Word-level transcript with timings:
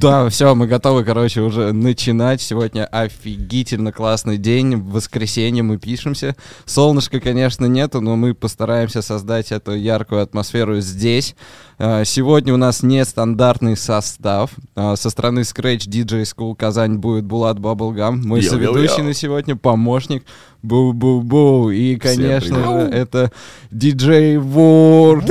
Да, 0.00 0.30
все, 0.30 0.54
мы 0.54 0.66
готовы, 0.66 1.04
короче, 1.04 1.42
уже 1.42 1.72
начинать. 1.72 2.40
Сегодня 2.40 2.86
офигительно 2.86 3.92
классный 3.92 4.38
день. 4.38 4.76
В 4.76 4.92
воскресенье 4.92 5.62
мы 5.62 5.76
пишемся. 5.76 6.36
Солнышка, 6.64 7.20
конечно, 7.20 7.66
нету, 7.66 8.00
но 8.00 8.16
мы 8.16 8.32
постараемся 8.32 9.02
создать 9.02 9.52
эту 9.52 9.74
яркую 9.74 10.22
атмосферу 10.22 10.80
здесь. 10.80 11.36
А, 11.78 12.04
сегодня 12.06 12.54
у 12.54 12.56
нас 12.56 12.82
нестандартный 12.82 13.76
состав. 13.76 14.52
А, 14.74 14.96
со 14.96 15.10
стороны 15.10 15.40
Scratch 15.40 15.86
DJ 15.86 16.22
School 16.22 16.56
Казань 16.56 16.96
будет 16.96 17.26
Булат 17.26 17.58
Баблгам. 17.58 18.26
Мой 18.26 18.40
йоу, 18.40 18.52
соведущий 18.52 19.02
на 19.02 19.12
сегодня, 19.12 19.54
помощник. 19.54 20.24
Бу-бу-бу. 20.62 21.74
И, 21.74 21.96
конечно 21.96 22.56
же, 22.56 22.88
это 22.88 23.32
диджей 23.70 24.38
Вор. 24.38 25.22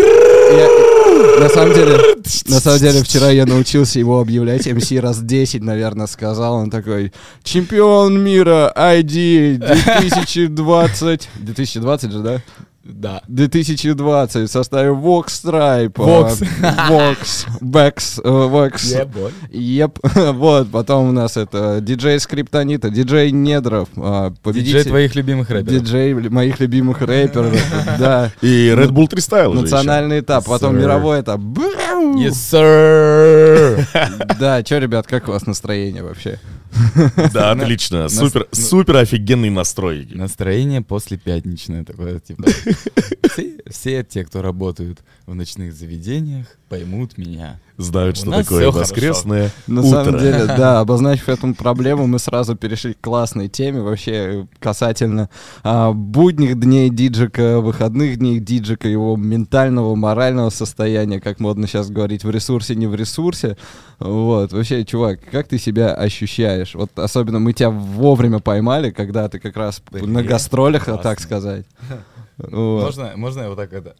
На 1.19 1.49
самом 1.49 1.73
деле, 1.73 1.99
на 2.47 2.59
самом 2.59 2.79
деле, 2.79 3.03
вчера 3.03 3.29
я 3.29 3.45
научился 3.45 3.99
его 3.99 4.21
объявлять. 4.21 4.65
МС 4.67 4.91
раз 4.91 5.19
10, 5.19 5.61
наверное, 5.61 6.07
сказал. 6.07 6.55
Он 6.55 6.69
такой, 6.69 7.11
чемпион 7.43 8.23
мира 8.23 8.71
ID 8.75 9.57
2020. 9.57 11.29
2020 11.35 12.11
же, 12.11 12.19
да? 12.19 12.41
Да. 12.83 13.21
2020 13.27 14.49
в 14.49 14.51
составе 14.51 14.89
Vox 14.89 15.25
Stripe. 15.27 15.93
Vox. 15.93 16.43
а, 16.63 16.89
Vox. 16.89 17.47
Bex. 17.61 18.21
э, 18.23 18.29
Vox. 18.29 19.29
Еп. 19.51 19.99
Вот, 20.33 20.71
потом 20.71 21.09
у 21.09 21.11
нас 21.11 21.37
это 21.37 21.81
диджей 21.81 22.19
Скриптонита, 22.19 22.89
диджей 22.89 23.31
Недров, 23.31 23.89
а, 23.97 24.33
Диджей 24.45 24.83
твоих 24.83 25.15
любимых 25.15 25.49
рэперов. 25.49 25.81
Диджей 25.81 26.13
моих 26.13 26.59
любимых 26.59 27.01
рэперов, 27.01 27.53
да. 27.99 28.31
И 28.41 28.69
Red 28.69 28.89
Bull 28.89 29.07
3 29.07 29.19
Style 29.21 29.53
Национальный 29.53 30.21
этап, 30.21 30.45
потом 30.45 30.75
Sir. 30.75 30.79
мировой 30.81 31.21
этап. 31.21 31.39
Yes, 31.39 32.31
sir! 32.31 33.85
Да, 34.39 34.63
что, 34.63 34.77
ребят, 34.77 35.05
как 35.05 35.27
у 35.27 35.31
вас 35.31 35.45
настроение 35.45 36.03
вообще? 36.03 36.39
Да, 37.33 37.51
отлично. 37.51 38.09
Супер, 38.09 38.47
супер 38.51 38.97
офигенный 38.97 39.49
настрой. 39.49 40.07
Настроение 40.11 40.81
после 40.81 41.17
пятничное 41.17 41.83
такое, 41.83 42.19
типа. 42.19 42.45
Все, 43.31 43.57
все 43.69 44.03
те, 44.03 44.25
кто 44.25 44.41
работают 44.41 44.99
в 45.27 45.35
ночных 45.35 45.73
заведениях, 45.73 46.47
поймут 46.67 47.17
меня. 47.17 47.59
Знают, 47.79 48.17
что 48.17 48.29
такое 48.31 48.71
воскресное 48.71 49.51
На 49.65 49.81
самом 49.83 50.19
деле, 50.19 50.45
да, 50.57 50.81
обозначив 50.81 51.29
эту 51.29 51.55
проблему, 51.55 52.07
мы 52.07 52.19
сразу 52.19 52.57
перешли 52.57 52.93
к 52.93 52.99
классной 52.99 53.47
теме, 53.47 53.79
вообще 53.79 54.47
касательно 54.59 55.29
а, 55.63 55.93
будних 55.93 56.59
дней 56.59 56.89
диджика, 56.89 57.61
выходных 57.61 58.17
дней 58.17 58.41
диджика, 58.41 58.89
его 58.89 59.15
ментального, 59.15 59.95
морального 59.95 60.49
состояния, 60.49 61.21
как 61.21 61.39
модно 61.39 61.67
сейчас 61.67 61.89
говорить, 61.89 62.25
в 62.25 62.29
ресурсе, 62.29 62.75
не 62.75 62.85
в 62.85 62.95
ресурсе. 62.95 63.55
Вот, 63.97 64.51
вообще, 64.51 64.83
чувак, 64.83 65.21
как 65.31 65.47
ты 65.47 65.57
себя 65.57 65.93
ощущаешь? 65.93 66.75
Вот 66.75 66.99
особенно 66.99 67.39
мы 67.39 67.53
тебя 67.53 67.69
вовремя 67.69 68.39
поймали, 68.39 68.91
когда 68.91 69.29
ты 69.29 69.39
как 69.39 69.55
раз 69.55 69.81
Блин, 69.89 70.11
на 70.11 70.21
гастролях, 70.21 70.89
а 70.89 70.97
так 70.97 71.03
классно. 71.03 71.23
сказать. 71.23 71.65
Вот, 72.37 72.83
Можно, 72.85 73.11
можно 73.17 73.41
я 73.41 73.49
вот 73.49 73.57
так 73.57 73.73
это? 73.73 73.95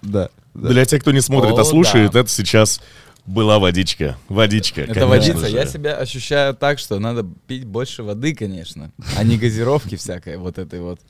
да, 0.00 0.30
да. 0.56 0.68
Для 0.70 0.84
тех, 0.84 1.00
кто 1.00 1.12
не 1.12 1.20
смотрит, 1.20 1.52
О, 1.56 1.60
а 1.60 1.64
слушает, 1.64 2.12
да. 2.12 2.20
это 2.20 2.28
сейчас 2.30 2.80
была 3.26 3.58
водичка. 3.58 4.16
Водичка, 4.28 4.82
Это 4.82 4.94
конечно 4.94 5.08
водица. 5.34 5.48
же. 5.48 5.56
Я 5.56 5.66
себя 5.66 5.96
ощущаю 5.96 6.54
так, 6.54 6.78
что 6.78 6.98
надо 6.98 7.26
пить 7.46 7.64
больше 7.64 8.02
воды, 8.02 8.34
конечно, 8.34 8.92
а 9.16 9.24
не 9.24 9.36
газировки 9.36 9.96
всякой 9.96 10.36
вот 10.36 10.58
этой 10.58 10.80
вот, 10.80 11.00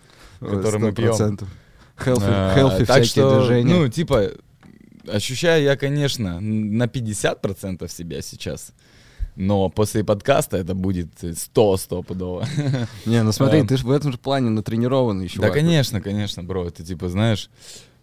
которую 0.41 0.81
мы 0.81 0.93
пьем. 0.93 1.13
100%. 1.13 1.45
Healthy, 1.99 2.23
А, 2.27 2.59
healthy 2.59 2.85
так 2.87 3.05
что, 3.05 3.39
движения. 3.41 3.75
ну, 3.75 3.89
типа, 3.89 4.31
ощущаю 5.11 5.63
я, 5.63 5.77
конечно, 5.77 6.41
на 6.41 6.85
50% 6.85 7.89
себя 7.89 8.21
сейчас. 8.23 8.73
Но 9.35 9.69
после 9.69 10.03
подкаста 10.03 10.57
это 10.57 10.75
будет 10.75 11.09
100 11.37 11.77
стопудово. 11.77 12.47
Не, 13.05 13.23
ну 13.23 13.33
смотри, 13.33 13.61
Эм. 13.61 13.67
ты 13.67 13.77
же 13.77 13.85
в 13.87 13.91
этом 13.91 14.13
же 14.13 14.19
плане 14.19 14.49
натренированный 14.49 15.29
чувак. 15.29 15.51
Да, 15.51 15.55
конечно, 15.55 16.01
конечно, 16.01 16.43
бро. 16.43 16.67
Это 16.67 16.83
типа, 16.83 17.11
знаешь, 17.11 17.51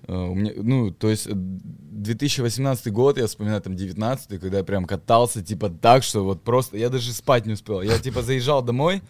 у 0.08 0.36
меня, 0.36 0.52
ну, 0.56 0.92
то 0.92 1.10
есть 1.10 1.28
э, 1.28 1.32
2018 1.34 2.92
год, 2.92 3.18
я 3.18 3.28
вспоминаю 3.28 3.62
там 3.62 3.76
19 3.76 4.40
когда 4.40 4.58
я 4.58 4.64
прям 4.64 4.86
катался, 4.86 5.42
типа, 5.42 5.70
так, 5.70 6.04
что 6.04 6.24
вот 6.24 6.44
просто, 6.44 6.78
я 6.78 6.90
даже 6.90 7.14
спать 7.14 7.46
не 7.46 7.54
успел. 7.54 7.82
Я, 7.82 7.98
типа, 8.00 8.22
заезжал 8.22 8.62
домой, 8.62 9.02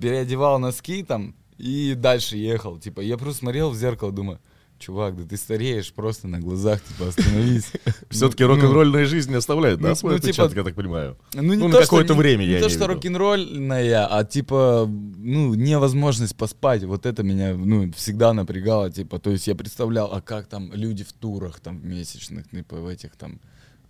переодевал 0.00 0.58
носки 0.58 1.02
там 1.02 1.34
и 1.58 1.94
дальше 1.96 2.36
ехал. 2.36 2.78
Типа, 2.78 3.00
я 3.00 3.18
просто 3.18 3.40
смотрел 3.40 3.70
в 3.70 3.76
зеркало, 3.76 4.12
думаю, 4.12 4.38
чувак, 4.78 5.16
да 5.16 5.24
ты 5.24 5.36
стареешь 5.36 5.92
просто 5.92 6.28
на 6.28 6.40
глазах, 6.40 6.82
типа, 6.82 7.08
остановись. 7.08 7.72
Все-таки 8.10 8.44
Ну, 8.44 8.50
рок-н-ролльная 8.50 9.04
жизнь 9.04 9.30
не 9.30 9.36
оставляет, 9.36 9.80
ну, 9.80 9.88
да, 9.88 9.94
свой 9.94 10.12
ну, 10.12 10.18
типа, 10.18 10.28
отпечаток, 10.30 10.56
я 10.56 10.64
так 10.64 10.74
понимаю? 10.74 11.16
Ну, 11.34 11.42
не 11.42 11.56
Ну, 11.56 11.70
то, 11.70 11.80
какое-то 11.80 12.14
не- 12.14 12.18
время, 12.18 12.44
не 12.44 12.52
я 12.52 12.60
то, 12.60 12.66
имею 12.66 12.78
что 12.78 12.86
рок-н-ролльная, 12.86 14.06
а 14.06 14.24
типа, 14.24 14.86
ну, 14.88 15.54
невозможность 15.54 16.36
поспать. 16.36 16.84
Вот 16.84 17.06
это 17.06 17.22
меня, 17.22 17.54
ну, 17.54 17.92
всегда 17.92 18.32
напрягало, 18.32 18.90
типа, 18.90 19.18
то 19.18 19.30
есть 19.30 19.46
я 19.46 19.54
представлял, 19.54 20.12
а 20.12 20.20
как 20.20 20.46
там 20.46 20.72
люди 20.72 21.04
в 21.04 21.12
турах, 21.12 21.60
там, 21.60 21.80
месячных, 21.86 22.48
типа, 22.50 22.76
в 22.76 22.86
этих 22.86 23.16
там, 23.16 23.40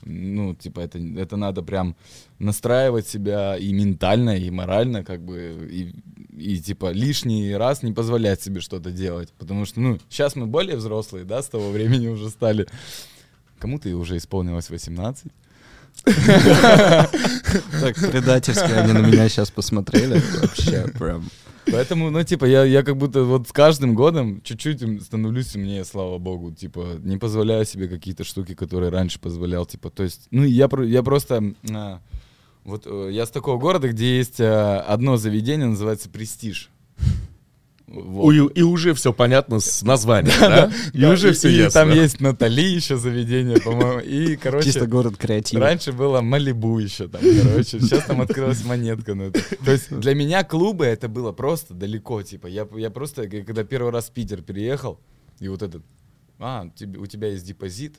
ну, 0.05 0.55
типа, 0.55 0.81
это, 0.81 0.99
это 0.99 1.37
надо 1.37 1.63
прям 1.63 1.97
настраивать 2.39 3.09
себя 3.09 3.57
и 3.57 3.73
ментально, 3.73 4.37
и 4.37 4.51
морально, 4.51 5.05
как 5.05 5.25
бы, 5.25 5.69
и, 5.71 5.93
и, 6.39 6.59
типа, 6.59 6.91
лишний 6.93 7.55
раз 7.55 7.83
не 7.83 7.93
позволять 7.93 8.43
себе 8.43 8.61
что-то 8.61 8.91
делать. 8.91 9.33
Потому 9.39 9.67
что, 9.67 9.81
ну, 9.81 9.99
сейчас 10.09 10.37
мы 10.37 10.47
более 10.47 10.77
взрослые, 10.77 11.25
да, 11.25 11.43
с 11.43 11.47
того 11.49 11.71
времени 11.71 12.09
уже 12.09 12.31
стали. 12.31 12.67
Кому-то 13.59 13.89
уже 13.97 14.17
исполнилось 14.17 14.71
18. 14.71 15.27
Так 16.05 17.97
предательски 18.11 18.71
они 18.73 18.93
на 18.93 18.99
меня 18.99 19.29
сейчас 19.29 19.51
посмотрели. 19.51 20.23
Вообще 20.41 20.87
прям. 20.99 21.29
Поэтому, 21.71 22.11
ну, 22.11 22.23
типа, 22.25 22.47
я, 22.47 22.65
я 22.65 22.83
как 22.83 22.97
будто 22.97 23.25
вот 23.25 23.49
с 23.49 23.53
каждым 23.53 23.95
годом 23.95 24.41
чуть-чуть 24.43 25.03
становлюсь 25.03 25.55
умнее, 25.55 25.85
слава 25.85 26.19
богу. 26.19 26.51
Типа, 26.51 26.97
не 27.01 27.19
позволяю 27.19 27.67
себе 27.67 27.89
какие-то 27.89 28.25
штуки, 28.25 28.55
которые 28.55 28.91
раньше 28.91 29.21
позволял. 29.21 29.67
Типа, 29.67 29.91
то 29.91 30.03
есть, 30.03 30.29
ну, 30.31 30.45
я, 30.45 30.69
про- 30.69 30.87
я 30.87 31.03
просто... 31.03 31.53
а, 31.71 32.01
вот 32.69 32.83
э, 32.87 33.09
я 33.13 33.27
с 33.27 33.31
такого 33.31 33.59
города, 33.59 33.89
где 33.89 34.19
есть 34.19 34.41
а, 34.41 34.81
одно 34.81 35.17
заведение, 35.17 35.67
называется 35.67 36.09
«Престиж». 36.09 36.71
Вот. 37.87 38.33
И, 38.35 38.61
и 38.61 38.63
уже 38.63 38.93
все 38.93 39.15
понятно 39.15 39.61
с 39.61 39.81
названием, 39.83 40.35
да? 40.41 40.71
И 40.93 41.01
Да, 41.01 41.11
уже 41.13 41.33
все 41.33 41.49
и 41.49 41.55
ясно. 41.57 41.81
там 41.81 41.91
есть 41.95 42.21
Натали 42.21 42.61
еще 42.61 42.99
заведение, 42.99 43.59
по-моему. 43.59 44.01
И, 44.01 44.37
короче... 44.37 44.67
Чисто 44.67 44.87
город 44.87 45.17
креатива. 45.17 45.63
Раньше 45.63 45.93
было 45.93 46.21
Малибу 46.21 46.79
еще 46.79 47.09
там, 47.09 47.23
короче. 47.23 47.81
Сейчас 47.81 48.05
там 48.05 48.21
открылась 48.21 48.63
монетка. 48.67 49.15
Ну, 49.15 49.33
То 49.33 49.73
есть 49.73 49.89
для 49.91 50.15
меня 50.15 50.45
клубы 50.45 50.85
это 50.85 51.09
было 51.09 51.33
просто 51.33 51.73
далеко. 51.73 52.23
Типа, 52.23 52.47
я, 52.47 52.69
я 52.77 52.91
просто, 52.91 53.27
к- 53.27 53.45
когда 53.47 53.65
первый 53.65 53.91
раз 53.91 54.09
в 54.09 54.13
Питер 54.13 54.43
переехал, 54.43 55.01
и 55.41 55.49
вот 55.49 55.63
этот, 55.63 55.83
а, 56.39 56.69
тебе- 56.77 56.99
у 56.99 57.07
тебя 57.07 57.29
есть 57.29 57.47
депозит, 57.47 57.97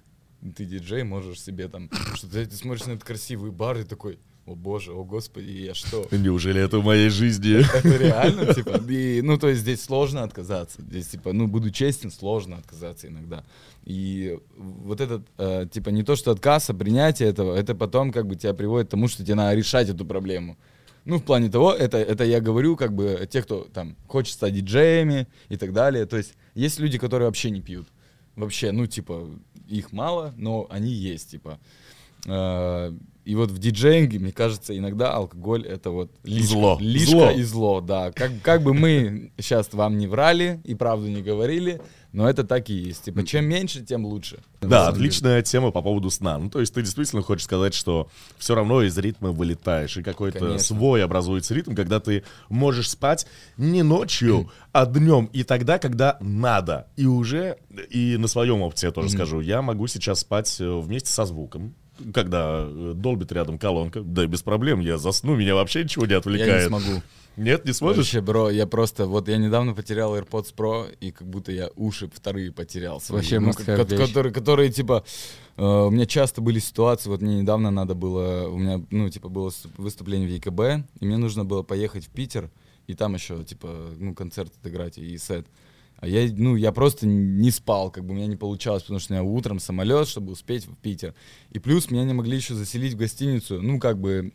ты 0.55 0.65
диджей, 0.65 1.01
можешь 1.01 1.41
себе 1.41 1.67
там, 1.67 1.89
что-то 2.13 2.45
ты 2.45 2.55
смотришь 2.55 2.85
на 2.85 2.91
этот 2.91 3.03
красивый 3.05 3.49
бар 3.49 3.79
и 3.79 3.83
такой, 3.85 4.19
о 4.49 4.55
боже, 4.55 4.91
о 4.93 5.03
господи, 5.03 5.51
я 5.51 5.73
что? 5.75 6.07
Неужели 6.11 6.59
это 6.61 6.79
в 6.79 6.85
моей 6.85 7.09
жизни? 7.09 7.59
Это 7.77 7.97
реально, 7.97 8.53
типа, 8.53 8.81
и, 8.89 9.21
ну, 9.21 9.37
то 9.37 9.47
есть 9.47 9.61
здесь 9.61 9.83
сложно 9.83 10.23
отказаться. 10.23 10.81
Здесь, 10.81 11.07
типа, 11.07 11.33
ну, 11.33 11.47
буду 11.47 11.69
честен, 11.69 12.11
сложно 12.11 12.57
отказаться 12.57 13.07
иногда. 13.07 13.43
И 13.85 14.37
вот 14.57 15.01
этот, 15.01 15.21
э, 15.37 15.67
типа, 15.71 15.89
не 15.89 16.03
то, 16.03 16.15
что 16.15 16.31
отказ, 16.31 16.69
а 16.69 16.73
принятие 16.73 17.29
этого, 17.29 17.55
это 17.55 17.75
потом, 17.75 18.11
как 18.11 18.25
бы, 18.25 18.35
тебя 18.35 18.53
приводит 18.53 18.87
к 18.87 18.91
тому, 18.91 19.07
что 19.07 19.23
тебе 19.23 19.35
надо 19.35 19.55
решать 19.55 19.89
эту 19.89 20.05
проблему. 20.05 20.57
Ну, 21.05 21.17
в 21.17 21.23
плане 21.23 21.49
того, 21.49 21.71
это, 21.71 21.97
это 21.97 22.23
я 22.23 22.41
говорю, 22.41 22.75
как 22.75 22.93
бы, 22.93 23.27
те, 23.29 23.43
кто 23.43 23.67
там 23.73 23.95
хочет 24.07 24.33
стать 24.33 24.53
диджеями 24.53 25.27
и 25.49 25.57
так 25.57 25.73
далее. 25.73 26.05
То 26.05 26.17
есть 26.17 26.33
есть 26.55 26.79
люди, 26.79 26.97
которые 26.97 27.27
вообще 27.27 27.51
не 27.51 27.61
пьют. 27.61 27.87
Вообще, 28.35 28.71
ну, 28.71 28.87
типа, 28.87 29.29
их 29.67 29.91
мало, 29.91 30.33
но 30.37 30.65
они 30.69 30.91
есть, 30.91 31.31
типа. 31.31 31.59
Э, 32.25 32.91
И 33.29 33.35
вот 33.35 33.51
в 33.51 33.59
диджеинге, 33.59 34.17
мне 34.17 34.31
кажется, 34.31 34.75
иногда 34.75 35.13
алкоголь 35.13 35.63
это 35.63 35.91
вот 35.91 36.09
лишка, 36.23 36.47
Зло. 36.47 36.77
лишка 36.81 37.11
Зло. 37.11 37.29
и 37.29 37.43
зло, 37.43 37.79
да. 37.79 38.11
Как, 38.11 38.31
как 38.41 38.63
бы 38.63 38.73
мы 38.73 39.31
сейчас 39.37 39.71
вам 39.71 39.99
не 39.99 40.07
врали 40.07 40.59
и 40.63 40.73
правду 40.73 41.07
не 41.09 41.21
говорили, 41.21 41.79
но 42.11 42.27
это 42.27 42.43
так 42.43 42.71
и 42.71 42.73
есть. 42.73 43.03
Типа, 43.03 43.23
чем 43.23 43.45
меньше, 43.45 43.81
тем 43.85 44.03
лучше. 44.03 44.39
Да, 44.61 44.87
отличная 44.87 45.43
тема 45.43 45.69
по 45.69 45.83
поводу 45.83 46.09
сна. 46.09 46.39
Ну, 46.39 46.49
то 46.49 46.59
есть 46.59 46.73
ты 46.73 46.81
действительно 46.81 47.21
хочешь 47.21 47.43
сказать, 47.43 47.75
что 47.75 48.09
все 48.39 48.55
равно 48.55 48.81
из 48.81 48.97
ритма 48.97 49.29
вылетаешь, 49.29 49.95
и 49.97 50.01
какой-то 50.01 50.39
Конечно. 50.39 50.59
свой 50.59 51.03
образуется 51.03 51.53
ритм, 51.53 51.75
когда 51.75 51.99
ты 51.99 52.23
можешь 52.49 52.89
спать 52.89 53.27
не 53.57 53.83
ночью, 53.83 54.49
а 54.71 54.87
днем, 54.87 55.29
и 55.33 55.43
тогда, 55.43 55.77
когда 55.77 56.17
надо. 56.19 56.87
И 56.95 57.05
уже, 57.05 57.57
и 57.91 58.17
на 58.17 58.27
своем 58.27 58.63
опыте 58.63 58.87
я 58.87 58.91
тоже 58.91 59.09
скажу, 59.09 59.39
я 59.39 59.61
могу 59.61 59.85
сейчас 59.85 60.21
спать 60.21 60.59
э, 60.59 60.79
вместе 60.79 61.11
со 61.11 61.25
звуком, 61.25 61.75
когда 62.13 62.65
э, 62.67 62.93
долбит 62.95 63.31
рядом 63.31 63.57
колонка, 63.57 64.01
да 64.01 64.25
без 64.25 64.41
проблем, 64.41 64.79
я 64.79 64.97
засну, 64.97 65.35
меня 65.35 65.55
вообще 65.55 65.83
ничего 65.83 66.05
не 66.05 66.13
Я 66.13 66.17
отвлекает. 66.19 66.63
не 66.63 66.67
смогу. 66.67 67.01
Нет, 67.37 67.63
не 67.63 67.71
сможешь? 67.71 67.97
Вообще, 67.97 68.21
бро, 68.21 68.49
я 68.49 68.67
просто, 68.67 69.05
вот 69.05 69.29
я 69.29 69.37
недавно 69.37 69.73
потерял 69.73 70.17
AirPods 70.17 70.53
Pro, 70.55 70.93
и 70.99 71.11
как 71.11 71.27
будто 71.27 71.51
я 71.53 71.69
уши 71.77 72.09
вторые 72.13 72.51
потерял. 72.51 72.99
свои. 72.99 73.19
Вообще 73.19 73.39
Ну, 73.39 73.53
которые, 73.53 74.33
которые, 74.33 74.71
типа, 74.71 75.05
э, 75.55 75.63
у 75.63 75.89
меня 75.89 76.05
часто 76.05 76.41
были 76.41 76.59
ситуации, 76.59 77.09
вот 77.09 77.21
мне 77.21 77.41
недавно 77.41 77.71
надо 77.71 77.95
было, 77.95 78.49
у 78.49 78.57
меня, 78.57 78.81
ну, 78.91 79.09
типа, 79.09 79.29
было 79.29 79.51
выступление 79.77 80.27
в 80.27 80.31
ЕКБ, 80.31 80.85
и 80.99 81.05
мне 81.05 81.17
нужно 81.17 81.45
было 81.45 81.63
поехать 81.63 82.07
в 82.07 82.09
Питер, 82.09 82.49
и 82.87 82.93
там 82.93 83.13
еще, 83.13 83.43
типа, 83.43 83.69
ну, 83.97 84.13
концерт 84.13 84.51
отыграть 84.59 84.97
и 84.97 85.17
сет. 85.17 85.47
А 86.01 86.07
я, 86.07 86.31
ну, 86.35 86.55
я 86.55 86.71
просто 86.71 87.05
не 87.07 87.51
спал, 87.51 87.91
как 87.91 88.05
бы 88.05 88.13
у 88.13 88.15
меня 88.15 88.27
не 88.27 88.37
получалось, 88.37 88.83
потому 88.83 88.99
что 88.99 89.13
у 89.13 89.17
меня 89.17 89.23
утром 89.23 89.59
самолет, 89.59 90.07
чтобы 90.07 90.31
успеть 90.31 90.65
в 90.65 90.75
Питер. 90.77 91.13
И 91.51 91.59
плюс 91.59 91.91
меня 91.91 92.03
не 92.05 92.13
могли 92.13 92.37
еще 92.37 92.53
заселить 92.55 92.93
в 92.93 92.97
гостиницу, 92.97 93.61
ну, 93.61 93.79
как 93.79 93.99
бы, 93.99 94.31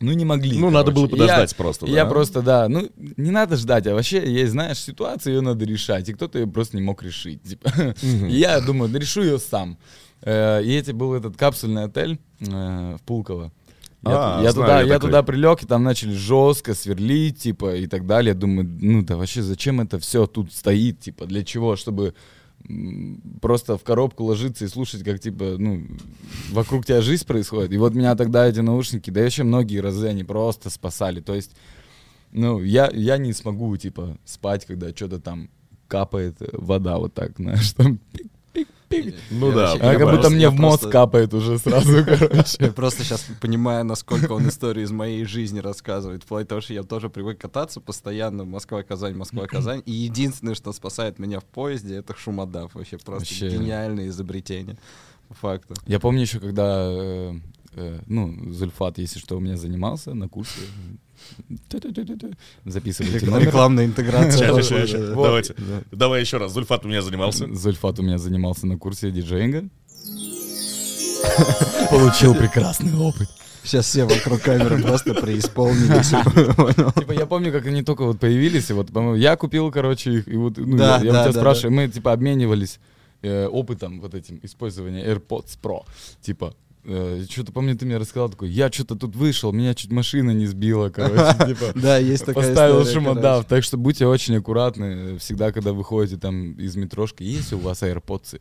ну, 0.00 0.12
не 0.12 0.24
могли. 0.26 0.58
Ну, 0.58 0.70
надо 0.70 0.90
было 0.92 1.06
короче. 1.06 1.16
И 1.24 1.26
я- 1.26 1.32
подождать 1.34 1.56
просто, 1.56 1.86
и 1.86 1.90
Я 1.90 2.04
да? 2.04 2.10
просто, 2.10 2.42
да, 2.42 2.68
ну, 2.68 2.88
не 3.16 3.30
надо 3.30 3.56
ждать, 3.56 3.86
а 3.86 3.94
вообще, 3.94 4.30
есть, 4.30 4.52
знаешь, 4.52 4.78
ситуацию, 4.78 5.36
ее 5.36 5.40
надо 5.40 5.64
решать, 5.64 6.08
и 6.08 6.12
кто-то 6.12 6.38
ее 6.38 6.46
просто 6.46 6.76
не 6.76 6.82
мог 6.82 7.02
решить. 7.02 7.42
Типа. 7.42 7.94
И 8.02 8.36
я 8.38 8.60
думаю, 8.60 8.90
да 8.90 8.98
решу 8.98 9.22
ее 9.22 9.38
сам. 9.38 9.78
Э, 10.20 10.62
И 10.62 10.70
эти 10.74 10.90
был 10.90 11.14
этот 11.14 11.36
капсульный 11.36 11.84
отель 11.84 12.18
э, 12.40 12.96
в 12.96 13.02
Пулково. 13.06 13.52
Я, 14.02 14.38
А, 14.38 14.42
я 14.42 14.52
знаю 14.52 14.54
туда, 14.54 14.80
я 14.80 14.86
я 14.86 14.94
такой. 14.94 15.08
туда 15.08 15.22
прилег, 15.22 15.62
и 15.62 15.66
там 15.66 15.82
начали 15.82 16.12
жестко 16.12 16.74
сверлить, 16.74 17.38
типа, 17.40 17.76
и 17.76 17.86
так 17.86 18.06
далее. 18.06 18.34
Думаю, 18.34 18.68
ну 18.80 19.02
да 19.02 19.16
вообще 19.16 19.42
зачем 19.42 19.80
это 19.80 19.98
все 19.98 20.26
тут 20.26 20.52
стоит, 20.52 21.00
типа, 21.00 21.26
для 21.26 21.44
чего? 21.44 21.74
Чтобы 21.76 22.14
просто 23.40 23.76
в 23.78 23.84
коробку 23.84 24.24
ложиться 24.24 24.64
и 24.64 24.68
слушать, 24.68 25.02
как, 25.04 25.20
типа, 25.20 25.56
ну, 25.58 25.86
вокруг 26.50 26.84
тебя 26.86 27.00
жизнь 27.00 27.26
происходит. 27.26 27.72
И 27.72 27.78
вот 27.78 27.94
меня 27.94 28.14
тогда 28.16 28.46
эти 28.46 28.60
наушники, 28.60 29.10
да 29.10 29.22
вообще 29.22 29.44
многие 29.44 29.78
разы 29.78 30.08
они 30.08 30.24
просто 30.24 30.70
спасали. 30.70 31.20
То 31.20 31.34
есть, 31.34 31.52
ну, 32.32 32.60
я, 32.62 32.90
я 32.92 33.16
не 33.16 33.32
смогу, 33.32 33.76
типа, 33.76 34.18
спать, 34.24 34.66
когда 34.66 34.90
что-то 34.90 35.18
там 35.20 35.48
капает 35.86 36.36
э, 36.40 36.48
вода 36.52 36.98
вот 36.98 37.14
так, 37.14 37.32
знаешь, 37.38 37.72
там. 37.76 38.00
Ну 39.30 39.52
да, 39.52 39.72
А 39.72 39.94
как 39.96 40.10
будто 40.10 40.30
мне 40.30 40.48
в 40.48 40.54
мозг 40.54 40.90
капает 40.90 41.34
уже 41.34 41.58
сразу, 41.58 42.04
короче. 42.04 42.56
Я 42.58 42.72
просто 42.72 43.04
сейчас 43.04 43.26
понимаю, 43.40 43.84
насколько 43.84 44.32
он 44.32 44.48
историю 44.48 44.84
из 44.84 44.90
моей 44.90 45.24
жизни 45.24 45.58
рассказывает. 45.60 46.24
Вплоть 46.24 46.44
до 46.44 46.48
того, 46.50 46.60
что 46.60 46.74
я 46.74 46.82
тоже 46.82 47.10
привык 47.10 47.38
кататься 47.38 47.80
постоянно 47.80 48.44
Москва-Казань, 48.44 49.14
Москва-Казань. 49.14 49.82
И 49.86 49.92
единственное, 49.92 50.54
что 50.54 50.72
спасает 50.72 51.18
меня 51.18 51.40
в 51.40 51.44
поезде, 51.44 51.96
это 51.96 52.14
шумодав. 52.16 52.74
Вообще 52.74 52.98
просто 52.98 53.34
гениальное 53.34 54.08
изобретение. 54.08 54.76
По 55.28 55.34
факту. 55.34 55.74
Я 55.86 56.00
помню 56.00 56.22
еще, 56.22 56.40
когда, 56.40 56.86
э, 56.90 57.34
э, 57.74 58.00
ну, 58.06 58.52
Зульфат, 58.52 58.96
если 58.96 59.18
что, 59.18 59.36
у 59.36 59.40
меня 59.40 59.58
занимался 59.58 60.14
на 60.14 60.28
курсе. 60.28 60.60
Записывайте 62.64 63.26
номер. 63.26 63.46
Рекламная 63.46 63.86
интеграция. 63.86 64.48
Давайте. 65.14 65.54
Да. 65.56 65.82
Давай 65.92 66.20
еще 66.20 66.36
раз. 66.38 66.52
Зульфат 66.52 66.84
у 66.84 66.88
меня 66.88 67.02
занимался. 67.02 67.52
Зульфат 67.54 67.98
у 67.98 68.02
меня 68.02 68.18
занимался 68.18 68.66
на 68.66 68.78
курсе 68.78 69.10
диджеинга. 69.10 69.68
Получил 71.90 72.34
прекрасный 72.34 72.94
опыт. 72.96 73.28
Сейчас 73.64 73.86
все 73.86 74.04
вокруг 74.04 74.40
камеры 74.40 74.80
просто 74.82 75.14
преисполнились. 75.14 76.08
Типа, 76.94 77.12
я 77.12 77.26
помню, 77.26 77.52
как 77.52 77.66
они 77.66 77.82
только 77.82 78.04
вот 78.04 78.18
появились, 78.18 78.70
и 78.70 78.72
вот, 78.72 78.90
по-моему, 78.92 79.16
я 79.16 79.36
купил, 79.36 79.70
короче, 79.70 80.10
их, 80.12 80.28
и 80.28 80.36
вот, 80.36 80.56
ну, 80.56 80.78
я, 80.78 81.00
тебя 81.00 81.32
спрашиваю, 81.32 81.72
мы, 81.72 81.88
типа, 81.88 82.12
обменивались 82.12 82.80
э, 83.20 83.46
опытом 83.46 84.00
вот 84.00 84.14
этим 84.14 84.40
использования 84.42 85.04
AirPods 85.04 85.58
Pro, 85.60 85.82
типа, 86.22 86.54
э, 86.84 87.24
что-то, 87.28 87.52
помню, 87.52 87.76
ты 87.76 87.86
мне 87.86 87.96
рассказал 87.96 88.28
такой, 88.28 88.50
я 88.50 88.70
что-то 88.70 88.96
тут 88.96 89.16
вышел, 89.16 89.52
меня 89.52 89.74
чуть 89.74 89.90
машина 89.90 90.30
не 90.30 90.46
сбила, 90.46 90.88
короче, 90.94 91.46
типа, 91.46 91.72
Да, 91.74 91.98
есть 91.98 92.24
такая 92.24 92.48
поставил 92.48 92.86
шумодав, 92.86 93.44
так 93.46 93.64
что 93.64 93.76
будьте 93.76 94.06
очень 94.06 94.36
аккуратны, 94.36 95.18
всегда, 95.18 95.52
когда 95.52 95.72
выходите 95.72 96.18
там 96.18 96.52
из 96.52 96.76
метрошки, 96.76 97.22
есть 97.22 97.52
у 97.52 97.58
вас 97.58 97.82
AirPods, 97.82 98.40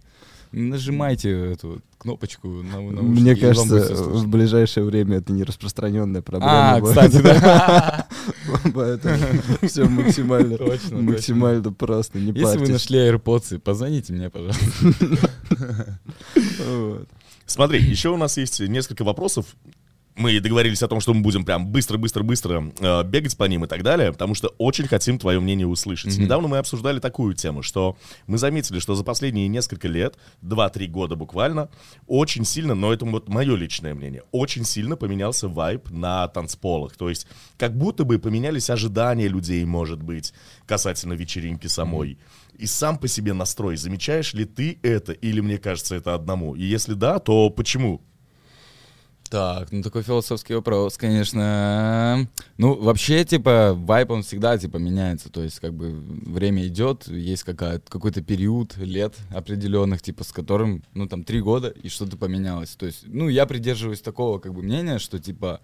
нажимайте 0.52 1.52
эту 1.54 1.82
кнопочку 1.98 2.48
на, 2.48 2.80
Мне 2.80 3.36
кажется, 3.36 3.96
в 3.96 4.28
ближайшее 4.28 4.86
время 4.86 5.18
это 5.18 5.34
не 5.34 5.44
распространенная 5.44 6.22
проблема. 6.22 6.76
А, 6.76 6.82
кстати, 6.82 7.22
да. 7.22 8.08
Поэтому 8.74 9.18
все 9.64 9.86
максимально, 9.86 10.58
максимально 10.92 11.72
просто, 11.74 12.20
не 12.20 12.32
Если 12.32 12.58
вы 12.58 12.68
нашли 12.70 13.00
AirPods, 13.00 13.60
позвоните 13.60 14.14
мне, 14.14 14.30
пожалуйста. 14.30 14.62
Смотри, 17.48 17.82
еще 17.82 18.10
у 18.10 18.18
нас 18.18 18.38
есть 18.38 18.60
несколько 18.60 19.04
вопросов. 19.04 19.56
Мы 20.18 20.40
договорились 20.40 20.82
о 20.82 20.88
том, 20.88 21.00
что 21.00 21.14
мы 21.14 21.22
будем 21.22 21.46
прям 21.46 21.68
быстро-быстро-быстро 21.68 22.74
э, 22.80 23.04
бегать 23.04 23.38
по 23.38 23.44
ним 23.44 23.66
и 23.66 23.68
так 23.68 23.84
далее, 23.84 24.12
потому 24.12 24.34
что 24.34 24.48
очень 24.58 24.88
хотим 24.88 25.20
твое 25.20 25.40
мнение 25.40 25.68
услышать. 25.68 26.16
Мгм. 26.16 26.24
Недавно 26.24 26.48
мы 26.48 26.58
обсуждали 26.58 27.00
такую 27.00 27.36
тему, 27.36 27.62
что 27.62 27.98
мы 28.26 28.40
заметили, 28.40 28.80
что 28.80 28.96
за 28.96 29.04
последние 29.04 29.48
несколько 29.48 29.88
лет, 29.88 30.18
2-3 30.42 30.88
года 30.88 31.16
буквально, 31.16 31.70
очень 32.08 32.46
сильно, 32.46 32.74
но 32.74 32.92
это 32.92 33.06
вот 33.06 33.30
мое 33.30 33.56
личное 33.56 33.94
мнение, 33.94 34.24
очень 34.32 34.66
сильно 34.66 34.96
поменялся 34.98 35.48
вайб 35.48 35.88
на 35.92 36.28
танцполах. 36.30 36.98
То 36.98 37.10
есть 37.10 37.28
как 37.56 37.78
будто 37.78 38.04
бы 38.04 38.18
поменялись 38.18 38.72
ожидания 38.72 39.28
людей, 39.28 39.64
может 39.66 40.02
быть, 40.02 40.34
касательно 40.66 41.14
вечеринки 41.14 41.68
самой. 41.68 42.18
И 42.58 42.66
сам 42.66 42.98
по 42.98 43.08
себе 43.08 43.34
настрой. 43.34 43.78
Замечаешь 43.78 44.34
ли 44.34 44.46
ты 44.46 44.80
это, 44.82 45.12
или 45.12 45.42
мне 45.42 45.58
кажется 45.58 45.96
это 45.96 46.16
одному? 46.16 46.56
И 46.56 46.64
если 46.64 46.94
да, 46.94 47.20
то 47.20 47.50
почему? 47.50 48.02
Так, 49.30 49.72
ну 49.72 49.84
такой 49.84 50.04
философский 50.04 50.56
вопрос, 50.56 50.98
конечно. 50.98 52.28
Ну, 52.58 52.76
вообще, 52.76 53.26
типа, 53.26 53.74
вайп, 53.76 54.12
он 54.12 54.24
всегда, 54.24 54.58
типа, 54.58 54.78
меняется. 54.78 55.30
То 55.30 55.44
есть, 55.44 55.60
как 55.60 55.74
бы, 55.74 55.92
время 55.92 56.66
идет, 56.68 57.08
есть 57.08 57.44
какая 57.44 57.80
какой-то 57.80 58.22
период 58.22 58.78
лет 58.78 59.16
определенных, 59.32 60.02
типа, 60.02 60.24
с 60.24 60.32
которым, 60.32 60.84
ну, 60.94 61.08
там, 61.08 61.24
три 61.24 61.42
года, 61.42 61.68
и 61.68 61.90
что-то 61.90 62.16
поменялось. 62.16 62.76
То 62.76 62.86
есть, 62.86 63.04
ну, 63.06 63.28
я 63.28 63.46
придерживаюсь 63.46 64.02
такого, 64.02 64.40
как 64.40 64.54
бы, 64.54 64.64
мнения, 64.64 64.98
что, 64.98 65.20
типа, 65.20 65.60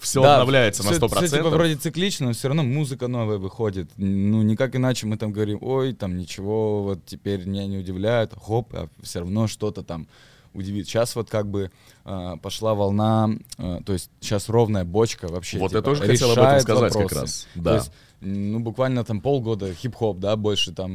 Все 0.00 0.22
Да, 0.22 0.36
обновляется 0.36 0.82
на 0.82 0.90
всё- 0.90 0.96
100%. 0.98 1.26
всё, 1.28 1.36
типа 1.36 1.50
вроде 1.50 1.76
циклично, 1.76 2.26
но 2.28 2.32
все 2.32 2.48
равно 2.48 2.62
музыка 2.62 3.06
новая 3.08 3.38
выходит. 3.38 3.90
Ну, 3.96 4.42
никак 4.42 4.74
иначе 4.74 5.06
мы 5.06 5.16
там 5.16 5.30
говорим, 5.32 5.58
ой, 5.60 5.92
там 5.92 6.16
ничего, 6.16 6.82
вот 6.82 7.04
теперь 7.04 7.44
меня 7.46 7.66
не 7.66 7.78
удивляет, 7.78 8.32
хоп, 8.34 8.68
а 8.74 8.88
все 9.02 9.20
равно 9.20 9.46
что-то 9.46 9.82
там 9.82 10.06
удивит. 10.54 10.86
Сейчас 10.88 11.14
вот 11.16 11.30
как 11.30 11.48
бы 11.48 11.70
а, 12.04 12.36
пошла 12.36 12.74
волна, 12.74 13.30
а, 13.58 13.82
то 13.82 13.92
есть 13.92 14.10
сейчас 14.20 14.48
ровная 14.48 14.84
бочка 14.84 15.28
вообще. 15.28 15.58
Вот 15.58 15.68
типа, 15.68 15.78
я 15.78 15.82
тоже 15.82 16.02
хотел 16.02 16.32
об 16.32 16.38
этом 16.38 16.60
сказать 16.60 16.92
как 16.92 17.02
вопросы. 17.02 17.20
раз. 17.20 17.46
То 17.54 17.60
Да. 17.60 17.74
есть, 17.76 17.92
ну, 18.20 18.60
буквально 18.60 19.02
там 19.04 19.20
полгода 19.20 19.72
хип-хоп, 19.74 20.18
да, 20.18 20.36
больше 20.36 20.72
там 20.72 20.90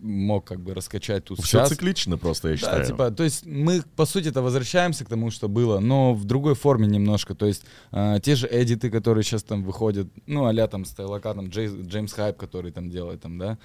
мог 0.00 0.44
как 0.44 0.60
бы 0.60 0.74
раскачать 0.74 1.24
тут 1.24 1.38
Все 1.40 1.58
сейчас. 1.58 1.68
циклично 1.70 2.16
просто, 2.16 2.48
я 2.48 2.54
Да, 2.54 2.58
считаю. 2.58 2.86
типа, 2.86 3.10
то 3.10 3.24
есть 3.24 3.44
мы, 3.44 3.82
по 3.96 4.06
сути-то, 4.06 4.40
возвращаемся 4.42 5.04
к 5.04 5.08
тому, 5.08 5.30
что 5.30 5.48
было, 5.48 5.80
но 5.80 6.14
в 6.14 6.24
другой 6.24 6.54
форме 6.54 6.86
немножко. 6.86 7.34
То 7.34 7.46
есть 7.46 7.62
а, 7.90 8.18
те 8.20 8.36
же 8.36 8.48
эдиты, 8.50 8.90
которые 8.90 9.24
сейчас 9.24 9.42
там 9.42 9.64
выходят, 9.64 10.08
ну, 10.26 10.46
а 10.46 10.68
там 10.68 10.84
Стайлака, 10.84 11.34
там 11.34 11.48
Джей- 11.48 11.82
Джеймс 11.86 12.12
Хайп, 12.12 12.36
который 12.36 12.72
там 12.72 12.90
делает 12.90 13.20
там, 13.22 13.38
да, 13.38 13.58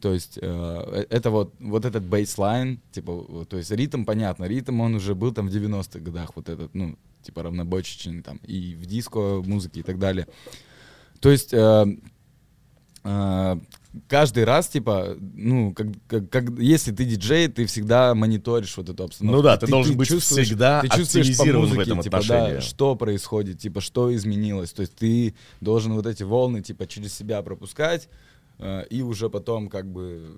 то 0.00 0.12
есть 0.12 0.38
э, 0.40 1.06
это 1.10 1.30
вот, 1.30 1.54
вот 1.58 1.84
этот 1.84 2.04
бейслайн, 2.04 2.80
типа, 2.92 3.44
то 3.48 3.56
есть 3.56 3.70
ритм, 3.70 4.04
понятно, 4.04 4.44
ритм, 4.44 4.80
он 4.80 4.94
уже 4.94 5.14
был 5.14 5.32
там 5.32 5.48
в 5.48 5.52
90-х 5.54 5.98
годах, 6.00 6.32
вот 6.36 6.48
этот, 6.48 6.74
ну, 6.74 6.96
типа 7.22 7.42
равнобочечный 7.42 8.22
там, 8.22 8.38
и 8.46 8.74
в 8.74 8.86
диско 8.86 9.42
музыке 9.44 9.80
и 9.80 9.82
так 9.82 9.98
далее. 9.98 10.26
То 11.20 11.30
есть 11.30 11.52
э, 11.52 11.86
э, 13.04 13.56
каждый 14.06 14.44
раз, 14.44 14.68
типа, 14.68 15.16
ну, 15.34 15.72
как, 15.74 15.86
как, 16.06 16.30
как- 16.30 16.58
если 16.58 16.92
ты 16.92 17.04
диджей, 17.04 17.48
ты 17.48 17.66
всегда 17.66 18.14
мониторишь 18.14 18.76
вот 18.76 18.88
эту 18.88 19.04
обстановку. 19.04 19.36
Ну 19.36 19.42
да, 19.42 19.56
ты 19.56 19.66
должен 19.66 19.96
быть 19.96 20.08
чувствуешь- 20.08 20.46
всегда 20.46 20.80
ты 20.82 20.88
чувствуешь 20.88 21.26
по 21.26 21.32
активизирован 21.32 21.66
в 21.66 21.68
музыке, 21.70 21.90
этом 21.90 22.02
типа, 22.02 22.18
отношении. 22.18 22.54
Да, 22.56 22.60
что 22.60 22.94
происходит, 22.96 23.58
типа, 23.58 23.80
что 23.80 24.14
изменилось. 24.14 24.70
То 24.72 24.82
есть 24.82 24.94
ты 24.94 25.34
должен 25.60 25.94
вот 25.94 26.06
эти 26.06 26.22
волны, 26.22 26.62
типа, 26.62 26.86
через 26.86 27.14
себя 27.14 27.42
пропускать, 27.42 28.04
э, 28.04 28.27
и 28.90 29.02
уже 29.02 29.30
потом, 29.30 29.68
как 29.68 29.86
бы, 29.86 30.36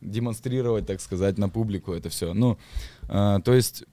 демонстрировать, 0.00 0.86
так 0.86 1.00
сказать, 1.00 1.38
на 1.38 1.48
публику 1.48 1.92
это 1.92 2.08
все. 2.08 2.34
Ну, 2.34 2.58
э, 3.08 3.38
то 3.44 3.52
есть 3.52 3.84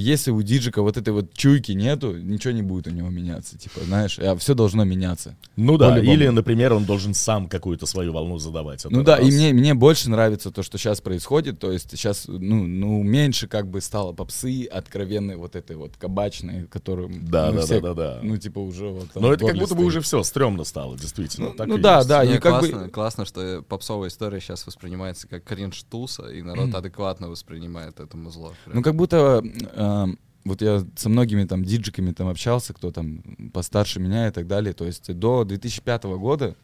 если 0.00 0.30
у 0.30 0.42
диджика 0.42 0.82
вот 0.82 0.96
этой 0.96 1.12
вот 1.12 1.32
чуйки 1.34 1.72
нету, 1.72 2.16
ничего 2.16 2.52
не 2.52 2.62
будет 2.62 2.86
у 2.86 2.90
него 2.90 3.08
меняться, 3.08 3.58
типа, 3.58 3.80
знаешь, 3.84 4.18
а 4.18 4.36
все 4.36 4.54
должно 4.54 4.84
меняться. 4.84 5.36
Ну 5.56 5.78
да, 5.78 5.90
По-любому. 5.90 6.12
или, 6.12 6.28
например, 6.28 6.74
он 6.74 6.84
должен 6.84 7.14
сам 7.14 7.48
какую-то 7.48 7.86
свою 7.86 8.12
волну 8.12 8.38
задавать. 8.38 8.84
Ну 8.88 9.02
да, 9.02 9.18
и 9.18 9.30
мне, 9.30 9.52
мне 9.52 9.74
больше 9.74 10.10
нравится 10.10 10.50
то, 10.50 10.62
что 10.62 10.78
сейчас 10.78 11.00
происходит, 11.00 11.58
то 11.58 11.72
есть 11.72 11.90
сейчас, 11.90 12.24
ну, 12.28 12.66
ну, 12.66 13.02
меньше 13.02 13.48
как 13.48 13.68
бы 13.68 13.80
стало 13.80 14.12
попсы 14.12 14.66
откровенной 14.66 15.36
вот 15.36 15.56
этой 15.56 15.76
вот 15.76 15.96
кабачной, 15.96 16.66
которую 16.66 17.10
Да, 17.22 17.50
мы 17.50 17.58
да, 17.58 17.62
все, 17.62 17.80
да, 17.80 17.94
да, 17.94 18.14
да. 18.16 18.20
ну, 18.22 18.36
типа, 18.36 18.58
уже 18.58 18.88
вот 18.88 19.10
там 19.12 19.22
Но 19.22 19.32
это 19.32 19.46
как 19.46 19.56
будто 19.56 19.74
бы 19.74 19.84
уже 19.84 20.00
все 20.00 20.22
стрёмно 20.22 20.64
стало, 20.64 20.98
действительно. 20.98 21.48
Ну, 21.48 21.54
так 21.54 21.68
ну 21.68 21.78
да, 21.78 21.96
есть. 21.98 22.08
да, 22.08 22.22
Ну 22.22 22.34
и 22.34 22.38
как 22.38 22.60
классно, 22.60 22.78
бы... 22.78 22.88
классно, 22.90 23.24
что 23.24 23.62
попсовая 23.62 24.08
история 24.08 24.40
сейчас 24.40 24.66
воспринимается 24.66 25.26
как 25.26 25.44
кринж 25.44 25.82
туса, 25.84 26.26
и 26.26 26.42
народ 26.42 26.74
адекватно 26.74 27.28
воспринимает 27.28 28.00
это 28.00 28.16
музло. 28.16 28.52
Ну, 28.66 28.82
как 28.82 28.94
будто, 28.94 29.42
э, 29.86 30.06
вот 30.44 30.62
я 30.62 30.84
со 30.96 31.08
многими 31.08 31.44
там 31.44 31.64
диджиками 31.64 32.12
там 32.12 32.28
общался, 32.28 32.72
кто 32.72 32.92
там 32.92 33.22
постарше 33.52 34.00
меня 34.00 34.28
и 34.28 34.30
так 34.30 34.46
далее. 34.46 34.72
То 34.72 34.84
есть 34.84 35.12
до 35.12 35.44
2005 35.44 36.04
года 36.04 36.56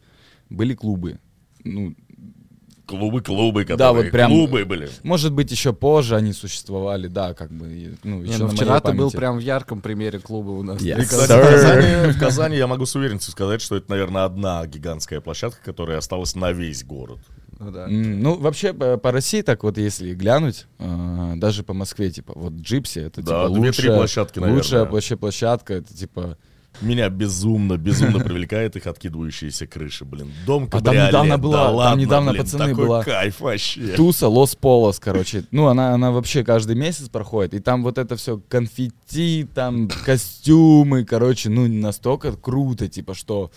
были 0.49 0.73
клубы. 0.73 1.19
Ну, 1.63 1.95
Клубы, 2.85 3.21
клубы, 3.21 3.61
которые... 3.63 3.77
Да, 3.77 3.93
вот 3.93 4.11
прям- 4.11 4.29
Клубы 4.29 4.65
были. 4.65 4.89
может 5.03 5.31
быть, 5.31 5.49
еще 5.51 5.71
позже 5.71 6.17
они 6.17 6.33
существовали, 6.33 7.07
да, 7.07 7.33
как 7.33 7.49
бы. 7.49 7.95
Ну, 8.03 8.21
Не, 8.21 8.29
еще 8.29 8.39
ну 8.39 8.47
на 8.47 8.51
вчера 8.51 8.81
ты 8.81 8.91
был 8.91 9.09
прям 9.09 9.37
в 9.37 9.39
ярком 9.39 9.79
примере 9.79 10.19
клуба 10.19 10.49
у 10.49 10.63
нас. 10.63 10.81
Yes, 10.81 11.01
И, 11.01 11.05
кстати, 11.05 11.31
в. 11.31 11.51
Казани, 11.51 12.11
в 12.13 12.19
Казани 12.19 12.57
я 12.57 12.67
могу 12.67 12.85
с 12.85 12.93
уверенностью 12.95 13.31
сказать, 13.31 13.61
что 13.61 13.77
это, 13.77 13.89
наверное, 13.89 14.25
одна 14.25 14.67
гигантская 14.67 15.21
площадка, 15.21 15.59
которая 15.63 15.97
осталась 15.99 16.35
на 16.35 16.51
весь 16.51 16.83
город. 16.83 17.19
Ну 17.59 17.71
да. 17.71 17.87
Ну, 17.87 18.35
вообще, 18.37 18.73
по, 18.73 18.97
по 18.97 19.11
России, 19.11 19.41
так 19.41 19.63
вот, 19.63 19.77
если 19.77 20.13
глянуть, 20.13 20.67
э, 20.79 21.33
даже 21.37 21.63
по 21.63 21.73
Москве, 21.73 22.09
типа, 22.11 22.33
вот 22.35 22.53
Джипси, 22.53 22.99
это, 22.99 23.21
Да, 23.21 23.47
типа, 23.47 23.59
лучшая, 23.59 23.97
площадки, 23.97 24.39
наверное. 24.39 24.61
лучшая 24.61 24.85
вообще 24.85 25.17
площадка, 25.17 25.73
это, 25.75 25.93
типа, 25.93 26.37
Меня 26.81 27.09
безумно, 27.09 27.77
безумно 27.77 28.19
привлекает 28.19 28.75
их 28.75 28.87
откидывающиеся 28.87 29.67
крыши, 29.67 30.05
блин. 30.05 30.31
Дом 30.45 30.67
А 30.71 30.81
там 30.81 30.95
недавно 30.95 31.37
была, 31.37 31.57
да 31.57 31.65
там 31.65 31.75
ладно, 31.75 32.01
недавно, 32.01 32.31
блин, 32.31 32.43
пацаны, 32.43 32.75
была 32.75 33.03
кайф 33.03 33.39
вообще. 33.39 33.93
туса 33.95 34.27
Лос 34.27 34.55
Полос, 34.55 34.99
короче. 34.99 35.43
Ну, 35.51 35.67
она, 35.67 35.93
она 35.93 36.11
вообще 36.11 36.43
каждый 36.43 36.75
месяц 36.75 37.09
проходит, 37.09 37.53
и 37.53 37.59
там 37.59 37.83
вот 37.83 37.97
это 37.97 38.15
все 38.15 38.41
конфетти, 38.49 39.47
там 39.53 39.87
костюмы, 40.05 41.05
короче, 41.05 41.49
ну, 41.49 41.67
настолько 41.67 42.31
круто, 42.33 42.87
типа, 42.87 43.13
что... 43.13 43.51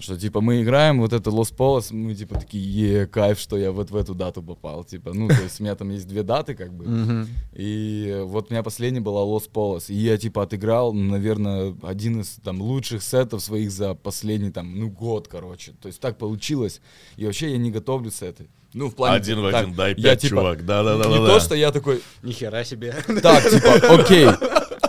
Что, 0.00 0.16
типа, 0.16 0.40
мы 0.40 0.62
играем, 0.62 1.00
вот 1.00 1.12
это 1.12 1.30
Лос 1.30 1.50
Полос, 1.50 1.90
мы, 1.90 2.14
типа, 2.14 2.40
такие, 2.40 3.02
е, 3.02 3.06
кайф, 3.06 3.38
что 3.38 3.58
я 3.58 3.70
вот 3.70 3.90
в 3.90 3.96
эту 3.96 4.14
дату 4.14 4.42
попал, 4.42 4.82
типа, 4.82 5.12
ну, 5.12 5.28
то 5.28 5.42
есть 5.42 5.60
у 5.60 5.62
меня 5.62 5.74
там 5.74 5.90
есть 5.90 6.08
две 6.08 6.22
даты, 6.22 6.54
как 6.54 6.72
бы. 6.72 7.26
И 7.52 8.20
вот 8.24 8.50
у 8.50 8.54
меня 8.54 8.62
последний 8.62 9.00
была 9.00 9.22
Лос 9.22 9.46
Полос. 9.46 9.90
И 9.90 9.94
я, 9.94 10.16
типа, 10.16 10.44
отыграл, 10.44 10.94
наверное, 10.94 11.76
один 11.82 12.22
из 12.22 12.38
там 12.42 12.62
лучших 12.62 13.02
сетов 13.02 13.42
своих 13.42 13.70
за 13.70 13.94
последний, 13.94 14.50
там, 14.50 14.74
ну, 14.78 14.88
год, 14.88 15.28
короче. 15.28 15.72
То 15.80 15.88
есть 15.88 16.00
так 16.00 16.16
получилось. 16.16 16.80
И 17.16 17.26
вообще 17.26 17.50
я 17.50 17.58
не 17.58 17.70
готовлю 17.70 18.10
сеты. 18.10 18.48
Ну, 18.72 18.88
в 18.88 18.94
плане... 18.94 19.16
Один 19.16 19.40
в 19.40 19.50
так, 19.50 19.64
один, 19.64 19.74
дай 19.74 19.94
я, 19.96 20.02
пять, 20.02 20.20
типа, 20.20 20.36
чувак. 20.36 20.64
Да-да-да. 20.64 21.08
Не 21.08 21.16
то, 21.16 21.40
что 21.40 21.54
я 21.54 21.72
такой, 21.72 22.02
Нихера 22.22 22.64
себе. 22.64 22.94
так, 23.22 23.50
типа, 23.50 23.74
окей. 24.00 24.28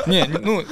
Не, 0.08 0.26
ну, 0.26 0.64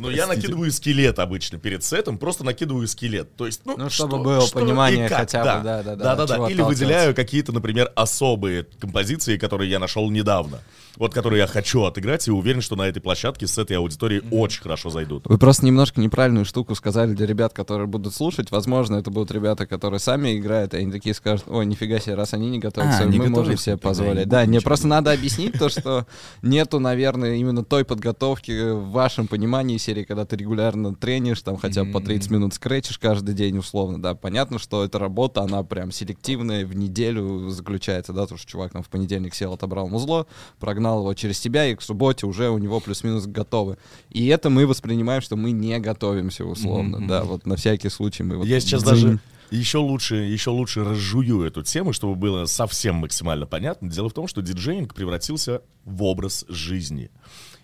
Ну, 0.00 0.10
я 0.10 0.26
накидываю 0.26 0.72
скелет 0.72 1.18
обычно 1.20 1.58
перед 1.58 1.84
сетом, 1.84 2.18
просто 2.18 2.44
накидываю 2.44 2.88
скелет. 2.88 3.36
То 3.36 3.46
есть, 3.46 3.60
ну, 3.64 3.74
Ну, 3.76 3.88
что- 3.88 4.06
чтобы 4.08 4.22
было 4.24 4.40
что 4.40 4.58
понимание 4.58 5.08
хотя 5.08 5.38
бы, 5.58 5.64
да-да-да, 5.64 5.92
от 5.92 5.98
Да-да-да. 5.98 6.34
чего 6.34 6.48
Или 6.48 6.54
отталкиваться. 6.60 6.84
выделяю 6.84 7.14
какие-то, 7.14 7.52
например, 7.52 7.92
особые 7.94 8.64
композиции, 8.80 9.36
которые 9.36 9.70
я 9.70 9.78
нашел 9.78 10.10
недавно. 10.10 10.58
Вот 10.96 11.14
которые 11.14 11.38
я 11.40 11.46
хочу 11.46 11.84
отыграть, 11.84 12.26
и 12.26 12.32
уверен, 12.32 12.60
что 12.60 12.74
на 12.74 12.82
этой 12.82 13.00
площадке 13.00 13.46
с 13.46 13.56
этой 13.58 13.76
аудиторией 13.76 14.22
очень 14.32 14.60
хорошо 14.62 14.90
зайдут. 14.90 15.24
Вы 15.26 15.38
просто 15.38 15.64
немножко 15.64 16.00
неправильную 16.00 16.44
штуку 16.44 16.74
сказали 16.74 17.14
для 17.14 17.26
ребят, 17.26 17.52
которые 17.52 17.86
будут 17.86 18.12
слушать. 18.14 18.50
Возможно, 18.50 18.96
это 18.96 19.10
будут 19.10 19.30
ребята, 19.30 19.66
которые 19.66 20.00
сами 20.00 20.36
играют, 20.36 20.74
и 20.74 20.78
они 20.78 20.90
такие 20.90 21.14
скажут, 21.14 21.44
ой, 21.46 21.64
нифига 21.64 22.00
себе, 22.00 22.16
раз 22.16 22.34
они 22.34 22.50
не 22.50 22.58
готовятся, 22.58 23.04
А, 23.04 23.06
не 23.06 23.18
мы 23.18 23.28
можем 23.28 23.56
себе 23.56 23.76
позволить. 23.76 24.28
Да, 24.28 24.44
мне 24.44 24.60
просто 24.60 24.88
надо 24.88 25.12
объяснить 25.12 25.52
то, 25.58 25.68
что 25.68 26.06
нету, 26.42 26.80
наверное, 26.80 27.36
именно 27.36 27.64
той 27.64 27.84
подготовки 27.84 28.69
в 28.74 28.90
вашем 28.90 29.26
понимании 29.26 29.76
серии, 29.76 30.04
когда 30.04 30.24
ты 30.24 30.36
регулярно 30.36 30.94
тренишь, 30.94 31.42
там 31.42 31.56
хотя 31.56 31.84
бы 31.84 31.92
по 31.92 32.00
30 32.00 32.30
минут 32.30 32.54
скретчишь 32.54 32.98
каждый 32.98 33.34
день 33.34 33.58
условно, 33.58 34.00
да. 34.00 34.14
Понятно, 34.14 34.58
что 34.58 34.84
эта 34.84 34.98
работа, 34.98 35.42
она 35.42 35.62
прям 35.62 35.90
селективная, 35.92 36.66
в 36.66 36.74
неделю 36.74 37.50
заключается, 37.50 38.12
да, 38.12 38.26
то, 38.26 38.36
что 38.36 38.46
чувак 38.46 38.72
там 38.72 38.82
в 38.82 38.88
понедельник 38.88 39.34
сел, 39.34 39.52
отобрал 39.52 39.88
музло, 39.88 40.26
прогнал 40.58 41.00
его 41.00 41.14
через 41.14 41.40
тебя, 41.40 41.66
и 41.66 41.74
к 41.74 41.82
субботе 41.82 42.26
уже 42.26 42.50
у 42.50 42.58
него 42.58 42.80
плюс-минус 42.80 43.26
готовы. 43.26 43.78
И 44.10 44.26
это 44.28 44.50
мы 44.50 44.66
воспринимаем, 44.66 45.22
что 45.22 45.36
мы 45.36 45.50
не 45.52 45.78
готовимся 45.78 46.44
условно, 46.44 47.06
да, 47.06 47.22
вот 47.24 47.46
на 47.46 47.56
всякий 47.56 47.88
случай 47.88 48.22
мы 48.22 48.36
вот... 48.36 48.46
Я 48.46 48.60
сейчас 48.60 48.82
дзынь. 48.82 48.94
даже 48.94 49.20
еще 49.50 49.78
лучше, 49.78 50.14
еще 50.14 50.50
лучше 50.50 50.84
разжую 50.84 51.42
эту 51.42 51.62
тему, 51.62 51.92
чтобы 51.92 52.14
было 52.14 52.46
совсем 52.46 52.96
максимально 52.96 53.46
понятно. 53.46 53.90
Дело 53.90 54.08
в 54.08 54.12
том, 54.12 54.28
что 54.28 54.42
диджеинг 54.42 54.94
превратился 54.94 55.62
в 55.84 56.02
образ 56.04 56.44
жизни. 56.48 57.10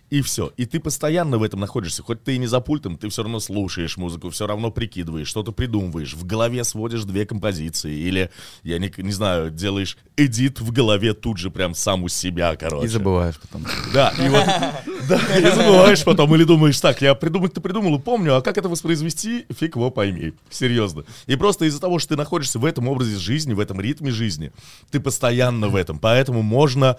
И 0.09 0.23
все. 0.23 0.53
И 0.57 0.67
ты 0.67 0.79
постоянно 0.79 1.39
в 1.39 1.43
этом 1.43 1.61
находишься. 1.61 2.03
Хоть 2.03 2.23
ты 2.23 2.37
и 2.37 2.39
не 2.39 2.47
за 2.47 2.61
пультом, 2.61 2.97
ты 2.97 3.09
все 3.09 3.23
равно 3.23 3.41
слушаешь 3.41 3.97
музыку, 3.97 4.31
все 4.31 4.47
равно 4.47 4.71
прикидываешь, 4.71 5.27
что-то 5.27 5.53
придумываешь. 5.53 6.15
В 6.15 6.25
голове 6.25 6.63
сводишь 6.65 7.05
две 7.05 7.27
композиции. 7.27 7.93
Или, 7.93 8.31
я 8.63 8.79
не, 8.79 8.93
не 8.99 9.13
знаю, 9.13 9.51
делаешь 9.51 9.97
эдит 10.17 10.61
в 10.61 10.73
голове 10.73 11.13
тут 11.13 11.39
же 11.39 11.51
прям 11.51 11.75
сам 11.75 12.05
у 12.05 12.09
себя, 12.09 12.55
короче. 12.57 12.87
и 12.87 12.89
забываешь 12.89 13.39
потом. 13.39 13.67
Да, 13.93 14.15
и 14.19 14.29
вот, 14.29 14.45
да, 15.09 15.39
и 15.39 15.55
забываешь 15.55 16.05
потом, 16.05 16.35
или 16.35 16.45
думаешь, 16.45 16.81
так, 16.81 17.03
я 17.03 17.15
придумать-то 17.15 17.61
придумал 17.61 17.97
и 17.97 18.01
помню, 18.01 18.37
а 18.37 18.43
как 18.43 18.59
это 18.59 18.69
воспроизвести, 18.69 19.47
фиг 19.51 19.77
его 19.77 19.91
пойми, 19.91 20.33
серьезно. 20.51 21.05
И 21.27 21.37
просто 21.37 21.67
из-за 21.67 21.81
того, 21.81 21.99
что 21.99 22.11
ты 22.11 22.17
находишься 22.17 22.59
в 22.59 22.65
этом 22.65 22.89
образе 22.89 23.19
жизни, 23.19 23.53
в 23.53 23.61
этом 23.61 23.81
ритме 23.81 24.11
жизни, 24.11 24.53
ты 24.91 25.01
постоянно 25.01 25.69
в 25.69 25.77
этом, 25.77 25.99
поэтому 25.99 26.43
можно 26.43 26.97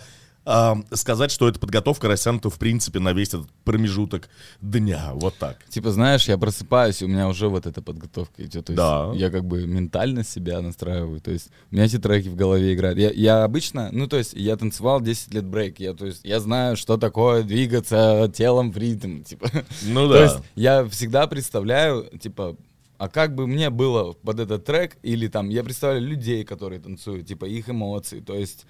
сказать, 0.94 1.32
что 1.32 1.48
эта 1.50 1.60
подготовка 1.60 2.08
растянута, 2.08 2.50
в 2.50 2.58
принципе, 2.58 3.00
на 3.00 3.12
весь 3.14 3.30
этот 3.30 3.50
промежуток 3.66 4.30
дня, 4.62 5.12
вот 5.14 5.36
так. 5.38 5.58
Типа, 5.70 5.92
знаешь, 5.92 6.28
я 6.28 6.38
просыпаюсь, 6.38 7.02
у 7.02 7.08
меня 7.08 7.28
уже 7.28 7.50
вот 7.50 7.66
эта 7.66 7.82
подготовка 7.82 8.44
идет. 8.46 8.66
То 8.66 8.72
есть 8.72 8.78
Да. 8.78 9.12
я 9.16 9.30
как 9.30 9.46
бы 9.46 9.68
ментально 9.68 10.24
себя 10.24 10.62
настраиваю. 10.62 11.20
То 11.20 11.32
есть 11.32 11.50
у 11.72 11.76
меня 11.76 11.86
эти 11.86 11.98
треки 12.00 12.30
в 12.30 12.36
голове 12.36 12.74
играют. 12.74 12.98
Я, 12.98 13.12
я 13.12 13.44
обычно, 13.44 13.90
ну, 13.92 14.08
то 14.08 14.18
есть 14.18 14.34
я 14.34 14.56
танцевал 14.56 15.02
10 15.02 15.34
лет 15.34 15.46
брейк. 15.46 15.80
Я, 15.80 15.94
то 15.94 16.06
есть 16.06 16.22
я 16.24 16.40
знаю, 16.40 16.78
что 16.78 16.98
такое 16.98 17.44
двигаться 17.44 18.32
телом 18.34 18.72
в 18.72 18.78
ритм. 18.78 19.24
Типа. 19.24 19.50
Ну 19.84 20.08
То 20.08 20.14
да. 20.14 20.24
есть 20.24 20.36
я 20.56 20.86
всегда 20.88 21.28
представляю, 21.28 22.06
типа, 22.18 22.56
а 22.98 23.10
как 23.10 23.36
бы 23.36 23.48
мне 23.48 23.70
было 23.70 24.14
под 24.14 24.40
этот 24.40 24.66
трек, 24.66 24.98
или 25.04 25.28
там, 25.28 25.50
я 25.50 25.64
представляю 25.64 26.04
людей, 26.08 26.44
которые 26.44 26.80
танцуют, 26.80 27.28
типа, 27.28 27.46
их 27.46 27.70
эмоции, 27.70 28.22
то 28.22 28.34
есть, 28.34 28.66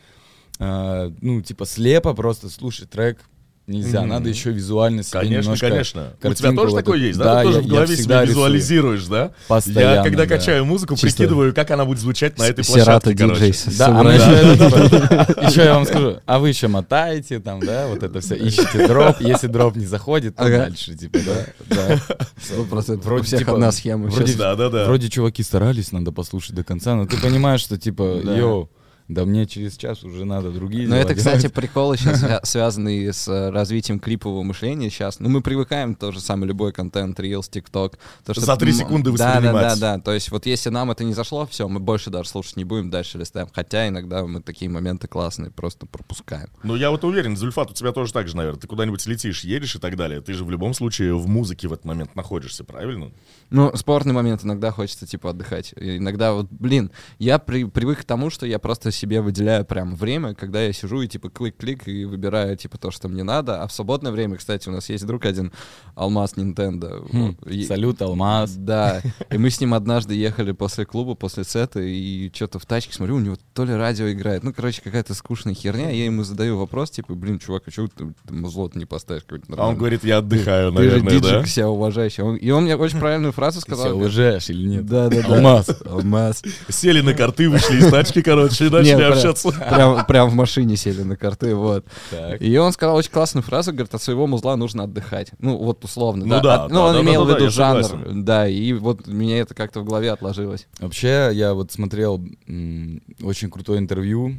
э, 0.60 1.12
ну, 1.22 1.42
типа, 1.42 1.66
слепо 1.66 2.14
просто 2.14 2.50
слушать 2.50 2.90
трек 2.90 3.20
нельзя, 3.68 4.00
Мгм. 4.00 4.10
надо 4.12 4.30
еще 4.30 4.52
визуально 4.52 5.04
себе 5.04 5.20
Конечно, 5.20 5.42
немножко 5.42 5.68
конечно. 5.70 6.14
У 6.24 6.34
тебя 6.34 6.54
тоже 6.54 6.72
вот 6.72 6.78
такое 6.78 7.00
есть, 7.00 7.20
да? 7.20 7.40
Ты 7.40 7.44
тоже 7.48 7.58
я- 7.58 7.64
в 7.64 7.68
голове 7.68 7.86
всегда 7.88 8.02
себе 8.04 8.22
рисую. 8.22 8.28
визуализируешь, 8.46 9.06
да? 9.08 9.32
Постоянно, 9.50 9.96
Я, 9.96 10.04
когда 10.04 10.26
да. 10.26 10.38
качаю 10.38 10.64
музыку, 10.64 10.96
Чисто- 10.96 11.18
прикидываю, 11.18 11.54
как 11.54 11.70
она 11.72 11.84
будет 11.84 12.00
звучать 12.00 12.38
на 12.40 12.44
этой 12.44 12.64
Сирата 12.64 13.02
площадке, 13.12 13.18
короче. 13.18 13.52
диджей. 13.52 13.78
Да, 13.78 14.00
а 14.00 15.48
еще, 15.50 15.64
я 15.66 15.74
вам 15.74 15.86
скажу, 15.86 16.18
а 16.26 16.40
вы 16.40 16.48
еще 16.48 16.70
мотаете 16.70 17.40
там, 17.42 17.60
да, 17.60 17.88
вот 17.88 18.04
это 18.04 18.22
все, 18.22 18.36
ищете 18.36 18.88
дроп, 18.88 19.18
если 19.20 19.48
дроп 19.48 19.76
не 19.76 19.86
заходит, 19.86 20.38
то 20.38 20.46
дальше, 20.48 20.96
типа, 20.96 21.20
да, 21.26 21.76
да. 21.76 22.00
Сто 22.42 22.64
процентов. 22.64 23.06
Вроде 23.06 23.22
У 23.24 23.26
всех 23.26 23.40
типа- 23.40 23.54
одна 23.56 23.74
схема. 23.74 24.08
вроде- 24.08 24.34
Да, 24.36 24.56
да, 24.56 24.70
да. 24.70 24.98
Чуваки 25.10 25.44
старались, 25.44 25.92
надо 25.92 26.14
послушать 26.14 26.56
до 26.56 26.64
конца, 26.64 26.96
но 26.96 27.06
ты 27.06 27.18
понимаешь, 27.18 27.60
что 27.60 27.78
типа, 27.78 28.22
Да. 28.24 28.38
йоу, 28.38 28.70
да 29.08 29.26
мне 29.26 29.46
через 29.46 29.78
час 29.78 30.04
уже 30.04 30.26
надо 30.26 30.52
другие 30.52 30.88
Но 30.88 30.96
это, 30.96 31.16
кстати, 31.16 31.42
делать. 31.42 31.54
приколы 31.54 31.98
сейчас 31.98 32.26
связанные 32.50 33.14
с 33.14 33.28
э, 33.28 33.50
развитием 33.52 34.00
клипового 34.00 34.44
мышления 34.44 34.90
сейчас. 34.90 35.20
Ну, 35.20 35.30
мы 35.30 35.42
привыкаем 35.42 35.96
тоже 35.96 36.20
самый 36.20 36.46
любой 36.48 36.74
контент, 36.74 37.20
Reels, 37.20 37.50
TikTok. 37.50 37.98
То, 38.26 38.34
что 38.34 38.42
За 38.42 38.58
три 38.58 38.74
секунды 38.74 39.12
Да, 39.14 39.18
да, 39.18 39.24
да, 39.42 39.52
воспринимать. 39.54 39.80
да. 39.80 40.00
То 40.00 40.14
есть 40.14 40.30
вот 40.32 40.46
если 40.46 40.70
нам 40.70 40.92
это 40.92 41.04
не 41.04 41.14
зашло, 41.14 41.46
все, 41.48 41.68
мы 41.68 41.80
больше 41.80 42.10
даже 42.10 42.30
слушать 42.30 42.58
не 42.58 42.64
будем, 42.66 42.90
дальше 42.90 43.18
листаем. 43.18 43.48
Хотя 43.54 43.88
иногда 43.88 44.26
мы 44.26 44.42
такие 44.42 44.70
моменты 44.70 45.08
классные 45.08 45.52
просто 45.52 45.86
пропускаем. 45.86 46.50
Ну, 46.64 46.76
я 46.76 46.92
вот 46.92 47.04
уверен, 47.04 47.38
Зульфат, 47.38 47.72
у 47.72 47.74
тебя 47.74 47.92
тоже 47.94 48.12
так 48.12 48.28
же, 48.28 48.36
наверное. 48.36 48.60
Ты 48.60 48.68
куда-нибудь 48.68 49.06
летишь, 49.06 49.44
едешь 49.44 49.76
и 49.76 49.80
так 49.80 49.96
далее. 49.96 50.22
Ты 50.22 50.34
же 50.34 50.44
в 50.44 50.52
любом 50.52 50.74
случае 50.74 51.16
в 51.16 51.28
музыке 51.28 51.68
в 51.68 51.74
этот 51.74 51.86
момент 51.86 52.16
находишься, 52.16 52.64
правильно? 52.64 53.12
Ну, 53.50 53.72
спорный 53.76 54.14
момент 54.14 54.44
иногда 54.44 54.72
хочется, 54.72 55.08
типа, 55.08 55.30
отдыхать. 55.30 55.74
И 55.78 55.98
иногда 55.98 56.34
вот, 56.34 56.48
блин, 56.50 56.92
я 57.20 57.40
при- 57.40 57.64
привык 57.64 58.02
к 58.02 58.04
тому, 58.04 58.30
что 58.30 58.46
я 58.46 58.60
просто 58.60 58.92
себе 58.98 59.22
выделяю 59.22 59.64
прям 59.66 59.96
время, 59.96 60.34
когда 60.34 60.62
я 60.62 60.74
сижу 60.74 61.02
и, 61.02 61.08
типа, 61.08 61.30
клик-клик 61.30 61.88
и 61.88 62.06
выбираю, 62.06 62.58
типа, 62.58 62.78
то, 62.78 62.92
что 62.92 63.08
мне 63.08 63.24
надо. 63.24 63.62
А 63.64 63.68
в 63.68 63.72
свободное 63.72 64.12
время, 64.12 64.36
кстати, 64.38 64.68
у 64.68 64.72
нас 64.72 64.90
есть 64.90 65.06
друг 65.06 65.26
один, 65.26 65.52
Алмаз 65.96 66.34
Nintendo. 66.36 67.08
Хм, 67.12 67.38
и- 67.50 67.64
Салют, 67.64 68.02
Алмаз. 68.02 68.56
Да, 68.56 69.02
и 69.32 69.38
мы 69.38 69.50
с 69.50 69.60
ним 69.62 69.74
однажды 69.74 70.14
ехали 70.16 70.52
после 70.52 70.86
клуба, 70.86 71.16
после 71.16 71.44
сета, 71.44 71.80
и 71.80 72.30
что-то 72.34 72.60
в 72.60 72.66
тачке 72.66 72.94
смотрю, 72.94 73.16
у 73.16 73.20
него 73.20 73.38
то 73.54 73.64
ли 73.66 73.74
радио 73.74 74.12
играет, 74.12 74.44
ну, 74.44 74.54
короче, 74.54 74.82
какая-то 74.82 75.14
скучная 75.14 75.54
херня, 75.54 75.90
я 75.92 76.06
ему 76.06 76.24
задаю 76.24 76.58
вопрос, 76.58 76.92
типа, 76.92 77.14
блин, 77.16 77.40
чувак, 77.40 77.64
а 77.68 77.72
чего 77.72 77.88
ты, 77.88 78.14
ты 78.28 78.34
музло 78.34 78.70
не 78.74 78.86
поставишь 78.86 79.24
А 79.30 79.34
он 79.36 79.42
нормальный?» 79.48 79.78
говорит, 79.78 80.04
я 80.04 80.18
отдыхаю, 80.18 80.72
Ты 80.72 80.78
же 80.84 80.90
наверное, 80.90 81.12
диджей 81.14 81.32
да? 81.42 81.46
себя 81.46 81.70
уважающий. 81.70 82.24
Он- 82.24 82.36
и 82.36 82.50
он 82.50 82.64
мне 82.64 82.76
очень 82.76 83.00
правильную 83.00 83.32
фразу 83.34 83.60
Ты 83.60 83.62
сказал. 83.62 83.86
себя 83.86 83.94
говорит, 83.94 84.14
уважаешь 84.18 84.50
или 84.50 84.68
нет? 84.68 84.86
Да, 84.86 85.08
да, 85.10 85.22
да. 85.22 85.36
Алмаз. 85.36 85.70
Алмаз. 85.86 86.44
Сели 86.70 87.02
на 87.02 87.14
карты, 87.14 87.50
вышли 87.50 87.78
из 87.78 87.90
тачки, 87.92 88.22
короче, 88.22 88.66
и 88.68 88.70
начали 88.96 89.12
общаться. 89.14 89.52
Прям, 89.70 90.06
прям 90.06 90.30
в 90.30 90.34
машине 90.34 90.76
сели 90.78 91.02
на 91.04 91.16
карты, 91.18 91.56
вот. 91.56 91.86
Так. 92.12 92.42
И 92.42 92.58
он 92.58 92.72
сказал 92.72 92.96
очень 92.96 93.12
классную 93.12 93.44
фразу, 93.44 93.72
говорит, 93.72 93.94
от 93.94 94.02
своего 94.02 94.28
музла 94.28 94.56
нужно 94.56 94.84
отдыхать. 94.84 95.32
Ну, 95.40 95.58
вот 95.58 95.84
условно. 95.84 96.26
Ну 96.26 96.42
да, 96.42 96.64
От- 96.64 96.70
да, 96.70 96.74
ну, 96.76 96.82
он 96.82 96.94
да, 96.96 97.02
имел 97.02 97.26
да, 97.26 97.34
в 97.34 97.34
да, 97.36 97.40
виду 97.42 97.52
жанр. 97.52 97.84
согласен. 97.84 98.26
Да, 98.26 98.48
и 98.48 98.74
вот 98.74 99.08
меня 99.08 99.40
это 99.40 99.54
как-то 99.54 99.82
в 99.82 99.86
голове 99.86 100.12
отложилось. 100.12 100.68
Вообще, 100.80 101.30
я 101.34 101.54
вот 101.54 101.72
смотрел 101.72 102.24
м, 102.48 103.02
очень 103.22 103.50
крутое 103.50 103.80
интервью 103.80 104.38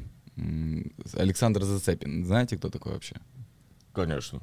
Александр 1.17 1.65
Зацепин. 1.65 2.25
Знаете, 2.25 2.57
кто 2.57 2.69
такой 2.71 2.93
вообще? 2.93 3.17
Конечно. 3.93 4.41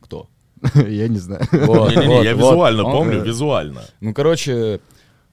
Кто? 0.00 0.28
Я 0.74 1.08
не 1.08 1.18
знаю. 1.18 1.42
Вот, 1.52 1.90
Не-не-не, 1.90 2.08
вот, 2.16 2.24
я 2.24 2.34
вот. 2.34 2.50
визуально 2.52 2.84
Он- 2.84 2.92
помню, 2.92 3.22
визуально. 3.22 3.82
Ну, 4.00 4.12
короче, 4.14 4.52
э, 4.52 4.78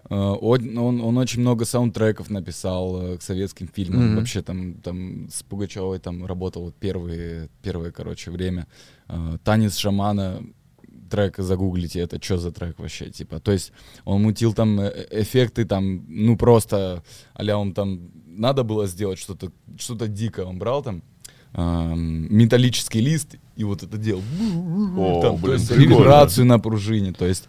он, 0.10 0.78
он, 0.78 1.02
он 1.02 1.18
очень 1.18 1.42
много 1.42 1.66
саундтреков 1.66 2.30
написал 2.30 3.02
э, 3.02 3.18
к 3.18 3.22
советским 3.22 3.68
фильмам. 3.68 4.08
Мгм. 4.08 4.16
Вообще 4.18 4.42
там, 4.42 4.76
там 4.76 5.30
с 5.32 5.42
Пугачевой 5.44 6.00
там 6.00 6.26
работал 6.26 6.64
вот 6.64 6.76
первые, 6.76 7.50
первое, 7.64 7.92
короче, 7.92 8.30
время. 8.30 8.68
Э, 9.08 9.38
Танец 9.44 9.78
шамана, 9.78 10.44
трек 11.10 11.38
загуглите, 11.38 12.00
это 12.00 12.22
что 12.22 12.38
за 12.38 12.52
трек 12.52 12.78
вообще, 12.80 13.10
типа. 13.10 13.40
То 13.40 13.52
есть 13.52 13.72
он 14.04 14.22
мутил 14.22 14.54
там 14.54 14.80
э, 14.80 15.08
эффекты, 15.10 15.66
там, 15.66 16.06
ну 16.08 16.38
просто, 16.38 17.04
а 17.34 17.58
он 17.58 17.74
там, 17.74 18.12
надо 18.28 18.64
было 18.64 18.86
сделать 18.88 19.18
что-то, 19.18 19.52
что-то 19.78 20.08
дикое. 20.08 20.46
Он 20.46 20.60
брал 20.60 20.84
там 20.84 21.02
эм, 21.54 22.28
металлический 22.36 23.02
лист 23.02 23.38
и 23.56 23.64
вот 23.64 23.82
это 23.82 23.98
делал. 23.98 24.22
О, 24.98 25.22
Там, 25.22 25.38
то 25.38 25.42
блин, 25.42 25.54
есть 25.56 25.70
прикольно. 25.70 26.00
вибрацию 26.00 26.46
на 26.46 26.60
пружине, 26.60 27.14
то 27.14 27.26
есть 27.26 27.46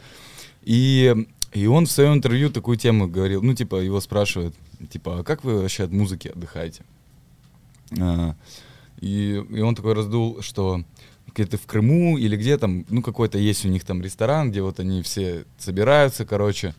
и, 0.63 1.27
и 1.53 1.67
он 1.67 1.87
в 1.87 1.91
своем 1.91 2.15
интервью 2.15 2.50
такую 2.50 2.76
тему 2.76 3.09
говорил, 3.09 3.43
ну, 3.43 3.55
типа, 3.55 3.76
его 3.76 4.00
спрашивают, 4.00 4.55
типа, 4.91 5.21
а 5.21 5.25
как 5.25 5.45
вы 5.45 5.61
вообще 5.61 5.85
от 5.85 5.93
музыки 5.93 6.29
отдыхаете? 6.29 6.83
А, 7.99 8.35
и, 9.00 9.43
и 9.50 9.61
он 9.61 9.75
такой 9.75 9.95
раздул, 9.95 10.43
что 10.43 10.83
где-то 11.35 11.59
в 11.59 11.67
Крыму 11.67 12.19
или 12.19 12.37
где 12.37 12.59
там, 12.59 12.85
ну, 12.88 13.03
какой-то 13.03 13.38
есть 13.38 13.65
у 13.65 13.69
них 13.69 13.85
там 13.85 14.03
ресторан, 14.03 14.50
где 14.50 14.62
вот 14.62 14.81
они 14.81 15.03
все 15.03 15.45
собираются, 15.59 16.25
короче, 16.25 16.75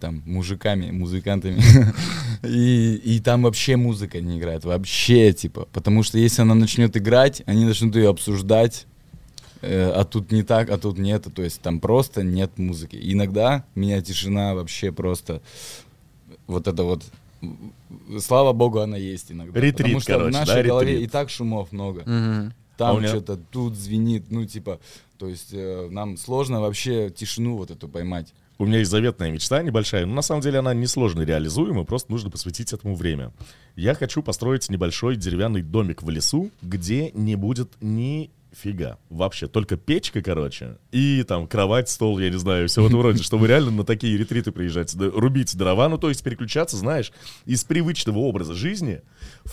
там, 0.00 0.22
мужиками, 0.26 0.90
музыкантами, 0.90 1.60
и, 2.42 2.94
и 2.96 3.20
там 3.20 3.42
вообще 3.42 3.76
музыка 3.76 4.20
не 4.20 4.38
играет, 4.38 4.64
вообще, 4.64 5.32
типа, 5.32 5.68
потому 5.72 6.02
что 6.02 6.18
если 6.18 6.42
она 6.42 6.54
начнет 6.54 6.96
играть, 6.96 7.42
они 7.46 7.64
начнут 7.64 7.96
ее 7.96 8.10
обсуждать, 8.10 8.86
а 9.68 10.04
тут 10.04 10.32
не 10.32 10.42
так, 10.42 10.70
а 10.70 10.78
тут 10.78 10.98
нет, 10.98 11.26
то 11.34 11.42
есть 11.42 11.60
там 11.60 11.80
просто 11.80 12.22
нет 12.22 12.58
музыки. 12.58 12.98
Иногда 13.00 13.64
меня 13.74 14.00
тишина 14.00 14.54
вообще 14.54 14.92
просто 14.92 15.42
вот 16.46 16.68
это 16.68 16.82
вот, 16.84 17.04
слава 18.20 18.52
богу, 18.52 18.80
она 18.80 18.96
есть 18.96 19.32
иногда. 19.32 19.58
Ретрит, 19.60 19.76
потому 19.78 20.00
что 20.00 20.12
короче, 20.12 20.30
в 20.30 20.32
нашей 20.32 20.62
да, 20.62 20.68
голове 20.68 20.92
ретрит. 20.92 21.08
и 21.08 21.10
так 21.10 21.30
шумов 21.30 21.72
много. 21.72 22.02
А 22.06 22.50
Там 22.78 22.98
меня- 22.98 23.08
что-то 23.08 23.36
тут 23.36 23.74
звенит, 23.74 24.30
ну 24.30 24.44
типа, 24.44 24.80
то 25.18 25.28
есть 25.28 25.48
э, 25.52 25.88
нам 25.90 26.16
сложно 26.16 26.60
вообще 26.60 27.10
тишину 27.10 27.56
вот 27.56 27.70
эту 27.70 27.88
поймать. 27.88 28.34
У 28.58 28.64
меня 28.64 28.78
есть 28.78 28.90
заветная 28.90 29.30
мечта 29.30 29.62
небольшая, 29.62 30.06
но 30.06 30.14
на 30.14 30.22
самом 30.22 30.40
деле 30.40 30.60
она 30.60 30.72
несложно 30.72 31.22
реализуема, 31.22 31.84
просто 31.84 32.10
нужно 32.10 32.30
посвятить 32.30 32.72
этому 32.72 32.94
время. 32.94 33.32
Я 33.76 33.94
хочу 33.94 34.22
построить 34.22 34.70
небольшой 34.70 35.16
деревянный 35.16 35.62
домик 35.62 36.02
в 36.02 36.08
лесу, 36.08 36.50
где 36.62 37.10
не 37.12 37.36
будет 37.36 37.70
ни 37.80 38.30
фига. 38.56 38.98
Вообще, 39.10 39.46
только 39.46 39.76
печка, 39.76 40.22
короче, 40.22 40.78
и 40.92 41.24
там 41.26 41.46
кровать, 41.46 41.88
стол, 41.88 42.18
я 42.18 42.30
не 42.30 42.38
знаю, 42.38 42.68
все 42.68 42.82
в 42.82 42.86
этом 42.86 43.00
роде, 43.00 43.22
чтобы 43.22 43.46
реально 43.46 43.70
на 43.70 43.84
такие 43.84 44.16
ретриты 44.16 44.52
приезжать, 44.52 44.94
рубить 44.94 45.56
дрова, 45.56 45.88
ну 45.88 45.98
то 45.98 46.08
есть 46.08 46.22
переключаться, 46.22 46.76
знаешь, 46.76 47.12
из 47.44 47.64
привычного 47.64 48.18
образа 48.18 48.54
жизни 48.54 49.02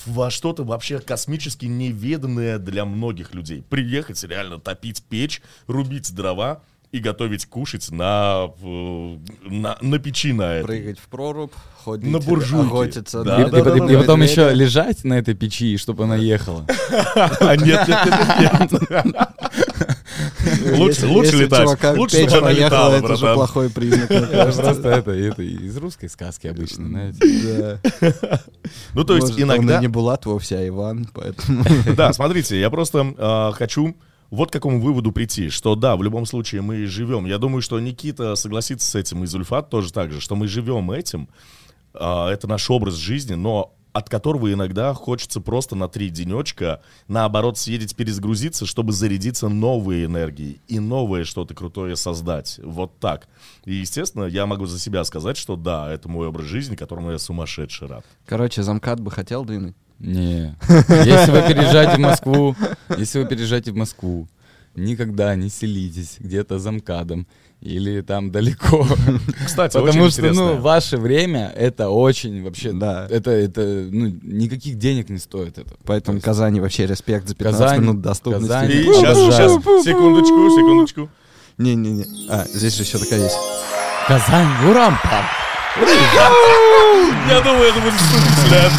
во 0.06 0.32
что-то 0.32 0.64
вообще 0.64 1.00
космически 1.00 1.66
неведанное 1.66 2.60
для 2.60 2.86
многих 2.86 3.34
людей. 3.34 3.64
Приехать, 3.70 4.24
реально 4.24 4.60
топить 4.60 5.04
печь, 5.04 5.42
рубить 5.68 6.14
дрова, 6.14 6.64
и 6.94 7.00
готовить 7.00 7.48
кушать 7.48 7.90
на, 7.90 8.52
на, 8.62 9.78
на 9.82 10.00
печи 10.00 10.32
на 10.32 10.54
этой. 10.58 10.66
Прыгать 10.68 11.00
в 11.00 11.08
прорубь, 11.08 11.52
ходить, 11.84 12.12
На 12.12 12.20
буржуйке. 12.20 12.68
охотиться. 12.68 13.24
Да, 13.24 13.42
и, 13.42 13.46
на 13.46 13.50
да, 13.50 13.60
и- 13.60 13.64
да, 13.64 13.76
и- 13.76 13.80
да, 13.80 13.86
и 13.86 13.94
да. 13.96 14.00
потом 14.02 14.20
медведя. 14.22 14.42
еще 14.50 14.56
лежать 14.56 15.04
на 15.04 15.16
этой 15.16 15.34
печи, 15.34 15.76
чтобы 15.78 16.04
она 16.04 16.16
ехала. 16.16 16.66
А 17.16 17.56
нет, 17.56 17.88
нет, 17.88 18.00
нет, 18.40 18.72
нет. 18.72 19.30
Лучше, 20.78 21.02
Если- 21.02 21.08
лучше 21.08 21.32
если 21.32 21.44
летать. 21.46 21.62
чувака 21.64 21.92
Лучше, 21.94 22.30
чтобы 22.30 22.38
она 22.38 22.52
летала, 22.52 22.94
это 22.94 23.16
же 23.16 23.34
плохой 23.34 23.70
признак. 23.72 24.12
Это 24.12 24.52
просто 24.62 24.90
это, 24.90 25.12
это 25.12 25.42
из 25.42 25.76
русской 25.78 26.10
сказки 26.10 26.46
обычно, 26.46 26.88
знаете. 26.88 27.80
Да. 28.00 28.40
Ну, 28.94 29.04
то 29.04 29.16
есть 29.16 29.34
иногда... 29.40 29.80
и 29.80 29.82
не 29.82 29.88
Булат 29.88 30.28
вовсе, 30.28 30.58
а 30.58 30.68
Иван, 30.68 31.10
поэтому... 31.12 31.64
Да, 31.96 32.14
смотрите, 32.14 32.60
я 32.60 32.70
просто 32.70 33.14
а, 33.18 33.52
хочу 33.54 33.96
вот 34.34 34.50
к 34.50 34.54
какому 34.54 34.82
выводу 34.82 35.12
прийти, 35.12 35.50
что 35.50 35.76
да, 35.76 35.96
в 35.96 36.02
любом 36.02 36.26
случае 36.26 36.62
мы 36.62 36.88
живем. 36.88 37.26
Я 37.26 37.38
думаю, 37.38 37.62
что 37.62 37.80
Никита 37.80 38.34
согласится 38.36 38.90
с 38.90 38.96
этим, 38.96 39.24
и 39.24 39.28
Зульфат 39.28 39.70
тоже 39.70 39.94
так 39.94 40.12
же, 40.12 40.20
что 40.20 40.36
мы 40.36 40.48
живем 40.48 40.90
этим. 40.90 41.30
А, 41.94 42.32
это 42.32 42.48
наш 42.48 42.68
образ 42.72 42.96
жизни, 42.96 43.36
но 43.36 43.76
от 43.92 44.10
которого 44.10 44.52
иногда 44.52 44.96
хочется 44.96 45.40
просто 45.40 45.76
на 45.76 45.88
три 45.88 46.10
денечка, 46.10 46.82
наоборот, 47.08 47.60
съездить, 47.60 47.96
перезагрузиться, 47.96 48.66
чтобы 48.66 48.92
зарядиться 48.92 49.50
новой 49.50 50.06
энергией 50.06 50.60
и 50.68 50.80
новое 50.80 51.26
что-то 51.26 51.54
крутое 51.54 51.96
создать. 51.96 52.60
Вот 52.64 52.98
так. 52.98 53.28
И, 53.66 53.76
естественно, 53.76 54.24
я 54.24 54.48
могу 54.48 54.66
за 54.66 54.80
себя 54.80 55.04
сказать, 55.04 55.38
что 55.38 55.56
да, 55.56 55.94
это 55.94 56.10
мой 56.10 56.28
образ 56.28 56.48
жизни, 56.48 56.76
которому 56.76 57.12
я 57.12 57.20
сумасшедший 57.20 57.88
рад. 57.88 58.04
Короче, 58.26 58.64
замкат 58.64 59.00
бы 59.00 59.12
хотел 59.12 59.46
двинуть. 59.46 59.76
Не. 60.04 60.56
Если 60.70 61.32
вы 61.32 61.42
переезжаете 61.48 61.96
в 61.96 62.00
Москву, 62.00 62.56
если 62.98 63.20
вы 63.20 63.26
переезжаете 63.26 63.72
в 63.72 63.76
Москву, 63.76 64.28
никогда 64.76 65.34
не 65.36 65.50
селитесь 65.50 66.18
где-то 66.20 66.60
за 66.60 66.72
МКАДом 66.72 67.26
или 67.62 68.02
там 68.02 68.30
далеко. 68.30 68.86
Кстати, 69.46 69.74
Потому 69.74 70.10
что, 70.10 70.34
ну, 70.34 70.58
ваше 70.58 70.98
время 70.98 71.54
это 71.56 71.88
очень 71.90 72.44
вообще, 72.44 72.74
Да. 72.74 73.08
это, 73.10 73.32
это, 73.32 73.62
ну, 73.90 74.08
никаких 74.22 74.78
денег 74.78 75.08
не 75.10 75.20
стоит 75.20 75.58
это. 75.58 75.74
Поэтому 75.86 76.18
есть 76.18 76.26
Казани 76.26 76.60
вообще 76.60 76.86
респект 76.86 77.28
за 77.30 77.36
15 77.36 77.62
Казань- 77.62 77.82
минут 77.82 78.02
доступности. 78.02 78.48
Казань- 78.50 78.72
И 78.72 78.84
сейчас, 78.84 79.18
сейчас, 79.18 79.52
секундочку, 79.86 80.50
секундочку. 80.50 81.10
Не-не-не. 81.58 82.06
А, 82.30 82.46
здесь 82.54 82.76
же 82.76 82.84
еще 82.84 82.98
такая 82.98 83.22
есть. 83.24 83.38
Казань, 84.08 84.50
Урампа. 84.70 85.22
Я 85.76 87.42
думаю, 87.42 87.70
это 87.70 87.80
будет 87.80 87.94
сумасшедшая 88.00 88.70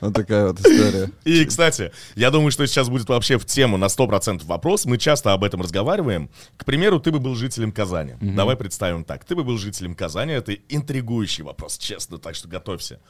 Вот 0.00 0.14
такая 0.14 0.46
вот 0.46 0.60
история. 0.60 1.10
И, 1.24 1.44
кстати, 1.44 1.90
я 2.14 2.30
думаю, 2.30 2.52
что 2.52 2.64
сейчас 2.66 2.88
будет 2.88 3.08
вообще 3.08 3.36
в 3.36 3.44
тему 3.44 3.76
на 3.78 3.86
100% 3.86 4.44
вопрос. 4.46 4.84
Мы 4.84 4.96
часто 4.96 5.32
об 5.32 5.42
этом 5.42 5.60
разговариваем. 5.60 6.30
К 6.56 6.64
примеру, 6.64 7.00
ты 7.00 7.10
бы 7.10 7.18
был 7.18 7.34
жителем 7.34 7.72
Казани. 7.72 8.14
Давай 8.20 8.56
представим 8.56 9.02
так. 9.04 9.24
Ты 9.24 9.34
бы 9.34 9.42
был 9.42 9.58
жителем 9.58 9.96
Казани. 9.96 10.34
Это 10.34 10.52
интригующий 10.52 11.42
вопрос, 11.42 11.76
честно, 11.78 12.18
так 12.18 12.36
что 12.36 12.46
готовься. 12.46 13.00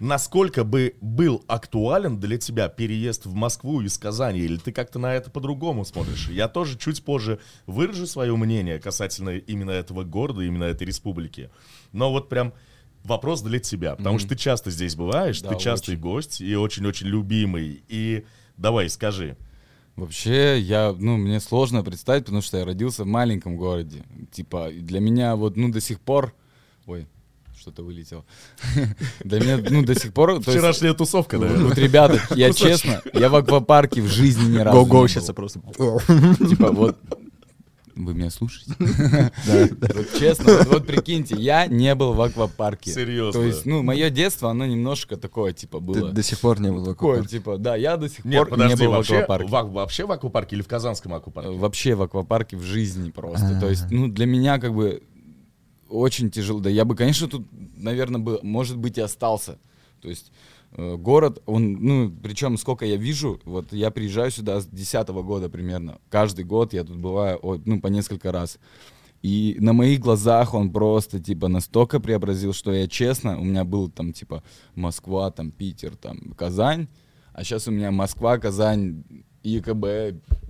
Насколько 0.00 0.64
бы 0.64 0.96
был 1.02 1.44
актуален 1.46 2.18
для 2.18 2.38
тебя 2.38 2.68
переезд 2.68 3.26
в 3.26 3.34
Москву 3.34 3.82
из 3.82 3.98
Казани? 3.98 4.40
Или 4.40 4.56
ты 4.56 4.72
как-то 4.72 4.98
на 4.98 5.14
это 5.14 5.30
по-другому 5.30 5.84
смотришь? 5.84 6.30
Я 6.30 6.48
тоже 6.48 6.78
чуть 6.78 7.04
позже 7.04 7.38
выражу 7.66 8.06
свое 8.06 8.34
мнение 8.34 8.80
касательно 8.80 9.36
именно 9.36 9.72
этого 9.72 10.02
города, 10.02 10.40
именно 10.40 10.64
этой 10.64 10.86
республики. 10.86 11.50
Но 11.92 12.10
вот 12.10 12.30
прям 12.30 12.54
вопрос 13.04 13.42
для 13.42 13.58
тебя, 13.58 13.94
потому 13.94 14.18
что 14.18 14.30
ты 14.30 14.36
часто 14.36 14.70
здесь 14.70 14.96
бываешь, 14.96 15.42
Да, 15.42 15.50
ты 15.50 15.58
частый 15.58 15.96
очень. 15.96 16.02
гость 16.02 16.40
и 16.40 16.56
очень-очень 16.56 17.06
любимый. 17.06 17.82
И 17.88 18.24
давай, 18.56 18.88
скажи. 18.88 19.36
Вообще, 19.96 20.58
я, 20.60 20.94
ну, 20.98 21.18
мне 21.18 21.40
сложно 21.40 21.84
представить, 21.84 22.24
потому 22.24 22.40
что 22.40 22.56
я 22.56 22.64
родился 22.64 23.04
в 23.04 23.06
маленьком 23.06 23.58
городе. 23.58 24.04
Типа, 24.32 24.70
для 24.72 25.00
меня 25.00 25.36
вот, 25.36 25.58
ну, 25.58 25.70
до 25.70 25.82
сих 25.82 26.00
пор... 26.00 26.34
Ой, 26.86 27.06
что-то 27.60 27.82
вылетело. 27.82 28.24
Для 29.24 29.40
меня, 29.40 29.58
ну, 29.70 29.82
до 29.84 29.94
сих 29.94 30.12
пор... 30.12 30.40
Вчерашняя 30.40 30.94
тусовка, 30.94 31.38
наверное. 31.38 31.66
Вот, 31.68 31.78
ребята, 31.78 32.20
я 32.34 32.52
честно, 32.52 33.02
я 33.12 33.28
в 33.28 33.36
аквапарке 33.36 34.00
в 34.02 34.08
жизни 34.08 34.54
ни 34.54 34.58
разу 34.58 34.78
Го-го 34.84 35.06
сейчас 35.08 35.26
был. 35.28 35.34
просто... 35.34 35.60
Типа, 36.48 36.72
вот... 36.72 36.96
Вы 37.96 38.14
меня 38.14 38.30
слушаете? 38.30 38.72
Вот 38.78 40.18
честно, 40.18 40.64
вот- 40.70 40.86
прикиньте, 40.86 41.36
я 41.36 41.66
не 41.66 41.94
был 41.94 42.14
в 42.14 42.22
аквапарке. 42.22 42.90
Серьезно? 42.92 43.40
То 43.40 43.46
есть, 43.46 43.66
ну, 43.66 43.82
мое 43.82 44.08
детство, 44.08 44.50
оно 44.50 44.64
немножко 44.64 45.16
такое, 45.18 45.52
типа, 45.52 45.80
было. 45.80 46.10
до 46.10 46.22
сих 46.22 46.38
пор 46.40 46.60
не 46.60 46.70
был 46.70 46.80
в 46.82 46.86
Такое, 46.86 47.14
аквапарке. 47.16 47.36
типа, 47.36 47.58
да, 47.58 47.76
я 47.76 47.98
до 47.98 48.08
сих 48.08 48.22
пор 48.22 48.56
не 48.58 48.76
был 48.76 48.92
в 48.92 49.00
аквапарке. 49.00 49.46
вообще 49.50 50.06
в 50.06 50.12
аквапарке 50.12 50.56
или 50.56 50.62
в 50.62 50.68
Казанском 50.68 51.12
аквапарке? 51.12 51.50
вообще 51.50 51.94
в 51.94 52.02
аквапарке 52.02 52.56
в 52.56 52.62
жизни 52.62 53.10
просто. 53.10 53.58
То 53.60 53.68
есть, 53.68 53.90
ну, 53.90 54.08
для 54.08 54.24
меня 54.24 54.58
как 54.58 54.72
бы 54.72 55.02
очень 55.90 56.30
тяжело. 56.30 56.60
Да 56.60 56.70
я 56.70 56.84
бы, 56.84 56.94
конечно, 56.94 57.28
тут, 57.28 57.46
наверное, 57.76 58.20
бы, 58.20 58.40
может 58.42 58.78
быть, 58.78 58.98
и 58.98 59.00
остался. 59.00 59.58
То 60.00 60.08
есть 60.08 60.32
э, 60.72 60.96
город, 60.96 61.42
он, 61.46 61.72
ну, 61.74 62.10
причем 62.22 62.56
сколько 62.56 62.86
я 62.86 62.96
вижу, 62.96 63.40
вот 63.44 63.72
я 63.72 63.90
приезжаю 63.90 64.30
сюда 64.30 64.60
с 64.60 64.66
10 64.66 65.08
года 65.08 65.48
примерно. 65.48 65.98
Каждый 66.08 66.44
год 66.44 66.72
я 66.72 66.84
тут 66.84 66.96
бываю, 66.96 67.38
ну, 67.64 67.80
по 67.80 67.88
несколько 67.88 68.32
раз. 68.32 68.58
И 69.22 69.56
на 69.60 69.74
моих 69.74 70.00
глазах 70.00 70.54
он 70.54 70.72
просто, 70.72 71.20
типа, 71.20 71.48
настолько 71.48 72.00
преобразил, 72.00 72.54
что 72.54 72.72
я 72.72 72.88
честно, 72.88 73.38
у 73.38 73.44
меня 73.44 73.64
был 73.64 73.90
там, 73.90 74.14
типа, 74.14 74.42
Москва, 74.74 75.30
там, 75.30 75.50
Питер, 75.50 75.96
там, 75.96 76.32
Казань, 76.38 76.88
а 77.34 77.44
сейчас 77.44 77.68
у 77.68 77.70
меня 77.70 77.90
Москва, 77.90 78.38
Казань, 78.38 79.04
ИКБ 79.42 79.84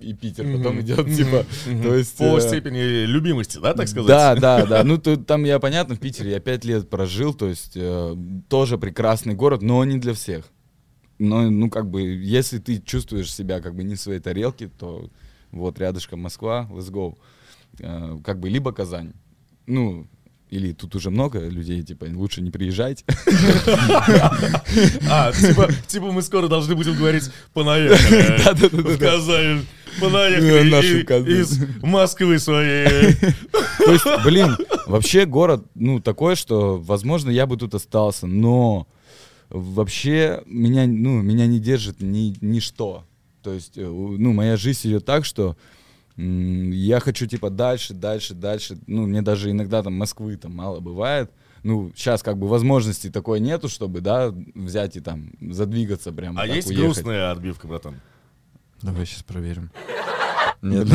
и 0.00 0.14
Питер 0.14 0.56
потом 0.56 0.80
идет, 0.80 1.06
типа, 1.14 1.44
то 1.82 1.94
есть... 1.94 2.16
По 2.16 2.38
э, 2.38 2.40
степени 2.40 3.04
любимости, 3.04 3.58
да, 3.58 3.74
так 3.74 3.88
сказать? 3.88 4.08
Да, 4.08 4.34
да, 4.34 4.66
да. 4.66 4.84
Ну, 4.84 4.98
тут, 4.98 5.26
там 5.26 5.44
я, 5.44 5.58
понятно, 5.58 5.94
в 5.94 6.00
Питере 6.00 6.32
я 6.32 6.40
пять 6.40 6.64
лет 6.64 6.88
прожил, 6.88 7.34
то 7.34 7.46
есть 7.46 7.72
э, 7.76 8.16
тоже 8.48 8.78
прекрасный 8.78 9.34
город, 9.34 9.62
но 9.62 9.84
не 9.84 9.98
для 9.98 10.14
всех. 10.14 10.46
Но, 11.18 11.50
ну, 11.50 11.68
как 11.68 11.88
бы, 11.90 12.02
если 12.02 12.58
ты 12.58 12.80
чувствуешь 12.80 13.32
себя 13.32 13.60
как 13.60 13.74
бы 13.74 13.84
не 13.84 13.94
в 13.94 14.00
своей 14.00 14.20
тарелке, 14.20 14.68
то 14.68 15.10
вот 15.52 15.78
рядышком 15.78 16.20
Москва, 16.20 16.66
let's 16.70 16.90
go. 16.90 17.16
Э, 17.78 18.18
как 18.24 18.40
бы 18.40 18.48
либо 18.48 18.72
Казань. 18.72 19.12
Ну, 19.66 20.06
или 20.50 20.72
тут 20.72 20.96
уже 20.96 21.10
много 21.10 21.48
людей, 21.48 21.82
типа, 21.82 22.06
лучше 22.12 22.42
не 22.42 22.50
приезжайте. 22.50 23.04
А, 25.08 25.32
типа, 25.32 25.68
типа 25.86 26.12
мы 26.12 26.22
скоро 26.22 26.48
должны 26.48 26.74
будем 26.74 26.96
говорить 26.96 27.30
«понаехали». 27.52 28.60
В 28.94 28.98
Казань. 28.98 29.66
На 29.96 30.06
Понаехали 30.06 31.40
из 31.40 31.58
Москвы 31.82 32.38
своей. 32.38 33.14
То 33.78 33.92
есть, 33.92 34.04
блин, 34.24 34.56
вообще 34.86 35.24
город, 35.24 35.64
ну, 35.74 36.00
такой, 36.00 36.36
что, 36.36 36.78
возможно, 36.78 37.30
я 37.30 37.46
бы 37.46 37.56
тут 37.56 37.74
остался, 37.74 38.26
но 38.26 38.86
вообще 39.48 40.42
меня, 40.46 40.86
ну, 40.86 41.22
меня 41.22 41.46
не 41.46 41.58
держит 41.58 42.00
ни, 42.00 42.36
ничто. 42.40 43.04
То 43.42 43.52
есть, 43.52 43.76
э, 43.76 43.86
ну, 43.86 44.32
моя 44.32 44.56
жизнь 44.56 44.88
идет 44.88 45.04
так, 45.04 45.24
что 45.24 45.56
я 46.20 47.00
хочу, 47.00 47.26
типа, 47.26 47.50
дальше, 47.50 47.94
дальше, 47.94 48.34
дальше. 48.34 48.78
Ну, 48.86 49.06
мне 49.06 49.22
даже 49.22 49.50
иногда 49.50 49.82
там 49.82 49.94
Москвы 49.94 50.36
там 50.36 50.54
мало 50.54 50.80
бывает. 50.80 51.30
Ну, 51.62 51.92
сейчас 51.94 52.22
как 52.22 52.38
бы 52.38 52.48
возможности 52.48 53.10
такой 53.10 53.40
нету, 53.40 53.68
чтобы, 53.68 54.00
да, 54.00 54.32
взять 54.54 54.96
и 54.96 55.00
там 55.00 55.32
задвигаться 55.40 56.10
прямо 56.12 56.40
А 56.40 56.46
так 56.46 56.56
есть 56.56 56.68
уехать. 56.68 56.84
грустная 56.84 57.30
отбивка, 57.30 57.66
братан? 57.66 58.00
Давай 58.82 59.04
сейчас 59.04 59.22
проверим. 59.22 59.70
Нет. 60.62 60.86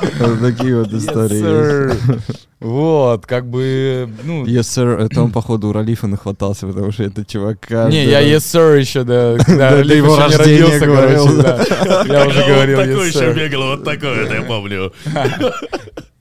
Такой- 0.00 0.38
такие 0.40 0.76
вот 0.78 0.92
истории 0.92 1.36
есть. 1.36 1.44
Yes, 1.44 1.96
sir. 2.10 2.20
Вот, 2.60 3.26
как 3.26 3.48
бы, 3.48 4.08
ну, 4.24 4.44
Yes, 4.44 4.60
sir. 4.68 5.02
Это 5.02 5.22
он, 5.22 5.32
походу, 5.32 5.68
у 5.68 5.72
Ралифа 5.72 6.06
нахватался, 6.06 6.66
потому 6.66 6.92
что 6.92 7.04
это 7.04 7.24
чувака... 7.24 7.88
Не, 7.88 8.04
я 8.04 8.20
yes 8.22 8.38
sir 8.40 8.78
еще, 8.78 9.04
да. 9.04 9.36
Да, 9.38 9.44
Когда 9.44 9.70
до 9.70 9.82
Лиф 9.82 9.96
его 9.96 10.14
еще 10.16 10.28
не 10.28 10.36
рождения 10.36 10.62
родился, 10.64 10.86
говорил, 10.86 11.26
короче, 11.26 11.42
да. 11.42 12.04
Я 12.14 12.26
уже 12.26 12.44
говорил 12.46 12.76
Вот 12.78 12.86
такой 12.86 13.04
yes 13.04 13.08
еще 13.08 13.18
sir. 13.30 13.34
бегал, 13.34 13.62
вот 13.62 13.84
такой, 13.84 14.24
это 14.24 14.34
я 14.34 14.42
помню. 14.42 14.92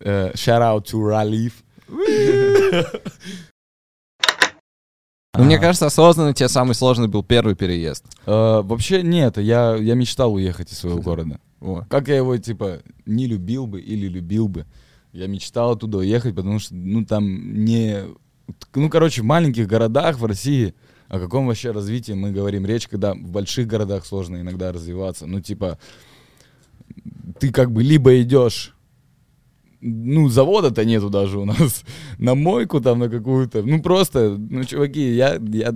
Э, 0.02 0.32
Shout 0.34 0.62
out 0.62 0.86
to 0.86 1.00
Ralif. 5.40 5.44
Ну, 5.44 5.46
мне 5.46 5.60
кажется, 5.60 5.86
осознанно 5.86 6.34
тебе 6.34 6.50
самый 6.50 6.76
сложный 6.76 7.08
был 7.08 7.24
первый 7.24 7.56
переезд. 7.56 8.06
Э, 8.26 8.62
Вообще 8.62 9.02
нет, 9.02 9.38
я, 9.38 9.76
я 9.76 9.96
мечтал 9.96 10.34
уехать 10.34 10.72
из 10.72 10.80
своего 10.80 11.02
города. 11.02 11.40
О. 11.62 11.84
Как 11.90 12.08
я 12.08 12.18
его, 12.18 12.38
типа, 12.38 12.80
не 13.06 13.28
любил 13.28 13.68
бы 13.68 13.82
или 13.82 14.08
любил 14.08 14.48
бы, 14.48 14.66
я 15.12 15.28
мечтал 15.28 15.72
оттуда 15.72 16.00
уехать, 16.00 16.36
потому 16.36 16.60
что, 16.60 16.76
ну, 16.76 17.06
там 17.06 17.64
не... 17.66 18.04
Ну, 18.76 18.90
короче, 18.90 19.22
в 19.22 19.26
маленьких 19.26 19.68
городах 19.68 20.18
в 20.20 20.26
России 20.26 20.74
о 21.10 21.20
каком 21.20 21.48
вообще 21.48 21.72
развитии 21.72 22.12
мы 22.12 22.32
говорим 22.32 22.66
речь, 22.66 22.88
когда 22.88 23.16
в 23.16 23.32
больших 23.32 23.68
городах 23.68 24.06
сложно 24.06 24.40
иногда 24.42 24.72
развиваться. 24.72 25.26
Ну, 25.26 25.42
типа, 25.42 25.80
ты 27.40 27.52
как 27.52 27.72
бы 27.72 27.82
либо 27.82 28.22
идешь 28.22 28.76
ну, 29.82 30.30
завода-то 30.30 30.86
нету 30.86 31.10
даже 31.10 31.40
у 31.40 31.46
нас. 31.46 31.84
На 32.18 32.36
мойку 32.36 32.82
там, 32.82 33.00
на 33.00 33.10
какую-то. 33.10 33.64
Ну, 33.64 33.82
просто, 33.82 34.38
ну, 34.38 34.64
чуваки, 34.64 35.16
я, 35.16 35.40
я, 35.52 35.74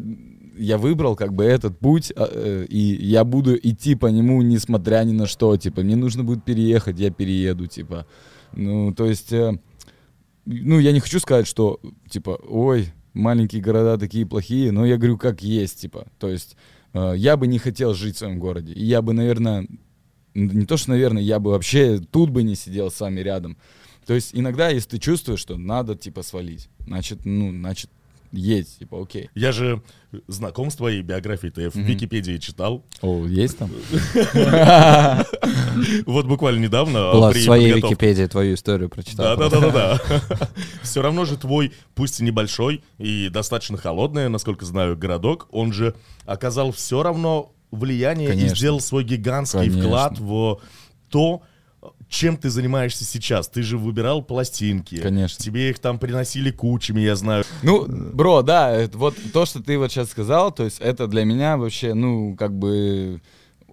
я 0.57 0.77
выбрал 0.77 1.15
как 1.15 1.33
бы 1.33 1.43
этот 1.43 1.79
путь, 1.79 2.11
а, 2.15 2.27
э, 2.29 2.65
и 2.69 2.77
я 2.77 3.23
буду 3.23 3.55
идти 3.55 3.95
по 3.95 4.07
нему, 4.07 4.41
несмотря 4.41 5.03
ни 5.03 5.13
на 5.13 5.25
что. 5.25 5.55
Типа, 5.57 5.81
мне 5.81 5.95
нужно 5.95 6.23
будет 6.23 6.43
переехать, 6.43 6.99
я 6.99 7.11
перееду, 7.11 7.67
типа. 7.67 8.05
Ну, 8.51 8.93
то 8.93 9.05
есть, 9.05 9.31
э, 9.31 9.57
ну, 10.45 10.79
я 10.79 10.91
не 10.91 10.99
хочу 10.99 11.19
сказать, 11.19 11.47
что, 11.47 11.79
типа, 12.09 12.39
ой, 12.47 12.93
маленькие 13.13 13.61
города 13.61 13.97
такие 13.97 14.25
плохие, 14.25 14.71
но 14.71 14.85
я 14.85 14.97
говорю, 14.97 15.17
как 15.17 15.41
есть, 15.41 15.81
типа. 15.81 16.07
То 16.19 16.29
есть, 16.29 16.57
э, 16.93 17.13
я 17.15 17.37
бы 17.37 17.47
не 17.47 17.57
хотел 17.57 17.93
жить 17.93 18.15
в 18.15 18.19
своем 18.19 18.39
городе. 18.39 18.73
И 18.73 18.83
я 18.83 19.01
бы, 19.01 19.13
наверное, 19.13 19.67
не 20.33 20.65
то, 20.65 20.77
что, 20.77 20.91
наверное, 20.91 21.21
я 21.21 21.39
бы 21.39 21.51
вообще 21.51 21.99
тут 21.99 22.29
бы 22.29 22.43
не 22.43 22.55
сидел 22.55 22.91
с 22.91 22.99
вами 22.99 23.21
рядом. 23.21 23.57
То 24.05 24.13
есть 24.13 24.31
иногда, 24.33 24.69
если 24.69 24.89
ты 24.89 24.99
чувствуешь, 24.99 25.39
что 25.39 25.57
надо, 25.57 25.95
типа, 25.95 26.23
свалить, 26.23 26.69
значит, 26.85 27.25
ну, 27.25 27.51
значит, 27.51 27.89
едь, 28.31 28.79
типа, 28.79 29.01
окей. 29.01 29.29
Я 29.35 29.51
же 29.51 29.81
знаком 30.27 30.69
с 30.71 30.75
твоей 30.75 31.01
биографией, 31.01 31.51
ты 31.51 31.69
в 31.69 31.75
Мгм. 31.75 31.85
Википедии 31.85 32.37
читал. 32.37 32.83
О, 33.01 33.25
есть 33.27 33.57
там? 33.57 33.69
Вот 36.05 36.25
буквально 36.27 36.59
недавно 36.59 37.11
Была 37.11 37.31
в 37.31 37.37
своей 37.37 37.73
Википедии 37.73 38.25
твою 38.25 38.55
историю 38.55 38.89
прочитал. 38.89 39.37
Да, 39.37 39.49
да, 39.49 39.59
да, 39.59 39.71
да, 39.71 39.99
да. 40.29 40.49
Все 40.81 41.01
равно 41.01 41.25
же 41.25 41.37
твой, 41.37 41.73
пусть 41.95 42.19
и 42.19 42.23
небольшой 42.23 42.83
и 42.97 43.29
достаточно 43.29 43.77
холодный, 43.77 44.29
насколько 44.29 44.65
знаю, 44.65 44.97
городок, 44.97 45.47
он 45.51 45.73
же 45.73 45.95
оказал 46.25 46.71
все 46.71 47.03
равно 47.03 47.53
влияние 47.71 48.35
и 48.35 48.47
сделал 48.49 48.79
свой 48.79 49.03
гигантский 49.03 49.69
вклад 49.69 50.19
в 50.19 50.59
то, 51.09 51.41
чем 52.07 52.37
ты 52.37 52.49
занимаешься 52.49 53.03
сейчас. 53.05 53.47
Ты 53.47 53.63
же 53.63 53.77
выбирал 53.77 54.21
пластинки. 54.21 54.97
Конечно. 54.97 55.43
Тебе 55.43 55.69
их 55.69 55.79
там 55.79 55.99
приносили 55.99 56.51
кучами, 56.51 57.01
я 57.01 57.15
знаю. 57.15 57.43
Ну, 57.61 57.85
бро, 57.87 58.41
да, 58.41 58.87
вот 58.93 59.15
то, 59.33 59.45
что 59.45 59.61
ты 59.61 59.77
вот 59.77 59.91
сейчас 59.91 60.09
сказал, 60.09 60.51
то 60.51 60.63
есть 60.63 60.79
это 60.79 61.07
для 61.07 61.23
меня 61.23 61.57
вообще, 61.57 61.93
ну, 61.93 62.35
как 62.37 62.57
бы 62.57 63.21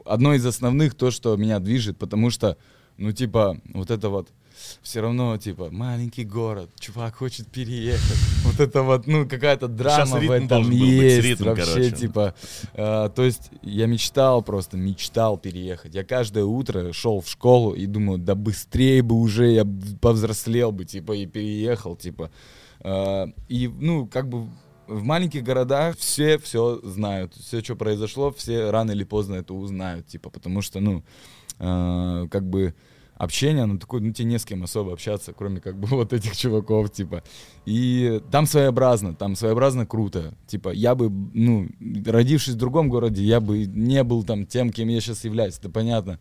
одно 0.05 0.35
из 0.35 0.45
основных, 0.45 0.95
то, 0.95 1.11
что 1.11 1.37
меня 1.37 1.59
движет, 1.61 1.99
потому 1.99 2.31
что, 2.31 2.57
ну, 2.97 3.13
типа, 3.13 3.59
вот 3.73 3.91
это 3.91 4.09
вот 4.09 4.29
все 4.83 5.01
равно, 5.01 5.37
типа, 5.37 5.69
маленький 5.71 6.25
город, 6.25 6.71
чувак 6.79 7.17
хочет 7.17 7.49
переехать. 7.49 8.19
Вот 8.45 8.61
это 8.61 8.83
вот, 8.83 9.07
ну, 9.07 9.29
какая-то 9.29 9.69
драма 9.69 10.17
в 10.19 10.31
этом 10.31 10.71
есть. 10.71 11.25
ритм, 11.25 11.45
вообще, 11.45 11.65
короче. 11.65 11.91
типа, 11.93 12.35
э, 12.75 13.11
то 13.15 13.23
есть 13.23 13.51
я 13.63 13.87
мечтал 13.87 14.43
просто, 14.43 14.77
мечтал 14.77 15.39
переехать. 15.39 15.95
Я 15.95 16.05
каждое 16.05 16.45
утро 16.45 16.93
шел 16.93 17.21
в 17.21 17.29
школу 17.29 17.75
и 17.75 17.87
думаю, 17.87 18.19
да 18.19 18.35
быстрее 18.35 19.03
бы 19.03 19.17
уже 19.17 19.51
я 19.53 19.67
повзрослел 20.01 20.73
бы, 20.73 20.85
типа, 20.85 21.13
и 21.13 21.27
переехал, 21.27 21.97
типа. 21.97 22.31
Э, 22.81 23.27
И, 23.49 23.69
ну, 23.69 24.07
как 24.07 24.29
бы 24.29 24.49
в 24.91 25.05
маленьких 25.05 25.45
городах 25.45 25.97
все 25.99 26.37
все 26.39 26.81
знают. 26.83 27.35
Все, 27.35 27.63
что 27.63 27.77
произошло, 27.77 28.33
все 28.33 28.71
рано 28.71 28.91
или 28.91 29.05
поздно 29.05 29.37
это 29.37 29.55
узнают, 29.55 30.07
типа, 30.09 30.31
потому 30.31 30.63
что, 30.63 30.81
ну, 30.81 31.05
э, 31.59 32.27
как 32.31 32.49
бы 32.49 32.75
общение, 33.21 33.67
ну, 33.67 33.79
такое, 33.79 34.01
ну, 34.01 34.13
тебе 34.13 34.29
не 34.29 34.39
с 34.39 34.47
кем 34.47 34.63
особо 34.63 34.95
общаться, 34.95 35.35
кроме, 35.35 35.61
как 35.61 35.79
бы, 35.79 35.87
вот 35.91 36.13
этих 36.13 36.35
чуваков, 36.37 36.91
типа. 36.91 37.23
И 37.67 38.21
там 38.31 38.47
своеобразно, 38.47 39.15
там 39.15 39.37
своеобразно 39.37 39.87
круто. 39.87 40.35
Типа, 40.47 40.71
я 40.71 40.95
бы, 40.95 41.11
ну, 41.35 41.69
родившись 42.07 42.55
в 42.55 42.59
другом 42.59 42.89
городе, 42.89 43.23
я 43.23 43.41
бы 43.41 43.67
не 43.67 44.03
был 44.05 44.25
там 44.25 44.47
тем, 44.47 44.71
кем 44.71 44.89
я 44.89 45.01
сейчас 45.01 45.25
являюсь, 45.25 45.59
это 45.59 45.69
понятно. 45.69 46.19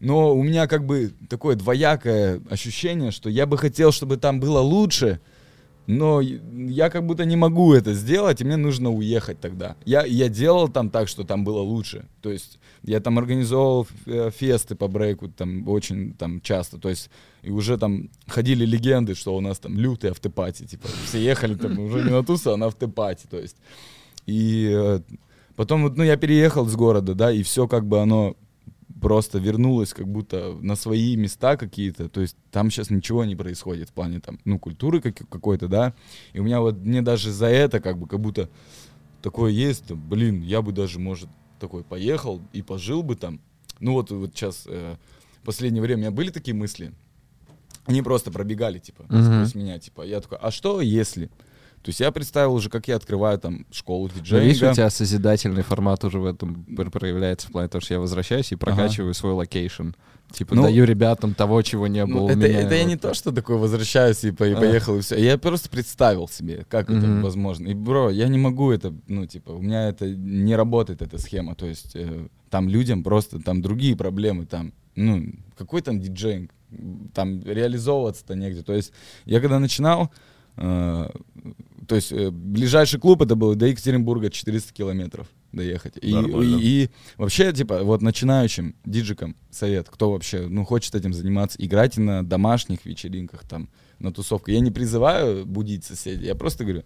Но 0.00 0.34
у 0.34 0.42
меня 0.42 0.66
как 0.66 0.86
бы 0.86 1.12
такое 1.28 1.54
двоякое 1.54 2.40
ощущение, 2.48 3.10
что 3.10 3.28
я 3.28 3.44
бы 3.44 3.58
хотел, 3.58 3.92
чтобы 3.92 4.16
там 4.16 4.40
было 4.40 4.58
лучше, 4.60 5.20
но 5.86 6.20
я 6.20 6.90
как 6.90 7.06
будто 7.06 7.24
не 7.24 7.36
могу 7.36 7.74
это 7.74 7.92
сделать, 7.92 8.40
и 8.40 8.44
мне 8.44 8.56
нужно 8.56 8.90
уехать 8.90 9.40
тогда. 9.40 9.76
Я, 9.84 10.04
я 10.04 10.28
делал 10.28 10.68
там 10.68 10.90
так, 10.90 11.08
что 11.08 11.24
там 11.24 11.44
было 11.44 11.60
лучше. 11.60 12.06
То 12.20 12.30
есть 12.30 12.58
я 12.82 13.00
там 13.00 13.18
организовывал 13.18 13.86
э, 14.06 14.30
фесты 14.30 14.74
по 14.74 14.88
брейку 14.88 15.28
там 15.28 15.68
очень 15.68 16.14
там 16.14 16.40
часто. 16.40 16.78
То 16.78 16.88
есть 16.88 17.10
и 17.42 17.50
уже 17.50 17.78
там 17.78 18.10
ходили 18.28 18.64
легенды, 18.64 19.14
что 19.14 19.36
у 19.36 19.40
нас 19.40 19.58
там 19.58 19.76
лютый 19.76 20.10
автопати. 20.10 20.64
Типа 20.64 20.88
все 21.04 21.18
ехали 21.18 21.54
там 21.54 21.78
уже 21.78 22.02
не 22.02 22.10
на 22.10 22.24
тусу, 22.24 22.52
а 22.52 22.56
на 22.56 22.66
автопати. 22.66 23.26
То 23.28 23.38
есть 23.38 23.56
и 24.26 24.70
э, 24.72 25.00
потом 25.56 25.82
вот, 25.82 25.96
ну, 25.96 26.04
я 26.04 26.16
переехал 26.16 26.66
с 26.66 26.76
города, 26.76 27.14
да, 27.14 27.32
и 27.32 27.42
все 27.42 27.66
как 27.66 27.86
бы 27.86 28.00
оно 28.00 28.36
просто 29.02 29.38
вернулось 29.38 29.92
как 29.92 30.06
будто 30.08 30.56
на 30.60 30.76
свои 30.76 31.16
места 31.16 31.56
какие-то. 31.56 32.08
То 32.08 32.20
есть 32.22 32.36
там 32.50 32.70
сейчас 32.70 32.88
ничего 32.90 33.24
не 33.24 33.36
происходит 33.36 33.90
в 33.90 33.92
плане 33.92 34.20
там, 34.20 34.38
ну, 34.44 34.58
культуры 34.58 35.00
как- 35.00 35.28
какой-то, 35.28 35.68
да. 35.68 35.92
И 36.32 36.38
у 36.40 36.44
меня 36.44 36.60
вот, 36.60 36.76
мне 36.78 37.02
даже 37.02 37.30
за 37.32 37.46
это 37.46 37.80
как 37.80 37.98
бы 37.98 38.06
как 38.06 38.20
будто 38.20 38.48
такое 39.20 39.50
есть, 39.50 39.86
там, 39.86 40.00
блин, 40.08 40.40
я 40.42 40.62
бы 40.62 40.72
даже, 40.72 40.98
может, 40.98 41.28
такой 41.60 41.84
поехал 41.84 42.40
и 42.52 42.62
пожил 42.62 43.02
бы 43.02 43.16
там. 43.16 43.40
Ну 43.80 43.92
вот, 43.92 44.10
вот 44.10 44.30
сейчас, 44.34 44.64
э, 44.66 44.96
в 45.42 45.44
последнее 45.46 45.82
время 45.82 45.96
у 45.96 46.00
меня 46.02 46.10
были 46.10 46.30
такие 46.30 46.54
мысли, 46.54 46.92
они 47.86 48.02
просто 48.02 48.30
пробегали, 48.30 48.78
типа, 48.78 49.04
Мгм. 49.08 49.24
сквозь 49.24 49.54
меня, 49.54 49.78
типа, 49.78 50.02
я 50.02 50.20
такой, 50.20 50.38
а 50.40 50.50
что 50.50 50.80
если? 50.80 51.28
То 51.82 51.88
есть 51.88 51.98
я 52.00 52.12
представил 52.12 52.54
уже, 52.54 52.70
как 52.70 52.86
я 52.88 52.96
открываю 52.96 53.38
там 53.38 53.66
школу 53.72 54.08
Ну, 54.14 54.20
диджеинга. 54.20 54.46
видишь, 54.46 54.62
у 54.62 54.72
тебя 54.72 54.88
созидательный 54.88 55.62
формат 55.62 56.04
уже 56.04 56.18
в 56.20 56.26
этом 56.26 56.64
пр- 56.76 56.90
проявляется 56.90 57.48
в 57.48 57.50
плане 57.52 57.68
того, 57.68 57.80
что 57.82 57.94
я 57.94 58.00
возвращаюсь 58.00 58.52
и 58.52 58.56
прокачиваю 58.56 59.12
свой 59.14 59.32
location. 59.32 59.88
Типа 60.32 60.54
Ну, 60.54 60.62
даю 60.62 60.84
ребятам 60.84 61.34
того, 61.34 61.60
чего 61.62 61.88
не 61.88 62.06
было 62.06 62.20
Ну, 62.20 62.24
у 62.24 62.28
это, 62.30 62.38
меня. 62.38 62.60
это 62.62 62.74
я 62.74 62.82
Вот 62.84 62.88
не 62.88 62.96
то, 62.96 63.12
что 63.14 63.32
такой 63.32 63.56
возвращаюсь 63.58 64.24
и, 64.24 64.30
по- 64.30 64.44
и 64.44 64.52
А. 64.52 64.56
поехал, 64.56 64.96
и 64.96 65.00
все. 65.02 65.16
Я 65.16 65.36
просто 65.36 65.68
представил 65.68 66.26
себе, 66.28 66.64
как 66.70 66.88
это 66.88 67.04
Мгм. 67.06 67.22
возможно. 67.22 67.66
И, 67.68 67.74
бро, 67.74 68.08
я 68.10 68.28
не 68.28 68.38
могу 68.38 68.70
это, 68.70 68.94
ну, 69.08 69.26
типа, 69.26 69.50
у 69.50 69.60
меня 69.60 69.88
это 69.88 70.08
не 70.08 70.54
работает, 70.56 71.02
эта 71.02 71.18
схема. 71.18 71.54
То 71.54 71.66
есть 71.66 71.90
э, 71.96 72.28
там 72.48 72.68
людям 72.68 73.02
просто, 73.02 73.40
там 73.40 73.60
другие 73.60 73.94
проблемы, 73.96 74.46
там, 74.46 74.72
ну, 74.94 75.22
какой 75.58 75.82
там 75.82 76.00
диджейнг, 76.00 76.50
там 77.12 77.42
реализовываться-то 77.44 78.34
негде. 78.34 78.62
То 78.62 78.72
есть 78.72 78.92
я 79.26 79.40
когда 79.40 79.58
начинал, 79.58 80.10
то 80.56 81.96
есть 81.96 82.12
э, 82.12 82.30
ближайший 82.30 83.00
клуб 83.00 83.22
это 83.22 83.34
был 83.34 83.54
до 83.54 83.66
Екатеринбурга 83.66 84.30
400 84.30 84.72
километров 84.72 85.26
доехать. 85.52 85.96
И, 86.00 86.10
и, 86.10 86.84
и 86.84 86.90
вообще, 87.16 87.52
типа, 87.52 87.82
вот 87.82 88.02
начинающим 88.02 88.74
диджикам 88.84 89.36
совет, 89.50 89.88
кто 89.88 90.12
вообще, 90.12 90.46
ну, 90.46 90.64
хочет 90.64 90.94
этим 90.94 91.12
заниматься, 91.12 91.58
играйте 91.60 92.00
на 92.00 92.24
домашних 92.24 92.84
вечеринках, 92.84 93.46
там, 93.48 93.68
на 93.98 94.12
тусовках. 94.12 94.54
Я 94.54 94.60
не 94.60 94.70
призываю 94.70 95.44
будить 95.46 95.84
соседей, 95.84 96.26
я 96.26 96.34
просто 96.34 96.64
говорю, 96.64 96.84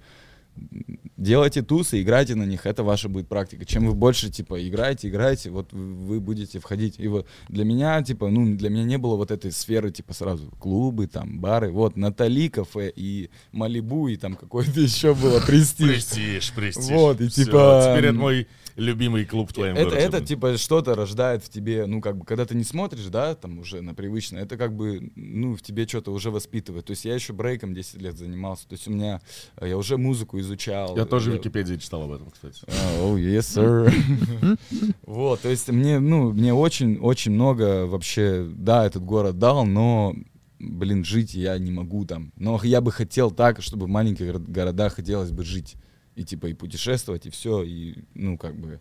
делайте 1.16 1.62
тусы, 1.62 2.02
играйте 2.02 2.34
на 2.34 2.44
них, 2.44 2.66
это 2.66 2.82
ваша 2.82 3.08
будет 3.08 3.28
практика. 3.28 3.64
Чем 3.64 3.86
вы 3.86 3.94
больше, 3.94 4.30
типа, 4.30 4.66
играете, 4.66 5.08
играете, 5.08 5.50
вот 5.50 5.72
вы, 5.72 6.20
будете 6.20 6.58
входить. 6.58 6.94
И 6.98 7.08
вот 7.08 7.26
для 7.48 7.64
меня, 7.64 8.02
типа, 8.02 8.28
ну, 8.28 8.56
для 8.56 8.70
меня 8.70 8.84
не 8.84 8.98
было 8.98 9.16
вот 9.16 9.30
этой 9.30 9.52
сферы, 9.52 9.90
типа, 9.90 10.14
сразу 10.14 10.50
клубы, 10.58 11.06
там, 11.06 11.40
бары. 11.40 11.70
Вот, 11.70 11.96
Натали 11.96 12.48
кафе 12.48 12.92
и 12.94 13.30
Малибу, 13.52 14.08
и 14.08 14.16
там 14.16 14.34
какой-то 14.34 14.80
еще 14.86 15.14
было 15.14 15.40
престиж. 15.40 15.88
Престиж, 15.88 16.52
престиж. 16.52 16.90
Вот, 16.90 17.20
и 17.20 17.28
Всё, 17.28 17.44
типа, 17.44 17.82
Теперь 17.86 18.06
это 18.06 18.14
мой 18.14 18.46
любимый 18.76 19.24
клуб 19.24 19.50
в 19.50 19.54
твоем 19.54 19.74
Это, 19.74 19.90
городе. 19.90 20.06
это 20.06 20.20
типа 20.20 20.56
что-то 20.58 20.94
рождает 20.94 21.42
в 21.42 21.48
тебе, 21.48 21.86
ну 21.86 22.00
как 22.00 22.18
бы, 22.18 22.24
когда 22.24 22.44
ты 22.44 22.54
не 22.54 22.64
смотришь, 22.64 23.06
да, 23.06 23.34
там 23.34 23.58
уже 23.58 23.80
на 23.80 23.94
привычное, 23.94 24.42
это 24.42 24.56
как 24.56 24.74
бы, 24.74 25.10
ну 25.16 25.54
в 25.54 25.62
тебе 25.62 25.86
что-то 25.86 26.12
уже 26.12 26.30
воспитывает. 26.30 26.84
То 26.84 26.90
есть 26.90 27.04
я 27.04 27.14
еще 27.14 27.32
брейком 27.32 27.74
10 27.74 28.02
лет 28.02 28.18
занимался, 28.18 28.68
то 28.68 28.74
есть 28.74 28.86
у 28.86 28.90
меня, 28.90 29.20
э, 29.56 29.68
я 29.68 29.78
уже 29.78 29.96
музыку 29.96 30.38
изучал. 30.40 30.94
Я 30.96 31.05
тоже 31.06 31.30
в 31.30 31.34
Википедии 31.34 31.76
читал 31.76 32.02
об 32.02 32.12
этом, 32.12 32.30
кстати. 32.30 32.64
Oh, 33.00 33.16
yes, 33.16 33.40
sir. 33.40 34.58
Вот, 35.06 35.40
то 35.40 35.48
есть 35.48 35.68
мне, 35.68 35.98
ну, 35.98 36.32
мне 36.32 36.52
очень, 36.52 36.98
очень 36.98 37.32
много 37.32 37.86
вообще, 37.86 38.46
да, 38.54 38.84
этот 38.84 39.04
город 39.04 39.38
дал, 39.38 39.64
но, 39.64 40.14
блин, 40.58 41.04
жить 41.04 41.34
я 41.34 41.56
не 41.58 41.70
могу 41.70 42.04
там. 42.04 42.32
Но 42.36 42.60
я 42.62 42.80
бы 42.80 42.92
хотел 42.92 43.30
так, 43.30 43.62
чтобы 43.62 43.86
в 43.86 43.88
маленьких 43.88 44.26
горо- 44.26 44.50
городах 44.50 44.94
хотелось 44.94 45.30
бы 45.30 45.44
жить. 45.44 45.76
И 46.14 46.24
типа 46.24 46.46
и 46.46 46.54
путешествовать, 46.54 47.26
и 47.26 47.30
все, 47.30 47.62
и, 47.62 47.96
ну, 48.14 48.38
как 48.38 48.58
бы... 48.58 48.80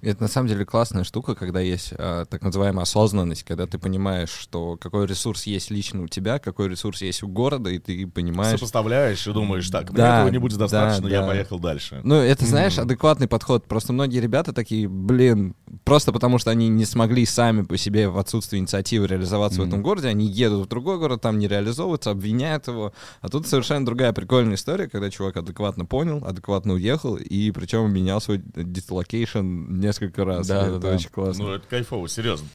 Это 0.00 0.22
на 0.22 0.28
самом 0.28 0.48
деле 0.48 0.64
классная 0.64 1.04
штука, 1.04 1.34
когда 1.34 1.60
есть 1.60 1.92
а, 1.96 2.24
так 2.24 2.42
называемая 2.42 2.82
осознанность, 2.82 3.44
когда 3.44 3.66
ты 3.66 3.78
понимаешь, 3.78 4.30
что 4.30 4.76
какой 4.76 5.06
ресурс 5.06 5.44
есть 5.44 5.70
лично 5.70 6.02
у 6.02 6.08
тебя, 6.08 6.38
какой 6.38 6.68
ресурс 6.68 7.02
есть 7.02 7.22
у 7.22 7.28
города, 7.28 7.70
и 7.70 7.78
ты 7.78 8.06
понимаешь. 8.06 8.58
Сопоставляешь 8.58 9.26
и 9.26 9.32
думаешь, 9.32 9.68
так, 9.70 9.90
мне 9.90 9.98
Да, 9.98 10.18
этого 10.20 10.30
не 10.30 10.38
будет 10.38 10.58
да, 10.58 10.64
достаточно, 10.64 11.08
я 11.08 11.20
да. 11.20 11.26
поехал 11.26 11.58
дальше. 11.58 12.00
Ну, 12.04 12.14
это, 12.14 12.46
знаешь, 12.46 12.78
адекватный 12.78 13.28
подход. 13.28 13.66
Просто 13.66 13.92
многие 13.92 14.20
ребята 14.20 14.52
такие, 14.52 14.88
блин, 14.88 15.54
просто 15.88 16.12
потому 16.12 16.38
что 16.38 16.50
они 16.50 16.68
не 16.68 16.84
смогли 16.84 17.24
сами 17.24 17.62
по 17.62 17.78
себе 17.78 18.08
в 18.08 18.18
отсутствии 18.18 18.58
инициативы 18.58 19.06
реализоваться 19.06 19.60
в 19.60 19.62
Мгм. 19.62 19.68
этом 19.68 19.82
городе, 19.82 20.08
они 20.08 20.26
едут 20.26 20.66
в 20.66 20.68
другой 20.68 20.98
город, 20.98 21.22
там 21.22 21.38
не 21.38 21.48
реализовываются, 21.48 22.10
обвиняют 22.10 22.68
его. 22.68 22.92
А 23.22 23.28
тут 23.28 23.46
совершенно 23.46 23.86
другая 23.86 24.12
прикольная 24.12 24.56
история, 24.56 24.88
когда 24.88 25.10
чувак 25.10 25.38
адекватно 25.38 25.86
понял, 25.86 26.22
адекватно 26.26 26.74
уехал, 26.74 27.16
и 27.16 27.50
причем 27.52 27.90
менял 27.90 28.20
свой 28.20 28.42
dislocation 28.54 29.40
несколько 29.40 30.24
раз. 30.26 30.46
Да, 30.46 30.60
да, 30.62 30.68
это 30.68 30.78
да. 30.78 30.94
очень 30.94 31.10
классно. 31.10 31.44
Ну, 31.44 31.50
это 31.52 31.66
кайфово, 31.66 32.06
серьезно. 32.06 32.48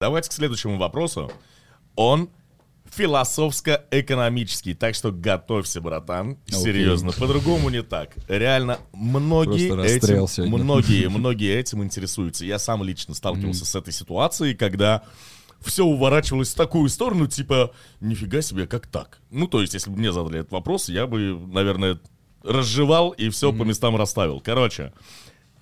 Давайте 0.00 0.28
к 0.28 0.32
следующему 0.32 0.78
вопросу. 0.78 1.32
Он 1.96 2.28
философско-экономический, 2.90 4.74
так 4.74 4.94
что 4.94 5.12
готовься, 5.12 5.80
братан. 5.80 6.38
Окей. 6.48 6.60
Серьезно, 6.60 7.12
по-другому 7.12 7.70
не 7.70 7.82
так. 7.82 8.10
Реально, 8.28 8.78
многие 8.92 9.68
этим, 9.84 10.26
сегодня. 10.26 10.58
многие, 10.58 11.08
многие 11.10 11.54
этим 11.56 11.82
интересуются. 11.82 12.44
Я 12.44 12.58
сам 12.58 12.82
лично 12.82 13.14
сталкивался 13.14 13.64
с 13.64 13.74
этой 13.74 13.92
ситуацией, 13.92 14.54
когда 14.54 15.02
все 15.60 15.84
уворачивалось 15.84 16.52
в 16.52 16.56
такую 16.56 16.88
сторону, 16.88 17.26
типа, 17.26 17.72
нифига 18.00 18.42
себе, 18.42 18.66
как 18.66 18.86
так? 18.86 19.18
Ну, 19.30 19.46
то 19.46 19.60
есть, 19.60 19.74
если 19.74 19.90
бы 19.90 19.98
мне 19.98 20.12
задали 20.12 20.40
этот 20.40 20.52
вопрос, 20.52 20.88
я 20.88 21.06
бы, 21.06 21.38
наверное, 21.52 22.00
разжевал 22.42 23.10
и 23.10 23.28
все 23.28 23.52
по 23.52 23.62
местам 23.62 23.96
расставил. 23.96 24.40
Короче, 24.40 24.92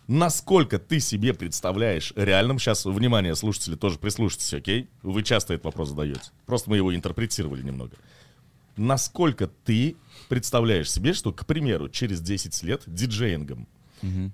насколько 0.09 0.79
ты 0.79 0.99
себе 0.99 1.35
представляешь 1.35 2.13
реальным, 2.17 2.59
сейчас, 2.59 2.85
внимание, 2.85 3.37
слушатели, 3.37 3.77
тоже 3.77 3.99
прислушайтесь, 3.99 4.53
окей? 4.55 4.89
Вы 5.03 5.23
часто 5.23 5.55
этот 5.55 5.67
вопрос 5.67 5.91
задаете. 5.91 6.33
Просто 6.47 6.71
мы 6.71 6.77
его 6.77 6.95
интерпретировали 6.95 7.63
немного. 7.63 7.97
Насколько 8.77 9.49
ты 9.49 9.97
представляешь 10.29 10.91
себе, 10.91 11.13
что, 11.13 11.33
к 11.33 11.47
примеру, 11.47 11.89
через 11.89 12.21
10 12.21 12.63
лет 12.63 12.83
диджеингом 12.87 13.69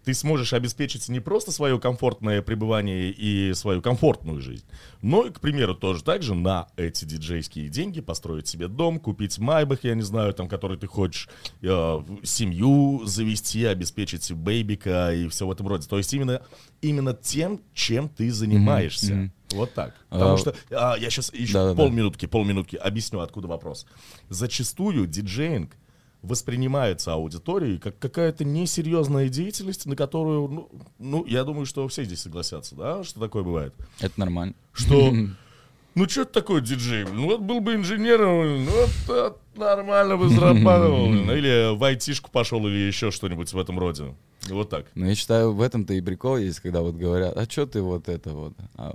ты 0.05 0.15
сможешь 0.15 0.53
обеспечить 0.53 1.09
не 1.09 1.21
просто 1.21 1.53
свое 1.53 1.79
комфортное 1.79 2.43
пребывание 2.43 3.11
и 3.11 3.53
свою 3.55 3.83
комфортную 3.83 4.41
жизнь, 4.41 4.65
но 5.03 5.27
и, 5.27 5.31
к 5.31 5.41
примеру, 5.41 5.75
тоже 5.75 6.03
так 6.03 6.23
же 6.23 6.35
на 6.35 6.69
эти 6.77 7.05
диджейские 7.05 7.69
деньги 7.69 8.01
построить 8.01 8.47
себе 8.49 8.69
дом, 8.69 8.99
купить 8.99 9.39
майбах, 9.39 9.85
я 9.85 9.95
не 9.95 10.03
знаю, 10.03 10.33
там, 10.35 10.49
который 10.49 10.77
ты 10.79 10.87
хочешь, 10.87 11.29
э, 11.63 12.01
семью 12.23 13.03
завести, 13.05 13.65
обеспечить 13.65 14.31
бейбика 14.33 15.13
и 15.15 15.29
все 15.29 15.47
в 15.47 15.51
этом 15.51 15.69
роде. 15.69 15.87
То 15.89 15.99
есть 15.99 16.13
именно, 16.15 16.43
именно 16.83 17.15
тем, 17.15 17.61
чем 17.75 18.09
ты 18.09 18.31
занимаешься. 18.33 19.15
мгм. 19.15 19.33
Вот 19.53 19.73
так. 19.75 19.95
Потому 20.09 20.35
А, 20.35 20.39
что 20.39 20.55
а, 20.71 20.97
я 20.99 21.11
сейчас 21.11 21.33
еще 21.33 21.53
да-да-да. 21.53 21.77
полминутки, 21.77 22.27
полминутки 22.27 22.77
объясню, 22.77 23.21
откуда 23.21 23.47
вопрос. 23.47 23.87
Зачастую 24.29 25.07
диджеинг 25.07 25.77
воспринимается 26.25 27.13
аудиторией 27.13 27.79
как 27.79 27.99
какая-то 27.99 28.45
несерьезная 28.45 29.29
деятельность, 29.29 29.87
на 29.87 29.97
которую, 29.97 30.49
ну, 30.49 30.69
ну, 30.99 31.25
я 31.27 31.45
думаю, 31.45 31.67
что 31.67 31.87
все 31.89 32.05
здесь 32.05 32.23
согласятся, 32.23 32.75
да, 32.75 33.05
что 33.05 33.21
такое 33.21 33.43
бывает. 33.43 33.75
Это 34.01 34.19
нормально. 34.19 34.55
Что, 34.73 35.13
ну, 35.95 36.09
что 36.09 36.23
это 36.23 36.33
такое 36.33 36.61
диджей? 36.61 37.05
Ну, 37.05 37.27
вот 37.27 37.41
был 37.41 37.61
бы 37.61 37.75
инженером, 37.75 38.65
ну, 38.65 38.71
вот, 38.71 38.91
вот 39.07 39.41
нормально 39.57 40.17
бы 40.17 40.29
зарабатывал. 40.29 41.09
Ну, 41.09 41.33
Или 41.37 41.77
в 41.77 41.85
айтишку 41.85 42.31
пошел, 42.31 42.67
или 42.67 42.87
еще 42.87 43.11
что-нибудь 43.11 43.53
в 43.53 43.59
этом 43.59 43.79
роде. 43.79 44.15
Вот 44.49 44.69
так. 44.69 44.87
Но 44.95 45.07
я 45.07 45.15
считаю, 45.15 45.53
в 45.53 45.61
этом-то 45.61 45.95
и 45.95 46.01
прикол 46.01 46.37
есть, 46.37 46.61
когда 46.61 46.83
вот 46.83 46.97
говорят, 46.97 47.37
а 47.37 47.45
что 47.45 47.67
ты 47.67 47.81
вот 47.81 48.09
это 48.09 48.31
вот? 48.31 48.55
А, 48.77 48.95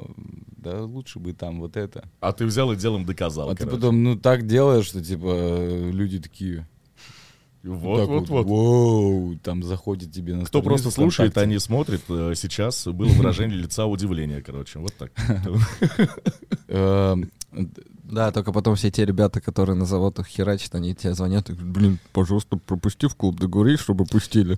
да 0.58 0.84
лучше 0.84 1.20
бы 1.20 1.34
там 1.34 1.60
вот 1.60 1.76
это. 1.76 2.08
А 2.20 2.32
ты 2.34 2.46
взял 2.46 2.72
и 2.72 2.76
делом 2.76 3.06
доказал. 3.06 3.50
А 3.50 3.56
ты 3.56 3.64
короче. 3.64 3.76
потом, 3.76 4.04
ну, 4.04 4.16
так 4.16 4.46
делаешь, 4.46 4.86
что, 4.86 5.04
типа, 5.04 5.28
э, 5.28 5.92
люди 5.92 6.20
такие... 6.20 6.68
Вот, 7.64 8.00
так 8.00 8.08
вот, 8.08 8.30
вот. 8.30 8.48
Воу, 8.48 9.36
там 9.44 9.64
заходит 9.64 10.14
тебе 10.14 10.36
на 10.36 10.46
Кто 10.46 10.62
просто 10.62 10.92
слушает, 10.92 11.38
а 11.38 11.46
не 11.46 11.60
смотрит, 11.60 12.02
э, 12.08 12.34
сейчас 12.36 12.88
было 12.88 13.10
выражение 13.10 13.58
лица 13.58 13.86
удивления, 13.86 14.42
короче. 14.42 14.80
Вот 14.80 14.94
так. 14.94 15.12
Да, 18.10 18.32
только 18.32 18.52
потом 18.52 18.76
все 18.76 18.90
те 18.90 19.06
ребята, 19.06 19.40
которые 19.40 19.76
на 19.76 19.86
заводах 19.86 20.28
херачат, 20.28 20.76
они 20.76 20.96
тебе 20.96 21.14
звонят 21.14 21.50
и 21.50 21.54
говорят, 21.54 21.72
блин, 21.72 22.00
пожалуйста, 22.12 22.58
пропусти 22.58 23.08
в 23.08 23.16
клуб, 23.16 23.40
договорись, 23.40 23.80
чтобы 23.80 24.06
пустили. 24.06 24.58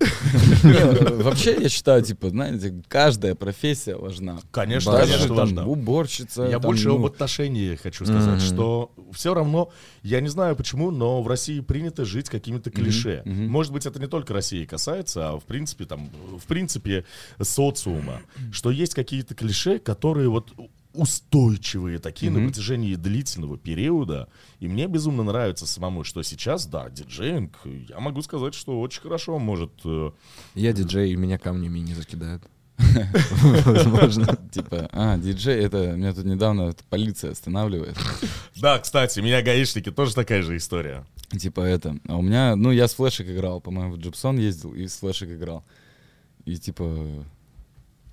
э, 0.63 1.21
Вообще, 1.21 1.57
я 1.59 1.69
считаю, 1.69 2.01
типа, 2.01 2.29
знаете, 2.29 2.81
каждая 2.87 3.35
профессия 3.35 3.95
важна. 3.95 4.39
Конечно, 4.51 4.93
конечно, 4.93 5.33
важна. 5.33 5.65
уборщица. 5.65 6.43
Я 6.43 6.59
больше 6.59 6.87
ну, 6.87 6.95
об 6.95 7.05
отношении 7.05 7.75
хочу 7.75 8.05
сказать, 8.05 8.41
что 8.41 8.91
все 9.11 9.33
равно, 9.33 9.69
я 10.03 10.21
не 10.21 10.29
знаю 10.29 10.55
почему, 10.55 10.91
но 10.91 11.21
в 11.21 11.27
России 11.27 11.59
принято 11.59 12.05
жить 12.05 12.29
какими-то 12.29 12.71
клише. 12.71 13.23
Может 13.25 13.73
быть, 13.73 13.85
это 13.85 13.99
не 13.99 14.07
только 14.07 14.33
России 14.33 14.65
касается, 14.65 15.29
а 15.29 15.39
в 15.39 15.43
принципе, 15.43 15.85
там, 15.85 16.09
в 16.37 16.45
принципе, 16.45 17.05
социума, 17.41 18.21
что 18.51 18.71
есть 18.71 18.93
какие-то 18.93 19.35
клише, 19.35 19.79
которые 19.79 20.29
вот 20.29 20.51
устойчивые 20.93 21.99
такие 21.99 22.32
на 22.32 22.39
Мгм. 22.39 22.47
протяжении 22.49 22.95
длительного 22.95 23.58
периода. 23.58 24.27
И 24.60 24.67
мне 24.67 24.88
безумно 24.88 25.23
нравится 25.23 25.65
самому, 25.65 26.04
что 26.04 26.21
сейчас, 26.23 26.65
да, 26.65 26.89
диджеинг, 26.89 27.58
я 27.89 27.99
могу 27.99 28.21
сказать, 28.21 28.54
что 28.54 28.80
очень 28.80 29.01
хорошо 29.01 29.39
может 29.39 29.71
э, 29.86 30.12
Я 30.56 30.73
диджей, 30.73 31.13
и 31.13 31.15
меня 31.15 31.38
камнями 31.38 31.80
не 31.80 31.93
закидают. 31.93 32.43
Возможно. 33.65 34.38
Типа, 34.51 34.89
а, 34.91 35.17
диджей, 35.17 35.63
это 35.63 35.93
меня 35.95 36.13
тут 36.13 36.25
недавно 36.25 36.73
полиция 36.89 37.32
останавливает. 37.32 37.95
Да, 38.60 38.80
кстати, 38.80 39.19
меня 39.19 39.41
гаишники 39.41 39.91
тоже 39.91 40.13
такая 40.15 40.41
же 40.41 40.58
история. 40.58 41.06
Типа 41.30 41.62
это. 41.62 41.97
А 42.08 42.17
у 42.17 42.21
меня, 42.21 42.56
ну, 42.56 42.71
я 42.71 42.88
с 42.88 42.95
флешек 42.95 43.30
играл, 43.30 43.62
по-моему, 43.62 43.93
в 43.93 43.97
Джипсон 43.97 44.38
ездил 44.39 44.73
и 44.73 44.88
с 44.88 44.97
флешек 44.97 45.30
играл. 45.30 45.63
И 46.45 46.58
типа, 46.58 47.25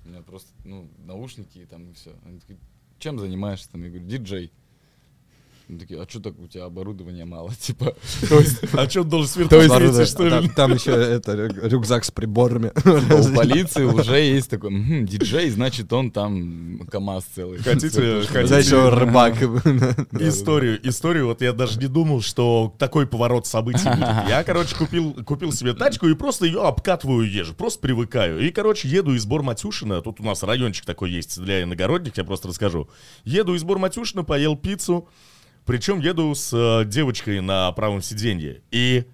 у 0.09 0.11
меня 0.11 0.23
просто, 0.23 0.51
ну, 0.65 0.89
наушники 0.97 1.59
и 1.59 1.65
там 1.65 1.89
и 1.89 1.93
все. 1.93 2.15
Они 2.25 2.39
такие, 2.39 2.59
чем 2.97 3.19
занимаешься 3.19 3.71
там? 3.71 3.83
Я 3.83 3.89
говорю, 3.89 4.05
диджей. 4.07 4.51
Они 5.69 5.77
такие, 5.77 6.01
а 6.01 6.09
что 6.09 6.19
так 6.19 6.33
у 6.39 6.47
тебя 6.47 6.65
оборудования 6.65 7.25
мало? 7.25 7.53
Типа, 7.59 7.95
то 8.27 8.39
есть 8.39 8.57
А 8.73 8.89
что, 8.89 9.01
он 9.01 9.09
должен 9.09 9.29
сверху 9.29 9.49
что 10.05 10.27
ли? 10.27 10.49
Там, 10.49 10.73
еще 10.73 10.91
это 10.91 11.33
рю- 11.35 11.69
рюкзак 11.69 12.03
с 12.05 12.09
приборами. 12.09 12.71
у 12.85 13.33
полиции 13.35 13.83
уже 13.83 14.19
есть 14.19 14.49
такой, 14.49 14.71
«Мгм, 14.71 15.05
диджей, 15.05 15.49
значит, 15.51 15.93
он 15.93 16.09
там 16.09 16.79
КамАЗ 16.91 17.25
целый. 17.35 17.59
Хотите- 17.59 18.23
хотите- 18.23 18.89
рыбак. 18.89 19.35
Историю, 20.19 20.79
историю, 20.87 21.27
вот 21.27 21.41
я 21.41 21.53
даже 21.53 21.79
не 21.79 21.87
думал, 21.87 22.21
что 22.21 22.73
такой 22.79 23.05
поворот 23.05 23.45
событий 23.45 23.87
будет. 23.89 24.27
Я, 24.27 24.43
короче, 24.43 24.75
купил, 24.75 25.13
купил 25.23 25.51
себе 25.51 25.73
тачку 25.73 26.07
и 26.07 26.15
просто 26.15 26.45
ее 26.45 26.63
обкатываю 26.63 27.29
езжу, 27.29 27.53
просто 27.53 27.79
привыкаю. 27.79 28.39
И, 28.39 28.49
короче, 28.51 28.87
еду 28.87 29.13
из 29.13 29.25
Бор-Матюшина, 29.27 30.01
тут 30.01 30.19
у 30.19 30.23
нас 30.23 30.41
райончик 30.41 30.85
такой 30.85 31.11
есть 31.11 31.39
для 31.39 31.61
иногородних, 31.63 32.17
я 32.17 32.23
просто 32.23 32.47
расскажу. 32.47 32.89
Еду 33.23 33.53
из 33.53 33.63
Бор-Матюшина, 33.63 34.23
поел 34.23 34.55
пиццу, 34.55 35.07
причем 35.69 35.99
еду 35.99 36.33
с 36.33 36.51
э, 36.51 36.83
девочкой 36.85 37.41
на 37.41 37.71
правом 37.73 38.01
сиденье. 38.01 38.63
И 38.71 39.05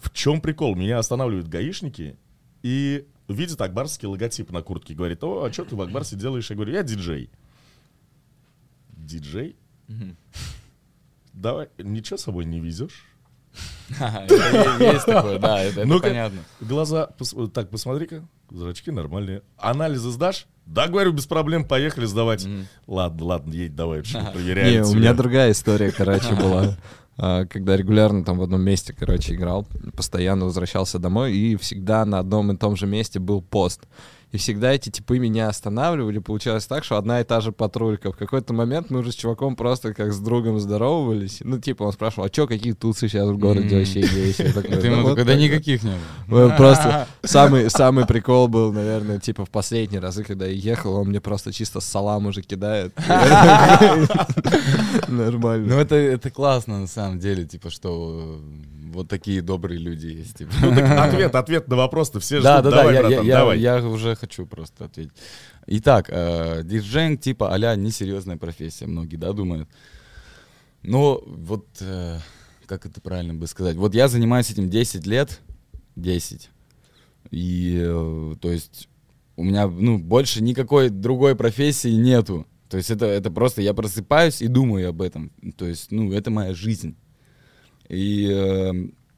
В 0.00 0.10
чем 0.10 0.40
прикол? 0.40 0.74
Меня 0.74 0.98
останавливают 0.98 1.48
гаишники 1.48 2.16
и 2.62 3.06
видят 3.28 3.60
акбарский 3.60 4.08
логотип 4.08 4.50
на 4.52 4.62
куртке. 4.62 4.94
Говорит, 4.94 5.22
о, 5.22 5.44
а 5.44 5.52
что 5.52 5.66
ты 5.66 5.76
в 5.76 5.82
Акбарсе 5.82 6.16
делаешь? 6.16 6.48
Я 6.48 6.56
говорю, 6.56 6.72
я 6.72 6.82
диджей. 6.82 7.28
Диджей? 8.88 9.54
Давай, 11.34 11.68
ничего 11.76 12.16
с 12.16 12.22
собой 12.22 12.46
не 12.46 12.58
везешь? 12.58 13.04
Есть 14.80 15.06
такое, 15.06 15.38
да, 15.38 15.62
это 15.62 15.86
понятно. 16.00 16.40
Глаза, 16.60 17.10
так, 17.52 17.70
посмотри-ка, 17.70 18.22
зрачки 18.50 18.90
нормальные. 18.90 19.42
Анализы 19.58 20.10
сдашь? 20.10 20.46
Да, 20.66 20.88
говорю, 20.88 21.12
без 21.12 21.26
проблем, 21.26 21.64
поехали 21.64 22.06
сдавать. 22.06 22.46
Ладно, 22.86 23.24
ладно, 23.24 23.52
едь 23.52 23.74
давай. 23.74 24.00
Не, 24.34 24.82
у 24.82 24.94
меня 24.94 25.12
другая 25.14 25.52
история, 25.52 25.92
короче, 25.92 26.34
была. 26.34 26.76
А, 27.18 27.44
Когда 27.44 27.76
регулярно 27.76 28.24
там 28.24 28.38
в 28.38 28.42
одном 28.42 28.62
месте, 28.62 28.94
короче, 28.98 29.34
играл, 29.34 29.66
постоянно 29.94 30.46
возвращался 30.46 30.98
домой, 30.98 31.34
и 31.34 31.56
всегда 31.56 32.06
на 32.06 32.18
одном 32.18 32.50
и 32.52 32.56
том 32.56 32.74
же 32.74 32.86
месте 32.86 33.20
был 33.20 33.42
пост. 33.42 33.82
И 34.32 34.38
всегда 34.38 34.72
эти 34.72 34.88
типы 34.88 35.18
меня 35.18 35.48
останавливали. 35.48 36.18
Получалось 36.18 36.66
так, 36.66 36.84
что 36.84 36.96
одна 36.96 37.20
и 37.20 37.24
та 37.24 37.42
же 37.42 37.52
патрулька. 37.52 38.12
В 38.12 38.16
какой-то 38.16 38.54
момент 38.54 38.88
мы 38.88 39.00
уже 39.00 39.12
с 39.12 39.14
чуваком 39.14 39.56
просто 39.56 39.92
как 39.92 40.12
с 40.12 40.18
другом 40.18 40.58
здоровались. 40.58 41.40
Ну, 41.44 41.58
типа, 41.58 41.82
он 41.82 41.92
спрашивал, 41.92 42.24
а 42.24 42.30
чё, 42.30 42.46
какие 42.46 42.72
тусы 42.72 43.08
сейчас 43.08 43.28
в 43.28 43.36
городе 43.36 43.78
вообще 43.78 44.00
есть? 44.00 44.38
Ты 44.38 44.52
«Ну, 44.54 44.86
ему 44.86 45.02
вот 45.02 45.10
такой, 45.10 45.24
да 45.24 45.32
так 45.32 45.36
вот». 45.36 45.42
никаких 45.42 45.82
не 45.82 45.90
было. 46.28 46.48
Ну, 46.48 46.56
Просто 46.56 47.06
самый, 47.22 48.06
прикол 48.06 48.48
был, 48.48 48.72
наверное, 48.72 49.20
типа 49.20 49.44
в 49.44 49.50
последние 49.50 50.00
разы, 50.00 50.24
когда 50.24 50.46
я 50.46 50.52
ехал, 50.52 50.94
он 50.94 51.08
мне 51.08 51.20
просто 51.20 51.52
чисто 51.52 51.80
салам 51.80 52.24
уже 52.26 52.40
кидает. 52.40 52.94
Нормально. 55.08 55.74
Ну 55.74 55.78
это, 55.78 55.94
это 55.96 56.30
классно 56.30 56.80
на 56.80 56.86
самом 56.86 57.18
деле, 57.18 57.44
типа, 57.44 57.68
что 57.68 58.40
э, 58.40 58.62
вот 58.92 59.08
такие 59.08 59.42
добрые 59.42 59.78
люди 59.78 60.06
есть. 60.06 60.38
Типа. 60.38 60.52
Ну, 60.60 60.70
ответ, 61.02 61.34
ответ 61.34 61.68
на 61.68 61.76
вопрос-то 61.76 62.20
все 62.20 62.40
Да, 62.40 62.60
ждут. 62.60 62.70
да, 62.72 62.76
да, 62.76 62.76
давай, 62.82 62.94
я, 62.94 63.00
братан, 63.02 63.26
я- 63.26 63.38
давай. 63.38 63.58
я 63.60 63.84
уже 63.84 64.14
хочу 64.14 64.46
просто 64.46 64.84
ответить. 64.84 65.12
Итак, 65.66 66.06
э, 66.08 66.62
диджейнг 66.64 67.20
типа 67.20 67.52
а-ля 67.52 67.74
несерьезная 67.76 68.36
профессия, 68.36 68.86
многие, 68.86 69.16
да, 69.16 69.32
думают. 69.32 69.68
Но 70.82 71.22
вот, 71.24 71.66
э, 71.80 72.18
как 72.66 72.86
это 72.86 73.00
правильно 73.00 73.34
бы 73.34 73.46
сказать, 73.46 73.76
вот 73.76 73.94
я 73.94 74.08
занимаюсь 74.08 74.50
этим 74.50 74.68
10 74.68 75.06
лет, 75.06 75.40
10, 75.96 76.50
и, 77.30 77.78
э, 77.80 78.34
то 78.40 78.50
есть, 78.50 78.88
у 79.36 79.44
меня, 79.44 79.66
ну, 79.68 79.98
больше 79.98 80.42
никакой 80.42 80.90
другой 80.90 81.36
профессии 81.36 81.88
нету. 81.90 82.46
То 82.68 82.76
есть 82.78 82.90
это, 82.90 83.06
это 83.06 83.30
просто, 83.30 83.62
я 83.62 83.74
просыпаюсь 83.74 84.42
и 84.42 84.48
думаю 84.48 84.88
об 84.88 85.02
этом. 85.02 85.30
То 85.56 85.66
есть, 85.66 85.92
ну, 85.92 86.12
это 86.12 86.30
моя 86.30 86.54
жизнь. 86.54 86.96
И 87.92 88.26
э, 88.32 88.72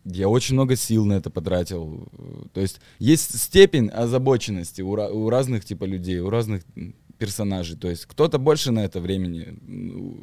я 0.04 0.28
очень 0.28 0.54
много 0.54 0.76
сил 0.76 1.06
на 1.06 1.14
это 1.14 1.30
потратил. 1.30 2.08
То 2.52 2.60
есть 2.60 2.80
есть 2.98 3.38
степень 3.38 3.88
озабоченности 3.88 4.82
у, 4.82 4.90
у 4.90 5.30
разных 5.30 5.64
типа 5.64 5.84
людей, 5.84 6.18
у 6.18 6.28
разных 6.28 6.62
персонажей. 7.16 7.76
То 7.76 7.88
есть 7.88 8.04
кто-то 8.06 8.38
больше 8.38 8.72
на 8.72 8.84
это 8.84 9.00
времени 9.00 9.56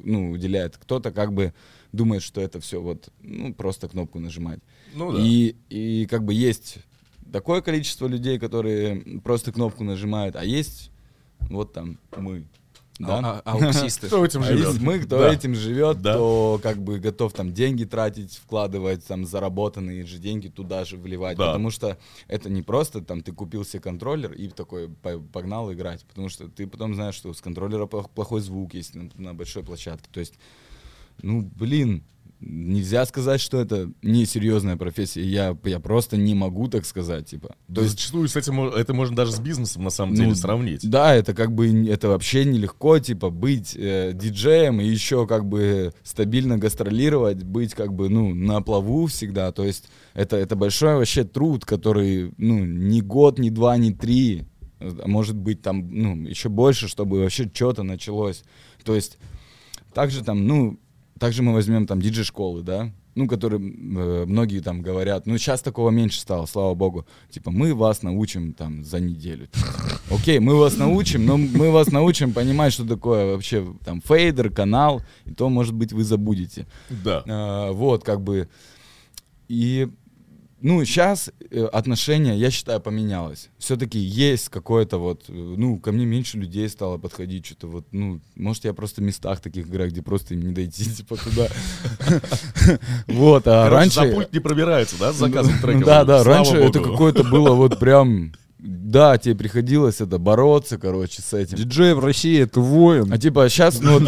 ну, 0.04 0.32
уделяет, 0.32 0.78
кто-то 0.78 1.12
как 1.12 1.34
бы 1.34 1.54
думает, 1.94 2.24
что 2.24 2.42
это 2.42 2.60
все 2.60 2.82
вот 2.82 3.10
ну, 3.22 3.54
просто 3.54 3.88
кнопку 3.88 4.20
нажимать. 4.20 4.60
Ну 4.94 5.14
да. 5.14 5.20
И, 5.22 5.56
и 5.70 6.06
как 6.08 6.26
бы 6.26 6.34
есть 6.34 6.80
такое 7.32 7.62
количество 7.62 8.06
людей, 8.06 8.38
которые 8.38 9.22
просто 9.22 9.54
кнопку 9.54 9.86
нажимают, 9.86 10.36
а 10.36 10.44
есть 10.44 10.92
вот 11.50 11.74
там 11.74 12.00
мы. 12.18 12.46
Да? 13.08 13.20
А- 13.20 13.42
а- 13.46 13.52
ауксисты. 13.54 14.08
Кто 14.08 14.26
этим 14.26 14.42
А 14.42 14.44
живет? 14.46 14.68
есть 14.68 14.82
мы, 14.82 15.00
кто 15.00 15.20
Да. 15.20 15.34
этим 15.34 15.56
живет, 15.56 16.02
Да. 16.02 16.14
кто 16.14 16.60
как 16.62 16.78
бы 16.82 17.00
готов 17.00 17.34
там 17.34 17.54
деньги 17.54 17.84
тратить, 17.86 18.36
вкладывать 18.36 19.06
там 19.06 19.26
заработанные 19.26 20.06
же 20.06 20.18
деньги 20.18 20.48
туда 20.48 20.86
же 20.86 20.98
вливать, 20.98 21.38
Да. 21.38 21.48
потому 21.48 21.70
что 21.72 21.98
это 22.28 22.50
не 22.50 22.62
просто 22.62 23.02
там 23.02 23.22
ты 23.22 23.32
купил 23.32 23.66
себе 23.66 23.80
контроллер 23.82 24.32
и 24.34 24.48
такой 24.50 24.90
по- 24.90 25.20
погнал 25.20 25.72
играть, 25.74 26.06
потому 26.06 26.30
что 26.30 26.48
ты 26.48 26.68
потом 26.68 26.96
знаешь, 26.96 27.16
что 27.16 27.34
с 27.34 27.42
контроллера 27.42 27.86
плох- 27.86 28.10
плохой 28.10 28.42
звук 28.42 28.74
есть 28.74 28.94
на 29.16 29.34
большой 29.34 29.64
площадке, 29.64 30.08
то 30.12 30.20
есть, 30.20 30.34
ну 31.22 31.42
блин, 31.56 32.04
нельзя 32.42 33.06
сказать, 33.06 33.40
что 33.40 33.62
это 33.62 33.92
несерьезная 34.02 34.76
профессия, 34.76 35.24
я 35.24 35.56
я 35.64 35.80
просто 35.80 36.18
не 36.18 36.34
могу 36.34 36.68
так 36.68 36.86
сказать, 36.86 37.28
типа, 37.28 37.50
то 37.68 37.76
То 37.76 37.82
есть 37.82 37.94
зачастую 37.94 38.28
с 38.28 38.36
этим 38.36 38.62
это 38.62 38.94
можно 38.94 39.16
даже 39.16 39.32
с 39.32 39.40
бизнесом 39.40 39.84
на 39.84 39.90
самом 39.92 40.16
ну, 40.16 40.24
деле 40.24 40.36
сравнить. 40.36 40.90
Да, 40.90 41.14
это 41.14 41.34
как 41.34 41.54
бы 41.54 41.88
это 41.88 42.10
вообще 42.10 42.46
нелегко, 42.46 43.00
типа 43.00 43.30
быть 43.30 43.76
э, 43.76 44.12
диджеем 44.14 44.82
и 44.82 44.86
еще 44.86 45.28
как 45.28 45.46
бы 45.46 45.94
стабильно 46.04 46.58
гастролировать, 46.58 47.44
быть 47.44 47.74
как 47.74 47.94
бы 47.94 48.10
ну 48.10 48.34
на 48.34 48.62
плаву 48.62 49.06
всегда. 49.06 49.52
То 49.52 49.64
есть 49.64 49.86
это 50.14 50.36
это 50.36 50.56
большой 50.56 50.96
вообще 50.96 51.24
труд, 51.24 51.66
который 51.66 52.34
ну 52.38 52.66
не 52.66 53.02
год, 53.02 53.38
не 53.38 53.52
два, 53.52 53.78
не 53.78 53.94
три, 53.94 54.46
а 54.80 55.08
может 55.08 55.36
быть 55.36 55.62
там 55.62 55.88
ну 55.92 56.16
еще 56.28 56.50
больше, 56.50 56.88
чтобы 56.88 57.20
вообще 57.20 57.50
что-то 57.54 57.84
началось. 57.84 58.44
То 58.84 58.96
есть 58.96 59.20
также 59.94 60.24
там 60.24 60.48
ну 60.48 60.80
также 61.22 61.44
мы 61.44 61.54
возьмем 61.54 61.86
там 61.86 62.02
диджей-школы, 62.02 62.64
да, 62.64 62.92
ну, 63.14 63.28
которые 63.28 63.62
э, 63.62 64.26
многие 64.26 64.60
там 64.60 64.82
говорят, 64.82 65.28
ну, 65.28 65.38
сейчас 65.38 65.62
такого 65.62 65.92
меньше 65.92 66.20
стало, 66.20 66.48
слава 66.48 66.74
богу. 66.74 67.06
Типа, 67.30 67.52
мы 67.52 67.76
вас 67.76 68.02
научим 68.02 68.54
там 68.54 68.84
за 68.84 69.00
неделю. 69.00 69.48
Окей, 70.10 70.40
мы 70.40 70.56
вас 70.56 70.78
научим, 70.78 71.28
но 71.28 71.38
мы 71.38 71.70
вас 71.70 71.92
научим 71.92 72.34
понимать, 72.34 72.74
что 72.74 72.88
такое 72.88 73.34
вообще 73.34 73.72
там 73.86 74.02
фейдер, 74.02 74.50
канал, 74.50 75.04
и 75.26 75.32
то, 75.32 75.48
может 75.50 75.76
быть, 75.76 75.94
вы 75.94 76.04
забудете. 76.04 76.66
Да. 76.90 77.24
А, 77.28 77.72
вот, 77.72 78.04
как 78.04 78.22
бы. 78.22 78.50
И, 79.48 79.90
ну, 80.62 80.84
сейчас 80.86 81.32
отношение, 81.72 82.38
я 82.38 82.52
считаю, 82.52 82.80
поменялось. 82.80 83.50
Все-таки 83.58 84.00
есть 84.00 84.50
какое-то 84.50 84.98
вот, 84.98 85.24
э, 85.28 85.34
ну, 85.34 85.78
ко 85.80 85.92
мне 85.92 86.06
меньше 86.06 86.38
людей 86.38 86.70
стало 86.70 86.98
подходить, 86.98 87.46
что-то 87.46 87.68
вот, 87.68 87.86
ну, 87.92 88.20
может, 88.36 88.66
я 88.66 88.74
просто 88.74 89.02
в 89.02 89.04
местах 89.04 89.42
таких 89.42 89.68
играю, 89.68 89.90
где 89.90 90.02
просто 90.02 90.34
им 90.34 90.42
не 90.42 90.54
дойти, 90.54 90.86
типа, 90.96 91.18
туда. 91.18 91.48
Вот, 93.08 93.48
а 93.48 93.70
раньше... 93.70 93.96
за 93.96 94.14
пульт 94.14 94.34
не 94.34 94.40
пробирается, 94.40 94.96
да, 95.00 95.14
с 95.14 95.18
заказом 95.18 95.58
треков? 95.62 95.84
Да, 95.84 96.04
да, 96.04 96.24
раньше 96.24 96.58
это 96.58 96.80
какое-то 96.80 97.24
было 97.24 97.52
вот 97.54 97.80
прям... 97.80 98.34
Да, 98.64 99.18
тебе 99.18 99.34
приходилось 99.34 100.02
это 100.02 100.20
бороться, 100.20 100.78
короче, 100.78 101.24
с 101.24 101.34
этим. 101.34 101.58
Диджей 101.58 101.96
в 101.96 102.00
России— 102.00 102.40
это 102.42 102.62
воин. 102.62 103.12
А 103.12 103.18
типа 103.18 103.50
сейчас, 103.50 103.82
ну, 103.82 104.00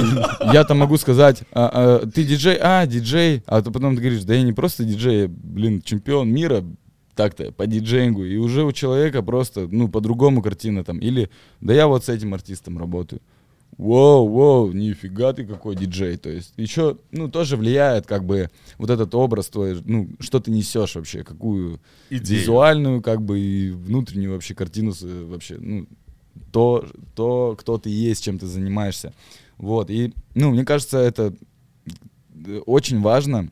я-то 0.53 0.75
могу 0.75 0.97
сказать, 0.97 1.41
а, 1.51 2.01
а, 2.03 2.07
ты 2.07 2.23
диджей, 2.23 2.59
а, 2.61 2.85
диджей, 2.85 3.41
а 3.47 3.63
то 3.63 3.71
потом 3.71 3.95
ты 3.95 4.01
говоришь, 4.01 4.23
да 4.25 4.35
я 4.35 4.43
не 4.43 4.53
просто 4.53 4.83
диджей, 4.83 5.21
я, 5.21 5.27
блин, 5.27 5.81
чемпион 5.81 6.31
мира, 6.31 6.63
так-то, 7.15 7.51
по 7.51 7.65
диджеингу, 7.65 8.25
и 8.25 8.37
уже 8.37 8.63
у 8.63 8.71
человека 8.71 9.23
просто, 9.23 9.67
ну, 9.71 9.87
по-другому 9.87 10.43
картина 10.43 10.83
там, 10.83 10.99
или, 10.99 11.31
да 11.59 11.73
я 11.73 11.87
вот 11.87 12.05
с 12.05 12.09
этим 12.09 12.35
артистом 12.35 12.77
работаю. 12.77 13.21
Воу, 13.77 14.27
воу, 14.27 14.71
нифига 14.71 15.33
ты 15.33 15.45
какой 15.45 15.75
диджей, 15.75 16.17
то 16.17 16.29
есть 16.29 16.53
еще, 16.57 16.97
ну, 17.11 17.27
тоже 17.29 17.57
влияет, 17.57 18.05
как 18.05 18.23
бы, 18.23 18.49
вот 18.77 18.89
этот 18.89 19.15
образ 19.15 19.47
твой, 19.47 19.81
ну, 19.83 20.09
что 20.19 20.39
ты 20.39 20.51
несешь 20.51 20.95
вообще, 20.95 21.23
какую 21.23 21.79
Идею. 22.09 22.39
визуальную, 22.41 23.01
как 23.01 23.21
бы, 23.21 23.39
и 23.39 23.71
внутреннюю 23.71 24.33
вообще 24.33 24.53
картину, 24.53 24.93
с- 24.93 25.01
вообще, 25.01 25.57
ну, 25.57 25.87
то, 26.51 26.85
то, 27.15 27.55
кто 27.59 27.77
ты 27.77 27.89
есть, 27.89 28.23
чем 28.23 28.37
ты 28.37 28.45
занимаешься. 28.45 29.13
Вот, 29.57 29.89
и, 29.89 30.13
ну, 30.35 30.51
мне 30.51 30.65
кажется, 30.65 30.99
это 30.99 31.33
э, 32.45 32.59
очень 32.65 33.01
важно, 33.01 33.49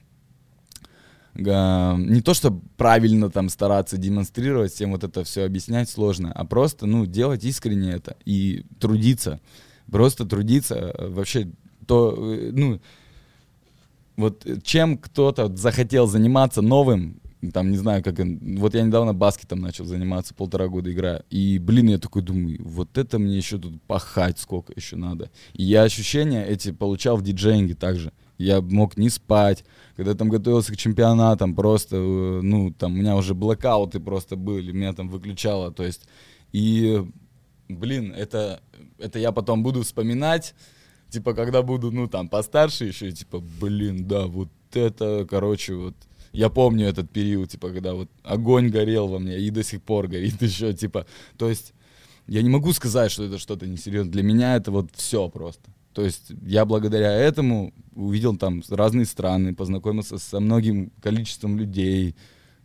не 1.34 2.22
то, 2.22 2.34
чтобы 2.34 2.62
правильно 2.78 3.30
там 3.30 3.50
стараться 3.50 3.98
демонстрировать, 3.98 4.74
всем 4.74 4.92
вот 4.92 5.04
это 5.04 5.24
все 5.24 5.46
объяснять 5.46 5.90
сложно, 5.90 6.32
а 6.34 6.46
просто, 6.46 6.86
ну, 6.86 7.06
делать 7.06 7.44
искренне 7.46 7.92
это 7.92 8.18
и 8.26 8.66
трудиться. 8.80 9.40
Просто 9.92 10.26
трудиться 10.26 10.76
э, 10.76 11.10
вообще 11.10 11.52
то, 11.86 12.16
э, 12.18 12.50
ну, 12.54 12.80
вот 14.16 14.48
чем 14.64 14.98
кто-то 14.98 15.56
захотел 15.56 16.08
заниматься 16.08 16.62
новым, 16.62 17.22
там, 17.54 17.72
не 17.72 17.78
знаю, 17.78 18.04
как... 18.04 18.16
Вот 18.20 18.76
я 18.76 18.84
недавно 18.84 19.14
баскетом 19.14 19.62
начал 19.62 19.86
заниматься, 19.86 20.34
полтора 20.34 20.68
года 20.68 20.92
играю. 20.92 21.24
И, 21.32 21.58
блин, 21.58 21.90
я 21.90 21.98
такой 21.98 22.22
думаю, 22.22 22.58
вот 22.64 22.98
это 22.98 23.18
мне 23.18 23.36
еще 23.36 23.58
тут 23.58 23.82
пахать 23.84 24.38
сколько 24.38 24.74
еще 24.76 24.96
надо. 24.96 25.32
И 25.54 25.64
я 25.64 25.84
ощущения 25.84 26.46
эти 26.46 26.72
получал 26.72 27.18
в 27.18 27.24
диджеинге 27.24 27.74
также. 27.74 28.14
Я 28.38 28.62
мог 28.62 28.96
не 28.96 29.10
спать. 29.10 29.66
Когда 29.96 30.14
там 30.14 30.30
готовился 30.30 30.72
к 30.72 30.78
чемпионатам, 30.78 31.56
просто, 31.56 31.96
э, 31.96 32.42
ну, 32.44 32.72
там 32.72 32.94
у 32.94 32.96
меня 32.96 33.16
уже 33.16 33.34
блокауты 33.34 34.00
просто 34.00 34.36
были, 34.36 34.72
меня 34.72 34.94
там 34.94 35.10
выключало. 35.10 35.72
То 35.72 35.84
есть, 35.84 36.04
и, 36.52 37.04
блин, 37.78 38.14
это, 38.14 38.62
это 38.98 39.20
я 39.20 39.32
потом 39.32 39.64
буду 39.64 39.84
вспоминать, 39.84 40.56
типа, 41.10 41.34
когда 41.34 41.62
буду, 41.62 41.92
ну, 41.92 42.08
там, 42.08 42.30
постарше 42.30 42.86
еще, 42.86 43.12
типа, 43.12 43.40
блин, 43.40 44.08
да, 44.08 44.28
вот 44.28 44.50
это, 44.74 45.26
короче, 45.30 45.76
вот, 45.76 45.96
я 46.32 46.50
помню 46.50 46.88
этот 46.88 47.10
период, 47.10 47.50
типа, 47.50 47.70
когда 47.70 47.94
вот 47.94 48.10
огонь 48.24 48.70
горел 48.70 49.08
во 49.08 49.20
мне 49.20 49.38
и 49.40 49.50
до 49.50 49.64
сих 49.64 49.82
пор 49.82 50.08
горит 50.08 50.42
еще, 50.42 50.74
типа, 50.74 51.06
то 51.38 51.50
есть 51.50 51.74
я 52.28 52.42
не 52.42 52.50
могу 52.50 52.72
сказать, 52.74 53.12
что 53.12 53.26
это 53.26 53.38
что-то 53.38 53.68
несерьезное. 53.68 54.12
Для 54.12 54.24
меня 54.24 54.56
это 54.56 54.72
вот 54.72 54.90
все 54.94 55.28
просто. 55.28 55.70
То 55.94 56.04
есть 56.04 56.32
я 56.44 56.64
благодаря 56.66 57.12
этому 57.12 57.74
увидел 57.94 58.38
там 58.38 58.64
разные 58.70 59.06
страны, 59.06 59.54
познакомился 59.54 60.18
со 60.18 60.40
многим 60.40 60.92
количеством 61.02 61.58
людей, 61.58 62.16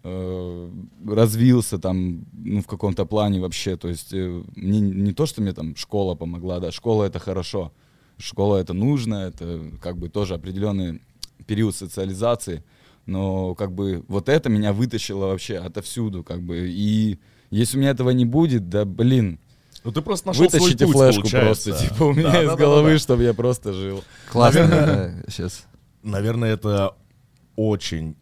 э, 0.08 0.70
развился 1.08 1.78
там, 1.78 2.24
ну, 2.32 2.62
в 2.62 2.66
каком-то 2.66 3.04
плане 3.06 3.40
вообще. 3.40 3.76
То 3.76 3.88
есть 3.88 4.12
э, 4.12 4.42
мне 4.54 4.80
не 4.80 5.12
то, 5.12 5.26
что 5.26 5.42
мне 5.42 5.52
там 5.52 5.74
школа 5.76 6.14
помогла, 6.14 6.60
да, 6.60 6.70
школа 6.70 7.04
это 7.04 7.18
хорошо, 7.18 7.72
школа 8.18 8.58
это 8.58 8.72
нужно, 8.72 9.14
это 9.26 9.72
как 9.82 9.98
бы 9.98 10.08
тоже 10.08 10.34
определенный 10.34 11.02
период 11.46 11.74
социализации, 11.74 12.62
но 13.06 13.54
как 13.54 13.72
бы 13.72 14.04
вот 14.08 14.28
это 14.28 14.48
меня 14.48 14.72
вытащило 14.72 15.26
вообще 15.26 15.56
отовсюду, 15.58 16.22
как 16.22 16.40
бы, 16.42 16.68
и 16.68 17.18
если 17.50 17.76
у 17.76 17.80
меня 17.80 17.90
этого 17.90 18.10
не 18.10 18.24
будет, 18.24 18.68
да, 18.68 18.84
блин, 18.84 19.38
Ну 19.84 19.92
ты 19.92 20.02
просто 20.02 20.28
нашел 20.28 20.48
свой 20.48 20.60
вытащите 20.60 20.86
путь, 20.86 20.94
флешку 20.96 21.20
получается. 21.22 21.70
просто, 21.70 21.88
типа, 21.88 22.02
у 22.04 22.12
меня 22.12 22.32
Да, 22.32 22.42
из 22.42 22.48
да, 22.48 22.56
да, 22.56 22.62
головы, 22.62 22.90
да. 22.92 22.98
чтобы 22.98 23.22
я 23.24 23.34
просто 23.34 23.72
жил. 23.72 24.02
Классно, 24.30 25.22
сейчас. 25.28 25.66
Наверное, 26.02 26.52
это 26.54 26.94
очень 27.56 28.16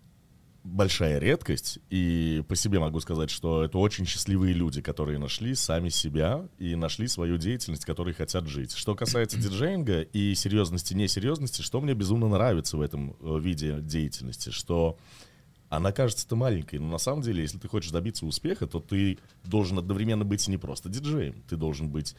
большая 0.65 1.19
редкость, 1.19 1.79
и 1.91 2.43
по 2.49 2.57
себе 2.57 2.81
могу 2.81 2.99
сказать, 3.01 3.29
что 3.29 3.65
это 3.65 3.77
очень 3.77 4.07
счастливые 4.07 4.55
люди, 4.55 4.81
которые 4.81 5.19
нашли 5.19 5.55
сами 5.55 5.91
себя 5.91 6.49
и 6.59 6.75
нашли 6.75 7.07
свою 7.07 7.37
деятельность, 7.37 7.85
которой 7.85 8.15
хотят 8.15 8.47
жить. 8.47 8.73
Что 8.73 8.95
касается 8.95 9.37
диджеинга 9.37 10.01
и 10.01 10.35
серьезности, 10.35 10.95
несерьезности, 10.95 11.61
что 11.61 11.83
мне 11.83 11.93
безумно 11.93 12.29
нравится 12.29 12.79
в 12.79 12.81
этом 12.81 13.15
э, 13.21 13.39
виде 13.41 13.79
деятельности, 13.81 14.51
что 14.51 14.99
она 15.69 15.93
кажется-то 15.93 16.35
маленькой, 16.35 16.79
но 16.79 16.89
на 16.89 16.99
самом 16.99 17.21
деле, 17.21 17.43
если 17.43 17.59
ты 17.59 17.69
хочешь 17.69 17.91
добиться 17.91 18.25
успеха, 18.25 18.67
то 18.67 18.81
ты 18.81 19.19
должен 19.45 19.79
одновременно 19.79 20.25
быть 20.25 20.49
не 20.49 20.57
просто 20.57 20.89
диджеем, 20.89 21.43
ты 21.49 21.57
должен 21.57 21.91
быть 21.91 22.17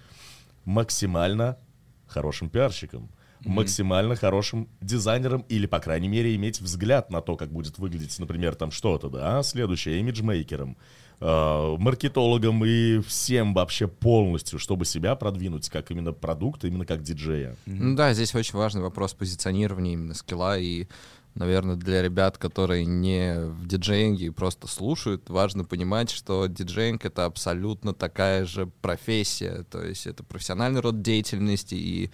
максимально 0.65 1.57
хорошим 2.05 2.49
пиарщиком, 2.49 3.09
максимально 3.45 4.15
хорошим 4.15 4.67
дизайнером 4.81 5.45
или, 5.49 5.65
по 5.65 5.79
крайней 5.79 6.07
мере, 6.07 6.35
иметь 6.35 6.61
взгляд 6.61 7.09
на 7.11 7.21
то, 7.21 7.35
как 7.35 7.51
будет 7.51 7.77
выглядеть, 7.77 8.17
например, 8.19 8.55
там 8.55 8.71
что-то, 8.71 9.09
да, 9.09 9.43
следующее, 9.43 9.99
имиджмейкером, 9.99 10.77
э, 11.19 11.75
маркетологом 11.77 12.65
и 12.65 12.99
всем 12.99 13.53
вообще 13.53 13.87
полностью, 13.87 14.59
чтобы 14.59 14.85
себя 14.85 15.15
продвинуть 15.15 15.69
как 15.69 15.91
именно 15.91 16.11
продукт, 16.11 16.65
именно 16.65 16.85
как 16.85 17.03
диджея. 17.03 17.55
Ну 17.65 17.95
да, 17.95 18.13
здесь 18.13 18.35
очень 18.35 18.57
важный 18.57 18.81
вопрос 18.81 19.13
позиционирования 19.13 19.93
именно 19.93 20.13
скилла. 20.13 20.57
И 20.57 20.87
наверное, 21.35 21.75
для 21.75 22.01
ребят, 22.01 22.37
которые 22.37 22.85
не 22.85 23.39
в 23.39 23.67
диджеинге 23.67 24.27
и 24.27 24.29
просто 24.31 24.67
слушают, 24.67 25.29
важно 25.29 25.65
понимать, 25.65 26.09
что 26.09 26.47
диджеинг— 26.47 27.05
это 27.05 27.25
абсолютно 27.25 27.93
такая 27.93 28.45
же 28.45 28.67
профессия, 28.81 29.63
то 29.69 29.83
есть 29.83 30.07
это 30.07 30.23
профессиональный 30.23 30.81
род 30.81 31.01
деятельности, 31.01 31.75
и 31.75 32.11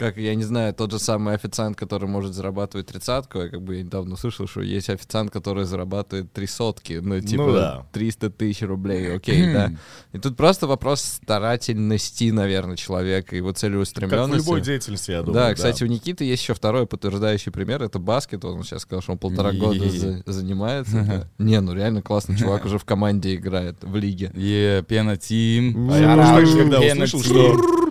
как, 0.00 0.16
я 0.16 0.34
не 0.34 0.44
знаю, 0.44 0.72
тот 0.72 0.90
же 0.90 0.98
самый 0.98 1.34
официант, 1.34 1.76
который 1.76 2.08
может 2.08 2.32
зарабатывать 2.32 2.86
тридцатку, 2.86 3.40
я 3.40 3.48
как 3.48 3.60
бы 3.60 3.82
недавно 3.82 4.16
слышал, 4.16 4.46
что 4.46 4.62
есть 4.62 4.88
официант, 4.88 5.30
который 5.30 5.64
зарабатывает 5.64 6.32
три 6.32 6.46
сотки, 6.46 7.00
ну, 7.02 7.20
типа 7.20 7.52
да. 7.52 7.86
300 7.92 8.30
тысяч 8.30 8.62
рублей, 8.62 9.14
окей, 9.14 9.52
да. 9.52 9.70
И 10.12 10.18
тут 10.18 10.38
просто 10.38 10.66
вопрос 10.66 11.02
старательности, 11.02 12.30
наверное, 12.30 12.76
человека, 12.76 13.36
его 13.36 13.48
Как 13.48 13.56
в 13.58 13.60
целеустремленности. 13.60 14.46
любой 14.46 14.62
деятельности, 14.62 15.10
я 15.10 15.18
думаю. 15.22 15.34
Да, 15.34 15.54
кстати, 15.54 15.84
у 15.84 15.86
Никиты 15.86 16.24
есть 16.24 16.42
еще 16.42 16.54
второй 16.54 16.86
подтверждающий 16.86 17.52
пример, 17.52 17.82
это 17.82 17.98
баскет. 17.98 18.42
Он 18.46 18.64
сейчас 18.64 18.82
сказал, 18.82 19.02
что 19.02 19.12
он 19.12 19.18
полтора 19.18 19.52
года 19.52 19.86
за- 19.90 20.22
занимается. 20.24 21.04
да. 21.06 21.44
Не, 21.44 21.60
ну 21.60 21.74
реально 21.74 22.00
классный 22.00 22.36
чувак 22.38 22.64
уже 22.64 22.78
в 22.78 22.86
команде 22.86 23.34
играет, 23.34 23.76
в 23.82 23.94
лиге. 23.96 24.32
Е, 24.34 24.82
пена 24.82 25.18
тим. 25.18 25.90
А 25.90 25.98
я 25.98 26.16
когда 26.56 26.80
услышал, 26.80 27.22
что... 27.22 27.89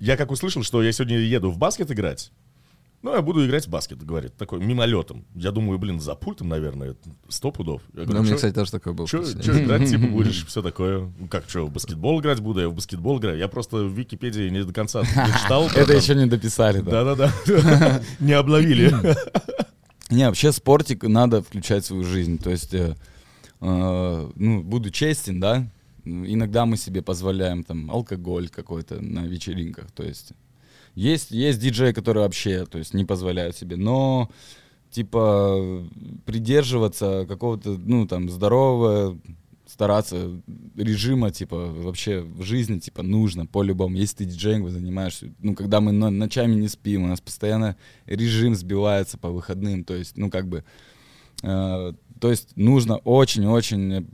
Я 0.00 0.16
как 0.16 0.30
услышал, 0.30 0.62
что 0.62 0.82
я 0.82 0.92
сегодня 0.92 1.18
еду 1.18 1.50
в 1.50 1.58
баскет 1.58 1.90
играть, 1.90 2.30
ну, 3.02 3.14
я 3.14 3.22
буду 3.22 3.46
играть 3.46 3.66
в 3.66 3.70
баскет, 3.70 4.04
говорит, 4.04 4.34
такой 4.36 4.58
мимолетом. 4.58 5.24
Я 5.36 5.52
думаю, 5.52 5.78
блин, 5.78 6.00
за 6.00 6.16
пультом, 6.16 6.48
наверное, 6.48 6.96
сто 7.28 7.52
пудов. 7.52 7.80
Я 7.94 8.00
Ну, 8.00 8.04
говорю, 8.06 8.20
у 8.20 8.22
меня, 8.24 8.30
«Чё- 8.32 8.36
кстати, 8.36 8.54
тоже 8.54 8.72
такое 8.72 8.92
было. 8.92 9.06
Впечатление. 9.06 9.64
играть, 9.64 9.88
типа, 9.88 10.06
будешь, 10.10 10.44
все 10.46 10.62
такое. 10.62 11.12
Ну, 11.16 11.28
как, 11.28 11.48
что, 11.48 11.64
в 11.66 11.70
баскетбол 11.70 12.20
играть 12.20 12.40
буду? 12.40 12.60
Я 12.60 12.68
в 12.68 12.74
баскетбол 12.74 13.20
играю. 13.20 13.38
Я 13.38 13.46
просто 13.46 13.84
в 13.84 13.92
Википедии 13.96 14.48
не 14.48 14.64
до 14.64 14.72
конца 14.72 15.04
читал. 15.42 15.68
Это 15.68 15.92
еще 15.92 16.16
не 16.16 16.26
дописали, 16.26 16.80
да. 16.80 17.04
Да-да-да. 17.04 18.02
Не 18.18 18.32
обловили. 18.32 18.92
Не, 20.10 20.26
вообще 20.26 20.50
спортик 20.50 21.04
надо 21.04 21.42
включать 21.42 21.84
в 21.84 21.86
свою 21.86 22.02
жизнь. 22.02 22.38
То 22.38 22.50
есть, 22.50 22.74
э, 22.74 22.96
э, 23.60 24.30
ну, 24.34 24.62
буду 24.64 24.90
честен, 24.90 25.38
да, 25.38 25.70
иногда 26.26 26.66
мы 26.66 26.76
себе 26.76 27.02
позволяем 27.02 27.64
там 27.64 27.90
алкоголь 27.90 28.48
какой-то 28.48 29.00
на 29.00 29.26
вечеринках. 29.26 29.90
То 29.92 30.02
есть 30.02 30.32
есть, 30.94 31.30
есть 31.30 31.60
диджеи, 31.60 31.92
которые 31.92 32.24
вообще 32.24 32.66
то 32.66 32.78
есть, 32.78 32.94
не 32.94 33.04
позволяют 33.04 33.56
себе, 33.56 33.76
но 33.76 34.30
типа 34.90 35.86
придерживаться 36.24 37.26
какого-то, 37.28 37.78
ну, 37.78 38.06
там, 38.06 38.28
здорового 38.28 39.18
стараться 39.66 40.40
режима, 40.76 41.30
типа, 41.30 41.56
вообще 41.56 42.20
в 42.20 42.42
жизни, 42.42 42.78
типа, 42.78 43.02
нужно 43.02 43.44
по-любому. 43.44 43.96
Если 43.96 44.16
ты 44.16 44.24
диджеингом 44.24 44.70
занимаешься, 44.70 45.32
ну, 45.40 45.54
когда 45.54 45.80
мы 45.80 45.92
но- 45.92 46.10
ночами 46.10 46.54
не 46.54 46.68
спим, 46.68 47.04
у 47.04 47.08
нас 47.08 47.20
постоянно 47.20 47.76
режим 48.06 48.54
сбивается 48.54 49.18
по 49.18 49.28
выходным, 49.28 49.84
то 49.84 49.94
есть, 49.94 50.16
ну, 50.16 50.30
как 50.30 50.48
бы, 50.48 50.64
э, 51.42 51.92
то 52.18 52.30
есть 52.30 52.56
нужно 52.56 52.96
очень-очень 52.96 54.08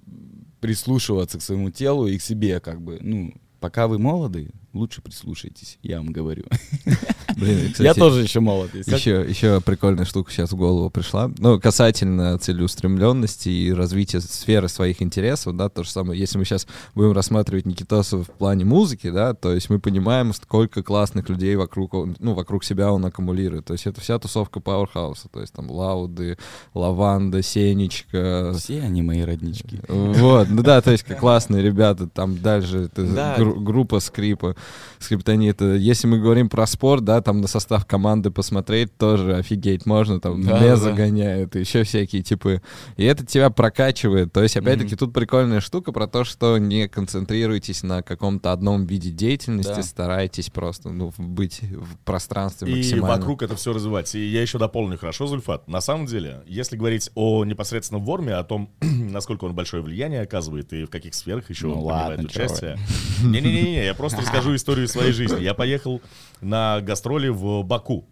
прислушиваться 0.64 1.38
к 1.38 1.42
своему 1.42 1.70
телу 1.70 2.06
и 2.06 2.16
к 2.16 2.22
себе, 2.22 2.58
как 2.58 2.80
бы, 2.80 2.96
ну, 3.02 3.34
пока 3.60 3.86
вы 3.86 3.98
молоды, 3.98 4.50
лучше 4.75 5.01
прислушайтесь, 5.03 5.79
я 5.83 5.99
вам 5.99 6.09
говорю. 6.09 6.45
Блин, 7.37 7.59
и, 7.59 7.62
Я 7.64 7.70
кстати, 7.72 7.99
тоже 7.99 8.22
еще 8.22 8.41
молод. 8.41 8.72
Еще, 8.75 9.25
еще 9.29 9.61
прикольная 9.61 10.05
штука 10.05 10.31
сейчас 10.31 10.53
в 10.53 10.57
голову 10.57 10.89
пришла. 10.91 11.31
Ну, 11.39 11.59
касательно 11.59 12.39
целеустремленности 12.39 13.49
и 13.49 13.72
развития 13.72 14.20
сферы 14.20 14.68
своих 14.68 15.03
интересов, 15.03 15.57
да, 15.57 15.68
то 15.68 15.83
же 15.83 15.91
самое. 15.91 16.18
Если 16.20 16.39
мы 16.39 16.45
сейчас 16.45 16.66
будем 16.95 17.12
рассматривать 17.12 17.66
Никитоса 17.66 18.18
в 18.18 18.27
плане 18.27 18.64
музыки, 18.64 19.11
да, 19.11 19.35
то 19.35 19.53
есть 19.53 19.68
мы 19.70 19.81
понимаем, 19.81 20.33
сколько 20.35 20.83
классных 20.83 21.29
людей 21.29 21.57
вокруг, 21.57 21.93
ну, 22.20 22.35
вокруг 22.35 22.62
себя 22.64 22.93
он 22.93 23.05
аккумулирует. 23.05 23.64
То 23.64 23.72
есть 23.72 23.87
это 23.87 24.01
вся 24.01 24.18
тусовка 24.18 24.61
Пауэрхауса. 24.61 25.29
То 25.29 25.41
есть 25.41 25.53
там 25.53 25.70
Лауды, 25.70 26.37
Лаванда, 26.75 27.43
Сенечка, 27.43 28.53
Все 28.57 28.81
они 28.83 29.03
мои 29.03 29.22
роднички. 29.22 29.81
вот, 29.89 30.49
ну 30.51 30.62
да, 30.62 30.81
то 30.83 30.91
есть 30.93 31.03
как 31.05 31.18
классные 31.20 31.62
ребята, 31.62 32.07
там 32.09 32.39
дальше 32.41 32.91
Да. 32.97 33.35
гру- 33.39 33.59
группа 33.61 34.01
скрипа, 34.01 34.55
скриптонита. 34.98 35.74
Если 35.74 36.06
мы 36.06 36.18
говорим 36.18 36.48
про 36.48 36.66
спорт, 36.66 37.04
да, 37.04 37.20
там 37.20 37.40
на 37.40 37.46
состав 37.48 37.84
команды 37.86 38.30
посмотреть 38.30 38.96
тоже 38.96 39.36
офигеть 39.36 39.86
можно, 39.86 40.20
там 40.20 40.42
Да, 40.42 40.58
не 40.58 40.68
да. 40.70 40.76
загоняют, 40.76 41.54
еще 41.56 41.82
всякие 41.84 42.22
типы. 42.22 42.62
И 42.96 43.04
это 43.04 43.26
тебя 43.26 43.50
прокачивает. 43.50 44.32
То 44.32 44.42
есть, 44.42 44.56
опять-таки, 44.56 44.96
тут 44.96 45.12
прикольная 45.12 45.60
штука 45.60 45.92
про 45.92 46.06
то, 46.06 46.24
что 46.24 46.58
не 46.58 46.88
концентрируйтесь 46.88 47.82
на 47.82 48.02
каком-то 48.02 48.52
одном 48.52 48.86
виде 48.86 49.10
деятельности, 49.10 49.72
Да. 49.76 49.82
старайтесь 49.82 50.50
просто 50.50 50.90
ну, 50.90 51.12
быть 51.18 51.60
в 51.62 51.96
пространстве 52.04 52.72
И 52.72 52.76
максимально. 52.76 53.16
вокруг 53.16 53.42
это 53.42 53.56
все 53.56 53.72
развивать. 53.72 54.14
И 54.14 54.24
я 54.26 54.40
еще 54.42 54.58
дополню, 54.58 54.96
хорошо, 54.98 55.26
Зульфат? 55.26 55.68
На 55.68 55.80
самом 55.80 56.06
деле, 56.06 56.42
если 56.46 56.76
говорить 56.76 57.10
о 57.14 57.44
непосредственном 57.44 58.04
Ворме, 58.04 58.34
о 58.34 58.44
том, 58.44 58.70
насколько 58.80 59.44
он 59.44 59.54
большое 59.54 59.82
влияние 59.82 60.22
оказывает 60.22 60.72
и 60.72 60.84
в 60.84 60.90
каких 60.90 61.14
сферах 61.14 61.50
еще 61.50 61.66
Ну 61.66 61.74
он 61.78 61.84
ладно, 61.84 62.16
принимает 62.16 62.30
участие. 62.30 62.78
Не-не-не, 63.22 63.84
я 63.84 63.94
просто 63.94 64.20
расскажу 64.22 64.53
историю 64.57 64.88
своей 64.88 65.12
жизни. 65.12 65.42
Я 65.42 65.55
поехал 65.55 66.00
на 66.40 66.80
гастроли 66.80 67.28
в 67.28 67.62
Баку 67.62 68.07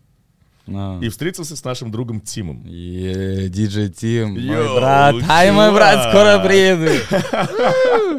А. 0.66 0.98
и 1.02 1.08
встретился 1.08 1.56
с 1.56 1.64
нашим 1.64 1.90
другом 1.90 2.20
Тимом. 2.20 2.62
Диджей 2.64 3.90
Тим, 3.90 4.40
мой 4.46 4.74
брат. 4.78 5.14
Ай, 5.28 5.50
мой 5.52 5.72
брат, 5.72 6.10
скоро 6.10 6.38
приеду. 6.44 6.90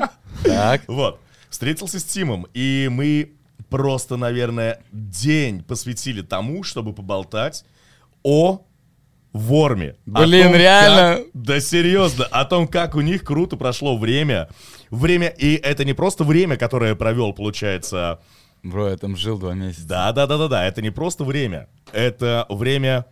Так. 0.43 0.81
Вот. 0.87 1.19
Встретился 1.49 1.99
с 1.99 2.03
Тимом, 2.03 2.47
и 2.53 2.89
мы 2.91 3.31
просто, 3.69 4.17
наверное, 4.17 4.81
день 4.91 5.63
посвятили 5.63 6.21
тому, 6.21 6.63
чтобы 6.63 6.93
поболтать 6.93 7.63
о 8.23 8.65
Ворме. 9.33 9.95
Блин, 10.05 10.45
том, 10.51 10.55
реально? 10.55 11.17
как- 11.17 11.25
да 11.33 11.59
серьезно, 11.59 12.25
о 12.25 12.45
том, 12.45 12.67
как 12.67 12.95
у 12.95 13.01
них 13.01 13.23
круто 13.23 13.57
прошло 13.57 13.97
время. 13.97 14.47
Время, 14.91 15.27
и 15.27 15.55
это 15.55 15.83
не 15.85 15.93
просто 15.93 16.23
время, 16.23 16.55
которое 16.55 16.91
я 16.91 16.95
провел, 16.95 17.33
получается. 17.33 18.19
Бро, 18.61 18.89
я 18.89 18.97
там 18.97 19.17
жил 19.17 19.37
два 19.39 19.55
месяца. 19.55 19.87
Да, 19.87 20.11
да, 20.13 20.27
да, 20.27 20.37
да, 20.37 20.47
да. 20.47 20.65
Это 20.67 20.81
не 20.81 20.91
просто 20.91 21.23
время. 21.23 21.67
Это 21.91 22.45
время 22.49 23.05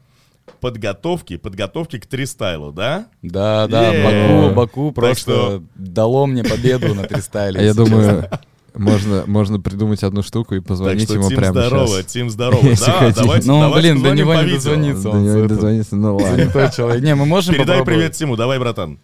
подготовки, 0.59 1.37
подготовки 1.37 1.97
к 1.99 2.05
тристайлу, 2.05 2.71
да? 2.71 3.07
Да, 3.21 3.67
да. 3.67 3.91
Баку, 3.91 4.55
Баку 4.55 4.91
просто 4.91 5.31
что- 5.31 5.63
дало 5.75 6.25
мне 6.27 6.43
победу 6.43 6.93
на 6.93 7.03
фристайле. 7.03 7.59
А 7.61 7.63
я 7.63 7.73
думаю, 7.73 8.29
можно, 8.75 9.23
можно 9.27 9.59
придумать 9.59 10.03
одну 10.03 10.21
штуку 10.23 10.55
и 10.55 10.59
Так 10.59 10.67
позвонить 10.67 11.03
что 11.03 11.15
ему 11.15 11.29
Тим 11.29 11.37
прямо 11.37 11.53
здорово, 11.61 11.87
сейчас. 11.87 12.05
Тим 12.11 12.29
здорово. 12.31 12.65
Если 12.65 12.85
Да, 12.85 12.91
хотите. 12.99 13.21
давайте, 13.21 13.47
Ну, 13.47 13.59
давайте 13.61 13.81
блин, 13.93 13.95
до 13.95 14.09
позвоним 14.09 14.17
него 14.25 14.33
по 14.33 14.37
не 14.37 14.43
видео. 14.43 14.55
дозвониться. 14.57 15.03
До 15.11 15.17
него 15.17 15.39
не 15.41 15.47
дозвониться, 15.47 15.95
ну 15.95 16.15
ладно. 16.17 16.37
Занятой 16.37 16.71
человек. 16.71 17.03
Не, 17.03 17.15
мы 17.15 17.25
можем 17.25 17.53
Передай 17.55 17.79
попробовать. 17.79 17.95
привет 17.99 18.11
Тиму, 18.13 18.35
давай, 18.37 18.59
братан. 18.59 18.99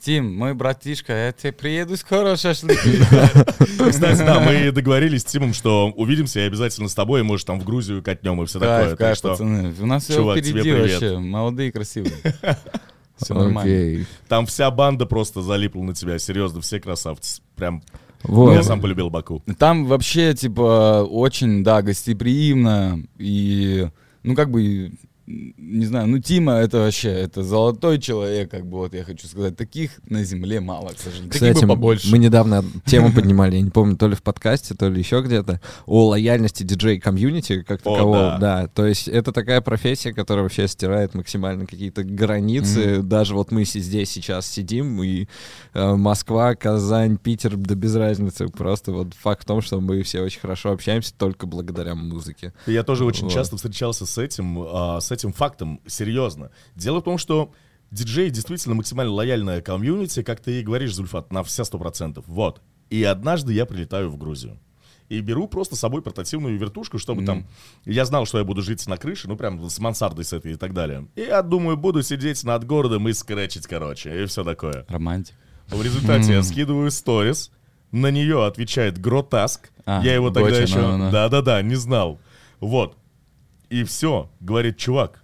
Тим, 0.00 0.36
мой 0.36 0.54
братишка, 0.54 1.12
я 1.12 1.32
тебе 1.32 1.52
приеду 1.52 1.96
скоро 1.96 2.36
шашлыки. 2.36 2.76
Кстати, 3.90 4.18
да, 4.18 4.38
мы 4.38 4.70
договорились 4.70 5.22
с 5.22 5.24
Тимом, 5.24 5.52
что 5.52 5.90
увидимся 5.96 6.38
и 6.40 6.42
обязательно 6.44 6.88
с 6.88 6.94
тобой, 6.94 7.22
может, 7.24 7.46
там 7.48 7.58
в 7.60 7.64
Грузию 7.64 8.00
катнем 8.02 8.40
и 8.40 8.46
все 8.46 8.60
такое. 8.60 8.76
Кайф, 8.78 8.90
Так 8.90 8.98
кайф, 8.98 9.16
что 9.16 9.28
пацаны. 9.30 9.74
У 9.80 9.86
нас 9.86 10.04
все 10.04 10.14
чувак, 10.14 10.36
тебе 10.40 10.60
впереди 10.60 10.70
привет. 10.72 10.90
вообще. 11.02 11.18
Молодые, 11.18 11.72
красивые. 11.72 12.12
Все 13.16 13.34
нормально. 13.34 13.60
Окей. 13.60 14.06
Там 14.28 14.46
вся 14.46 14.70
банда 14.70 15.04
просто 15.04 15.42
залипла 15.42 15.82
на 15.82 15.94
тебя, 15.94 16.18
серьезно, 16.18 16.62
все 16.62 16.80
красавцы. 16.80 17.42
Прям, 17.54 17.82
Вот. 18.22 18.54
я 18.54 18.62
сам 18.62 18.80
полюбил 18.80 19.10
Баку. 19.10 19.42
Там 19.58 19.86
вообще, 19.86 20.34
типа, 20.34 21.06
очень, 21.08 21.64
да, 21.64 21.82
гостеприимно. 21.82 23.02
И, 23.18 23.88
ну, 24.22 24.34
как 24.34 24.50
бы, 24.50 24.92
не 25.56 25.86
знаю, 25.86 26.08
ну, 26.08 26.18
Тима 26.18 26.54
это 26.54 26.78
вообще, 26.78 27.08
это 27.10 27.42
золотой 27.42 27.98
человек, 27.98 28.50
как 28.50 28.66
бы, 28.66 28.78
вот 28.78 28.94
я 28.94 29.04
хочу 29.04 29.26
сказать. 29.26 29.56
Таких 29.56 29.92
на 30.08 30.24
земле 30.24 30.60
мало, 30.60 30.88
к 30.88 30.98
сожалению. 30.98 31.30
Таких 31.30 31.48
Кстати, 31.48 31.64
бы 31.64 31.68
побольше. 31.74 32.10
мы 32.10 32.18
недавно 32.18 32.64
тему 32.86 33.12
поднимали, 33.12 33.56
я 33.56 33.62
не 33.62 33.70
помню, 33.70 33.96
то 33.96 34.08
ли 34.08 34.14
в 34.14 34.22
подкасте, 34.22 34.74
то 34.74 34.88
ли 34.88 34.98
еще 35.00 35.22
где-то, 35.22 35.60
о 35.86 36.08
лояльности 36.08 36.62
диджей-комьюнити 36.62 37.62
как 37.62 37.80
О, 37.86 37.94
такового. 37.94 38.38
да. 38.38 38.50
Да, 38.50 38.66
то 38.66 38.84
есть 38.86 39.06
это 39.06 39.30
такая 39.32 39.60
профессия, 39.60 40.12
которая 40.12 40.42
вообще 40.42 40.66
стирает 40.66 41.14
максимально 41.14 41.66
какие-то 41.66 42.02
границы. 42.02 43.00
Даже 43.02 43.34
вот 43.34 43.52
мы 43.52 43.64
си- 43.64 43.78
здесь 43.80 44.10
сейчас 44.10 44.46
сидим, 44.46 45.00
и 45.02 45.26
э, 45.74 45.94
Москва, 45.94 46.54
Казань, 46.56 47.16
Питер, 47.16 47.56
да 47.56 47.74
без 47.76 47.94
разницы. 47.94 48.48
Просто 48.48 48.92
вот 48.92 49.14
факт 49.14 49.42
в 49.42 49.46
том, 49.46 49.60
что 49.62 49.80
мы 49.80 50.02
все 50.02 50.20
очень 50.22 50.40
хорошо 50.40 50.72
общаемся 50.72 51.14
только 51.16 51.46
благодаря 51.46 51.94
музыке. 51.94 52.52
Я 52.66 52.82
тоже 52.82 53.04
очень 53.04 53.24
Вот. 53.24 53.32
часто 53.32 53.56
встречался 53.56 54.04
с 54.06 54.18
этим, 54.18 54.58
а, 54.66 55.00
с 55.00 55.12
этим 55.12 55.19
фактом, 55.28 55.80
серьезно. 55.86 56.50
Дело 56.74 57.00
в 57.00 57.04
том, 57.04 57.18
что 57.18 57.52
диджей 57.90 58.30
действительно 58.30 58.74
максимально 58.74 59.12
лояльная 59.12 59.60
комьюнити, 59.60 60.22
как 60.22 60.40
ты 60.40 60.60
и 60.60 60.62
говоришь, 60.62 60.94
Зульфат, 60.94 61.32
на 61.32 61.42
все 61.42 61.64
сто 61.64 61.78
процентов. 61.78 62.24
Вот. 62.26 62.60
И 62.88 63.02
однажды 63.04 63.52
я 63.52 63.66
прилетаю 63.66 64.10
в 64.10 64.16
Грузию. 64.16 64.58
И 65.08 65.20
беру 65.20 65.48
просто 65.48 65.74
с 65.74 65.80
собой 65.80 66.02
портативную 66.02 66.56
вертушку, 66.56 66.98
чтобы 66.98 67.24
там... 67.24 67.46
Я 67.84 68.04
знал, 68.04 68.26
что 68.26 68.38
я 68.38 68.44
буду 68.44 68.62
жить 68.62 68.86
на 68.86 68.96
крыше, 68.96 69.26
ну 69.26 69.36
прям 69.36 69.68
с 69.68 69.78
мансардой 69.80 70.24
с 70.24 70.32
этой 70.32 70.52
и 70.52 70.56
так 70.56 70.72
далее. 70.72 71.08
И 71.16 71.22
я 71.22 71.42
думаю, 71.42 71.76
буду 71.76 72.02
сидеть 72.02 72.44
над 72.44 72.64
городом 72.64 73.08
и 73.08 73.12
скретчить, 73.12 73.66
короче, 73.66 74.22
и 74.22 74.26
все 74.26 74.44
такое. 74.44 74.86
Романтик. 74.88 75.34
В 75.66 75.82
результате 75.82 76.34
я 76.34 76.42
скидываю 76.44 76.92
сторис, 76.92 77.50
на 77.90 78.12
нее 78.12 78.44
отвечает 78.46 79.00
Гротаск. 79.00 79.70
А, 79.84 80.00
я 80.04 80.14
его 80.14 80.30
тогда 80.30 80.56
еще... 80.56 81.10
Да-да-да, 81.10 81.60
не 81.62 81.74
знал. 81.74 82.20
Вот. 82.60 82.96
И 83.70 83.84
все. 83.84 84.30
Говорит, 84.40 84.76
чувак, 84.76 85.22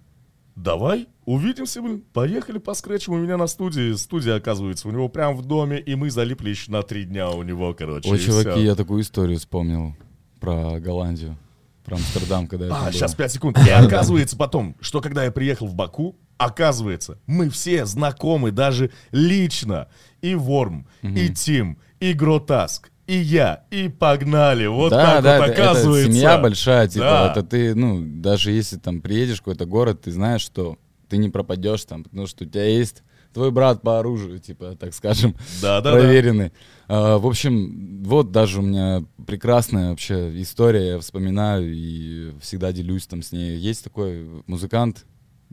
давай 0.55 1.07
увидимся, 1.25 1.81
блин. 1.81 2.03
Поехали 2.13 2.57
поскретчим 2.57 3.13
у 3.13 3.17
меня 3.17 3.37
на 3.37 3.47
студии. 3.47 3.93
Студия, 3.93 4.35
оказывается, 4.35 4.87
у 4.87 4.91
него 4.91 5.09
прям 5.09 5.35
в 5.35 5.45
доме, 5.45 5.79
и 5.79 5.95
мы 5.95 6.09
залипли 6.09 6.49
еще 6.49 6.71
на 6.71 6.81
три 6.81 7.03
дня 7.03 7.29
у 7.29 7.43
него, 7.43 7.73
короче. 7.73 8.09
Ой, 8.09 8.17
и 8.17 8.21
чуваки, 8.21 8.49
всё. 8.51 8.59
я 8.59 8.75
такую 8.75 9.01
историю 9.01 9.37
вспомнил 9.37 9.95
про 10.39 10.79
Голландию, 10.79 11.37
про 11.83 11.95
Амстердам, 11.97 12.47
когда 12.47 12.67
А, 12.67 12.83
было. 12.83 12.93
сейчас 12.93 13.13
5 13.15 13.31
секунд. 13.31 13.57
И 13.67 13.69
оказывается 13.69 14.37
потом, 14.37 14.75
что 14.79 15.01
когда 15.01 15.25
я 15.25 15.31
приехал 15.31 15.67
в 15.67 15.75
Баку, 15.75 16.15
оказывается, 16.37 17.19
мы 17.27 17.49
все 17.49 17.85
знакомы 17.85 18.51
даже 18.51 18.91
лично. 19.11 19.89
И 20.21 20.33
Ворм, 20.35 20.87
и 21.01 21.29
Тим, 21.29 21.77
и 21.99 22.13
Гротаск, 22.13 22.91
и 23.07 23.15
я, 23.17 23.63
и 23.71 23.89
погнали. 23.89 24.67
Вот 24.67 24.89
да, 24.91 25.15
так 25.15 25.23
да, 25.23 25.37
вот 25.39 25.43
это- 25.49 25.53
это 25.53 25.63
оказывается. 25.71 26.11
семья 26.11 26.37
большая, 26.37 26.87
типа, 26.87 27.05
Да. 27.05 27.31
это 27.31 27.43
ты, 27.43 27.73
ну, 27.75 28.01
даже 28.21 28.51
если 28.51 28.77
там 28.77 29.01
приедешь 29.01 29.37
в 29.37 29.39
какой-то 29.39 29.65
город, 29.65 30.01
ты 30.03 30.11
знаешь, 30.11 30.41
что 30.41 30.77
ты 31.09 31.17
не 31.17 31.29
пропадешь 31.29 31.85
там, 31.85 32.03
потому 32.03 32.27
что 32.27 32.43
у 32.43 32.47
тебя 32.47 32.65
есть 32.65 33.03
твой 33.33 33.51
брат 33.51 33.81
по 33.81 33.99
оружию, 33.99 34.39
типа, 34.39 34.75
так 34.79 34.93
скажем, 34.93 35.35
Да-да-да. 35.61 35.91
проверенный. 35.97 36.51
А, 36.87 37.17
в 37.17 37.25
общем, 37.27 38.03
вот 38.03 38.31
даже 38.31 38.59
у 38.59 38.61
меня 38.63 39.03
прекрасная 39.25 39.91
вообще 39.91 40.41
история, 40.41 40.87
я 40.93 40.99
вспоминаю 40.99 41.71
и 41.73 42.33
всегда 42.41 42.71
делюсь 42.71 43.05
там 43.07 43.21
с 43.21 43.31
ней. 43.31 43.57
Есть 43.57 43.83
такой 43.83 44.27
музыкант 44.47 45.05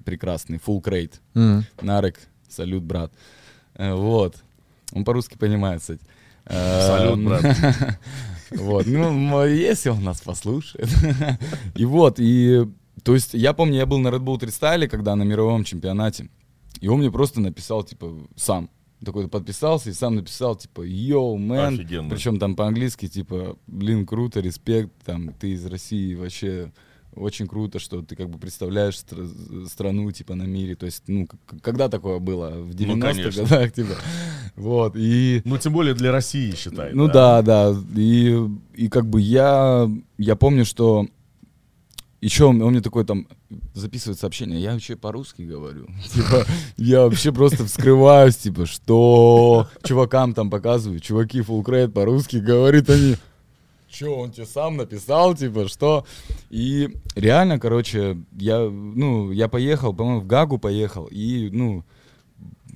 прекрасный, 0.04 0.58
Full 0.58 0.82
Crate, 0.82 1.14
М. 1.34 1.64
Нарек, 1.82 2.18
салют, 2.48 2.82
брат. 2.82 3.12
Э, 3.74 3.94
Вот. 3.94 4.36
Он 4.92 5.04
по-русски 5.04 5.36
понимает, 5.36 5.80
кстати. 5.80 6.00
Салют, 6.48 7.20
брат. 7.20 7.98
Вот, 8.50 8.86
ну, 8.86 9.44
если 9.46 9.88
он 9.88 10.04
нас 10.04 10.20
послушает. 10.20 10.88
И 11.74 11.84
вот, 11.84 12.20
и, 12.20 12.64
то 13.02 13.14
есть, 13.14 13.34
я 13.34 13.52
помню, 13.52 13.78
я 13.78 13.86
был 13.86 13.98
на 13.98 14.08
Red 14.08 14.20
Bull 14.20 14.38
Freestyle, 14.38 14.86
когда 14.86 15.16
на 15.16 15.24
мировом 15.24 15.64
чемпионате, 15.64 16.28
и 16.80 16.86
он 16.86 17.00
мне 17.00 17.10
просто 17.10 17.40
написал, 17.40 17.82
типа, 17.82 18.14
сам. 18.36 18.70
Такой 19.04 19.28
подписался 19.28 19.90
и 19.90 19.92
сам 19.92 20.14
написал, 20.14 20.54
типа, 20.54 20.82
йоу, 20.82 21.36
мэн. 21.36 21.76
Причем 22.10 22.38
там 22.38 22.54
по-английски, 22.54 23.08
типа, 23.08 23.56
блин, 23.66 24.06
круто, 24.06 24.40
респект, 24.40 24.92
там, 25.04 25.32
ты 25.32 25.52
из 25.52 25.66
России, 25.66 26.14
вообще 26.14 26.72
очень 27.16 27.46
круто, 27.46 27.78
что 27.78 28.02
ты 28.02 28.16
как 28.16 28.28
бы 28.28 28.38
представляешь 28.38 28.94
стра- 28.94 29.66
страну, 29.68 30.10
типа, 30.12 30.34
на 30.34 30.44
мире. 30.44 30.74
То 30.74 30.86
есть, 30.86 31.04
ну, 31.06 31.28
когда 31.62 31.88
такое 31.88 32.18
было? 32.18 32.50
В 32.50 32.70
90-х 32.70 33.12
конечно. 33.12 33.42
годах, 33.42 33.72
типа. 33.72 33.94
Вот, 34.56 34.94
и... 34.96 35.42
Ну, 35.44 35.58
тем 35.58 35.72
более 35.72 35.94
для 35.94 36.12
России, 36.12 36.54
считай. 36.54 36.92
Ну 36.92 37.08
да, 37.08 37.42
да. 37.42 37.74
И, 37.96 38.48
и 38.74 38.88
как 38.88 39.06
бы 39.06 39.20
я, 39.20 39.90
я 40.18 40.36
помню, 40.36 40.64
что 40.64 41.06
еще 42.24 42.46
он, 42.46 42.62
он 42.62 42.72
мне 42.72 42.80
такой 42.80 43.04
там 43.04 43.28
записывает 43.74 44.18
сообщение, 44.18 44.58
я 44.58 44.72
вообще 44.72 44.96
по-русски 44.96 45.42
говорю. 45.42 45.88
Типа, 46.14 46.46
я 46.78 47.02
вообще 47.02 47.32
просто 47.32 47.66
вскрываюсь, 47.66 48.36
типа, 48.36 48.64
что 48.64 49.68
чувакам 49.82 50.32
там 50.32 50.48
показываю, 50.48 51.00
чуваки 51.00 51.40
full 51.40 51.88
по-русски 51.88 52.36
говорит 52.36 52.88
они. 52.88 53.16
Че, 53.94 54.08
он 54.08 54.32
тебе 54.32 54.46
сам 54.46 54.76
написал, 54.76 55.36
типа, 55.36 55.68
что? 55.68 56.04
И 56.50 56.90
реально, 57.14 57.60
короче, 57.60 58.16
я, 58.32 58.68
ну, 58.68 59.30
я 59.30 59.48
поехал, 59.48 59.94
по-моему, 59.94 60.20
в 60.20 60.26
Гагу 60.26 60.58
поехал, 60.58 61.06
и, 61.12 61.48
ну, 61.52 61.84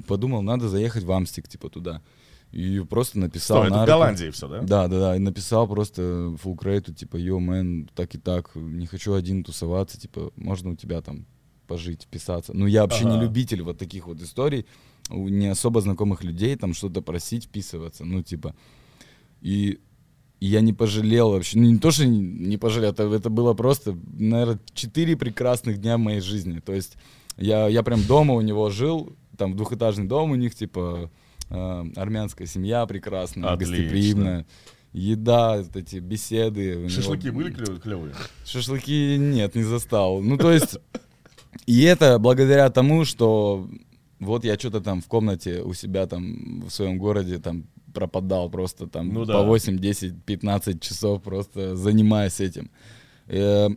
подумал, 0.07 0.43
надо 0.43 0.69
заехать 0.69 1.03
в 1.03 1.11
Амстик, 1.11 1.49
типа, 1.49 1.71
туда. 1.71 2.03
И 2.53 2.81
просто 2.89 3.19
написал 3.19 3.65
Что, 3.65 3.67
это 3.67 3.83
в. 3.83 3.87
Голландии 3.87 4.31
все, 4.31 4.49
да? 4.49 4.61
Да, 4.63 4.89
да, 4.89 4.99
да. 5.01 5.17
И 5.17 5.19
написал 5.19 5.67
просто 5.67 6.35
фулкрейту, 6.41 6.95
типа, 6.95 7.17
йо, 7.17 7.41
мэн, 7.41 7.91
так 7.95 8.15
и 8.15 8.19
так, 8.19 8.53
не 8.55 8.87
хочу 8.87 9.13
один 9.13 9.43
тусоваться, 9.43 10.01
типа, 10.01 10.31
можно 10.37 10.71
у 10.71 10.77
тебя 10.77 11.03
там 11.03 11.27
пожить, 11.67 12.05
вписаться. 12.05 12.53
Ну, 12.55 12.67
я 12.67 12.83
вообще 12.83 13.05
не 13.05 13.17
Ага. 13.17 13.25
любитель 13.25 13.63
вот 13.63 13.77
таких 13.77 14.07
вот 14.07 14.23
историй, 14.23 14.67
у 15.11 15.29
не 15.29 15.49
особо 15.49 15.81
знакомых 15.81 16.23
людей 16.23 16.55
там 16.57 16.75
что-то 16.75 17.03
просить, 17.03 17.47
вписываться, 17.47 18.05
ну, 18.05 18.23
типа. 18.23 18.55
И, 19.43 19.79
и 20.41 20.47
я 20.47 20.61
не 20.61 20.73
пожалел 20.73 21.31
вообще, 21.33 21.59
ну, 21.59 21.65
не 21.71 21.79
то, 21.79 21.91
что 21.91 22.07
не, 22.07 22.57
пожалел, 22.57 22.91
это, 22.91 23.05
это 23.05 23.29
было 23.31 23.55
просто, 23.55 23.97
наверное, 24.19 24.61
четыре 24.75 25.17
прекрасных 25.17 25.79
дня 25.81 25.97
в 25.97 26.01
моей 26.01 26.21
жизни. 26.21 26.61
То 26.61 26.73
есть 26.73 26.97
я, 27.37 27.67
я 27.69 27.83
прям 27.83 28.03
дома 28.05 28.35
у 28.35 28.41
него 28.41 28.71
жил, 28.71 29.17
там 29.37 29.57
двухэтажный 29.57 30.07
дом 30.07 30.31
у 30.31 30.35
них, 30.37 30.55
типа, 30.55 31.11
э, 31.51 31.85
армянская 31.97 32.47
семья 32.47 32.87
прекрасная, 32.87 33.51
Отлично. 33.53 33.77
гостеприимная. 33.77 34.47
Еда, 34.93 35.59
вот 35.59 35.77
эти 35.77 35.97
беседы. 35.97 36.77
у 36.77 36.81
него- 36.81 36.89
Шашлыки 36.91 37.31
были 37.31 37.53
клевые? 37.53 38.15
Шашлыки 38.47 39.17
нет, 39.19 39.55
не 39.55 39.63
застал. 39.63 40.21
Ну, 40.23 40.39
то 40.39 40.51
есть, 40.51 40.79
и 41.67 41.83
это 41.83 42.19
благодаря 42.19 42.71
тому, 42.71 43.05
что 43.05 43.69
вот 44.19 44.45
я 44.45 44.59
что-то 44.59 44.81
там 44.81 45.03
в 45.03 45.07
комнате 45.07 45.63
у 45.63 45.75
себя 45.75 46.07
там 46.07 46.63
в 46.67 46.71
своем 46.71 46.99
городе 46.99 47.39
там 47.39 47.65
пропадал 47.99 48.49
просто 48.49 48.87
там 48.87 49.09
Ну 49.13 49.21
по 49.27 49.33
да. 49.33 49.43
8, 49.43 49.79
10, 49.79 50.23
15 50.25 50.81
часов 50.81 51.21
просто 51.23 51.75
занимаясь 51.75 52.39
этим. 52.41 52.71
Э, 53.27 53.69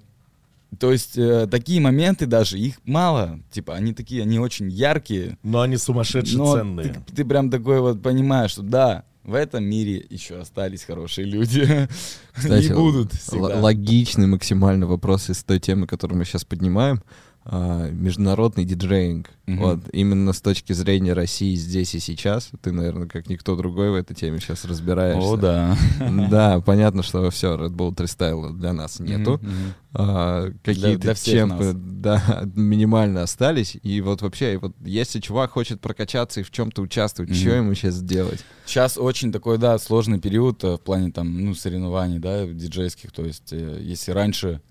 то 0.80 0.92
есть 0.92 1.18
э, 1.18 1.48
такие 1.48 1.82
моменты 1.82 2.28
даже, 2.28 2.60
их 2.60 2.76
мало, 2.86 3.40
типа 3.52 3.74
они 3.74 3.94
такие, 3.94 4.22
они 4.22 4.38
очень 4.40 4.70
яркие, 4.70 5.38
Но 5.44 5.62
они 5.62 5.78
сумасшедше 5.78 6.38
но 6.38 6.54
ценные. 6.56 6.94
Ты, 7.08 7.16
ты 7.16 7.26
прям 7.26 7.50
такой 7.50 7.82
вот 7.82 8.02
понимаешь, 8.02 8.52
что 8.52 8.62
да, 8.62 9.04
в 9.24 9.34
этом 9.34 9.64
мире 9.64 10.06
еще 10.10 10.40
остались 10.40 10.84
хорошие 10.84 11.26
люди. 11.26 11.68
Кстати, 12.34 12.66
и 12.68 12.74
будут 12.74 13.14
л- 13.14 13.20
всегда. 13.20 13.60
логичный 13.60 14.28
максимально 14.28 14.86
вопрос 14.88 15.30
из 15.30 15.44
той 15.44 15.60
темы, 15.60 15.88
которую 15.88 16.18
мы 16.20 16.26
сейчас 16.26 16.46
поднимаем. 16.46 17.02
А, 17.44 17.90
международный 17.90 18.66
диджеинг. 18.66 19.32
Мгм. 19.48 19.60
Вот, 19.60 19.80
именно 19.92 20.32
с 20.32 20.42
точки 20.42 20.74
зрения 20.74 21.14
России 21.14 21.56
здесь 21.56 21.96
и 21.96 22.00
сейчас. 22.00 22.52
Ты, 22.62 22.72
наверное, 22.72 23.08
как 23.08 23.30
никто 23.30 23.56
другой 23.56 23.90
в 23.90 23.96
этой 23.96 24.14
теме 24.14 24.40
сейчас 24.40 24.64
разбираешься. 24.64 25.28
О, 25.28 25.38
да. 25.38 25.76
Да, 26.30 26.62
понятно, 26.62 27.02
что 27.02 27.28
все, 27.32 27.56
Red 27.58 27.72
Bull 27.76 27.96
Freestyle 27.96 28.54
для 28.54 28.74
нас 28.74 29.00
нету. 29.00 29.40
Мгм. 29.42 29.74
А, 29.94 30.52
какие-то 30.64 31.08
нас. 31.48 31.76
да, 31.76 32.44
минимально 32.56 33.24
остались. 33.24 33.76
И 33.82 34.02
вот 34.02 34.22
вообще, 34.22 34.60
вот 34.62 34.76
если 34.86 35.20
чувак 35.20 35.52
хочет 35.52 35.82
прокачаться 35.82 36.42
и 36.42 36.44
в 36.44 36.52
чем-то 36.52 36.84
участвовать, 36.84 37.32
Мгм. 37.32 37.40
что 37.40 37.50
ему 37.50 37.74
сейчас 37.74 38.02
делать? 38.04 38.46
Сейчас 38.68 39.00
очень 39.00 39.32
такой, 39.32 39.58
да, 39.58 39.80
сложный 39.80 40.20
период 40.20 40.64
э, 40.64 40.76
в 40.76 40.80
плане 40.80 41.12
там, 41.12 41.44
ну, 41.44 41.56
соревнований, 41.56 42.20
да, 42.20 42.46
диджейских. 42.46 43.12
То 43.12 43.26
есть, 43.26 43.52
э, 43.52 43.80
если 43.82 44.12
раньше 44.12 44.62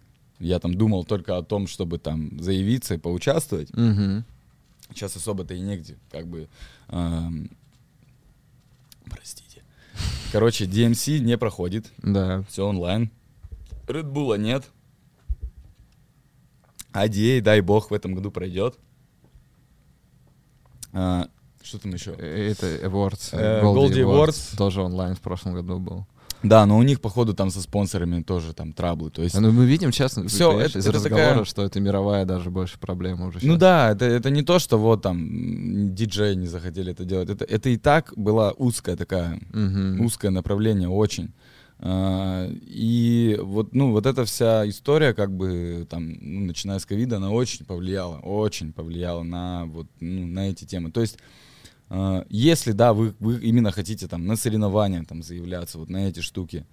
я 0.40 0.58
там 0.58 0.74
думал 0.74 1.04
только 1.04 1.36
о 1.36 1.42
том, 1.42 1.66
чтобы 1.68 1.98
там 1.98 2.40
заявиться 2.40 2.94
и 2.94 2.98
поучаствовать, 2.98 3.70
Мгм. 3.76 4.24
сейчас 4.90 5.14
особо-то 5.16 5.54
и 5.54 5.60
негде, 5.60 5.96
как 6.10 6.26
бы. 6.26 6.48
эм, 6.88 7.50
Простите. 9.08 9.62
Короче, 10.32 10.64
DMC 10.66 11.18
не 11.20 11.36
проходит, 11.38 11.90
Да. 11.98 12.42
все 12.48 12.66
онлайн. 12.66 13.10
Red 13.86 14.10
Bull 14.12 14.38
нет. 14.38 14.64
ADA, 16.92 17.40
дай 17.40 17.60
бог, 17.60 17.90
в 17.90 17.94
этом 17.94 18.14
году 18.14 18.30
пройдет. 18.30 18.78
А, 20.92 21.28
Что 21.62 21.78
там 21.78 21.92
еще? 21.92 22.14
Э, 22.18 22.50
Это 22.52 22.66
Awards. 22.86 23.30
Э, 23.32 23.62
Goldie 23.62 23.90
Goldie 23.90 24.02
Awards. 24.04 24.28
Awards. 24.28 24.56
Тоже 24.56 24.82
онлайн 24.82 25.14
в 25.14 25.20
прошлом 25.20 25.54
году 25.54 25.78
был. 25.78 26.06
Да, 26.42 26.64
но 26.66 26.78
у 26.78 26.82
них, 26.82 27.00
походу, 27.00 27.34
там 27.34 27.50
со 27.50 27.60
спонсорами 27.60 28.22
тоже 28.22 28.54
там 28.54 28.72
траблы. 28.72 29.10
То 29.10 29.22
есть, 29.22 29.38
Ну, 29.38 29.52
мы 29.52 29.66
видим, 29.66 29.90
честно, 29.90 30.22
понимаешь, 30.24 30.70
это- 30.70 30.78
из 30.78 30.86
это 30.86 30.96
разговора, 30.96 31.28
такая- 31.28 31.44
что 31.44 31.62
это 31.62 31.80
мировая 31.80 32.24
даже 32.24 32.50
больше 32.50 32.78
проблема 32.78 33.26
уже 33.26 33.38
Ну 33.42 33.52
щас. 33.54 33.58
да, 33.60 33.90
это, 33.90 34.04
это 34.06 34.30
не 34.30 34.42
то, 34.42 34.58
что 34.58 34.78
вот 34.78 35.02
там 35.02 35.94
диджеи 35.94 36.34
не 36.34 36.46
захотели 36.46 36.92
это 36.92 37.04
делать. 37.04 37.28
Это, 37.30 37.44
это 37.44 37.68
и 37.68 37.76
так 37.76 38.12
была 38.16 38.52
узкая 38.52 38.96
такая, 38.96 39.38
Мгм. 39.52 40.00
узкое 40.04 40.30
направление 40.30 40.88
очень. 40.88 41.32
А, 41.82 42.50
И 42.66 43.38
вот, 43.42 43.74
ну, 43.74 43.90
вот 43.92 44.04
эта 44.06 44.24
вся 44.24 44.68
история, 44.68 45.14
как 45.14 45.34
бы, 45.34 45.86
там, 45.88 46.12
ну, 46.20 46.40
начиная 46.46 46.78
с 46.78 46.84
ковида, 46.86 47.16
она 47.16 47.30
очень 47.30 47.64
повлияла, 47.64 48.18
очень 48.18 48.72
повлияла 48.72 49.22
на 49.22 49.64
вот, 49.66 49.86
ну, 50.00 50.26
на 50.26 50.50
эти 50.50 50.64
темы. 50.66 50.90
То 50.90 51.00
есть, 51.00 51.16
а, 51.18 51.22
если, 52.28 52.72
да, 52.72 52.92
вы, 52.92 53.14
вы 53.18 53.38
именно 53.40 53.72
хотите 53.72 54.06
там 54.06 54.26
на 54.26 54.36
соревнования 54.36 55.04
там 55.04 55.22
заявляться, 55.22 55.78
вот 55.78 55.90
на 55.90 56.08
эти 56.08 56.20
штуки, 56.20 56.64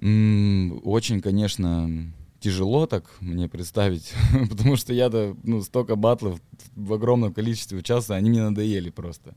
очень, 0.00 1.20
конечно, 1.20 2.10
тяжело 2.40 2.86
так 2.86 3.04
мне 3.20 3.48
представить, 3.48 4.12
потому 4.48 4.76
что 4.76 4.92
я-то, 4.94 5.36
ну, 5.42 5.62
столько 5.62 5.96
батлов 5.96 6.40
в 6.74 6.92
огромном 6.94 7.32
количестве 7.34 7.78
участвую, 7.78 8.16
они 8.16 8.30
мне 8.30 8.42
надоели 8.42 8.90
просто. 8.90 9.34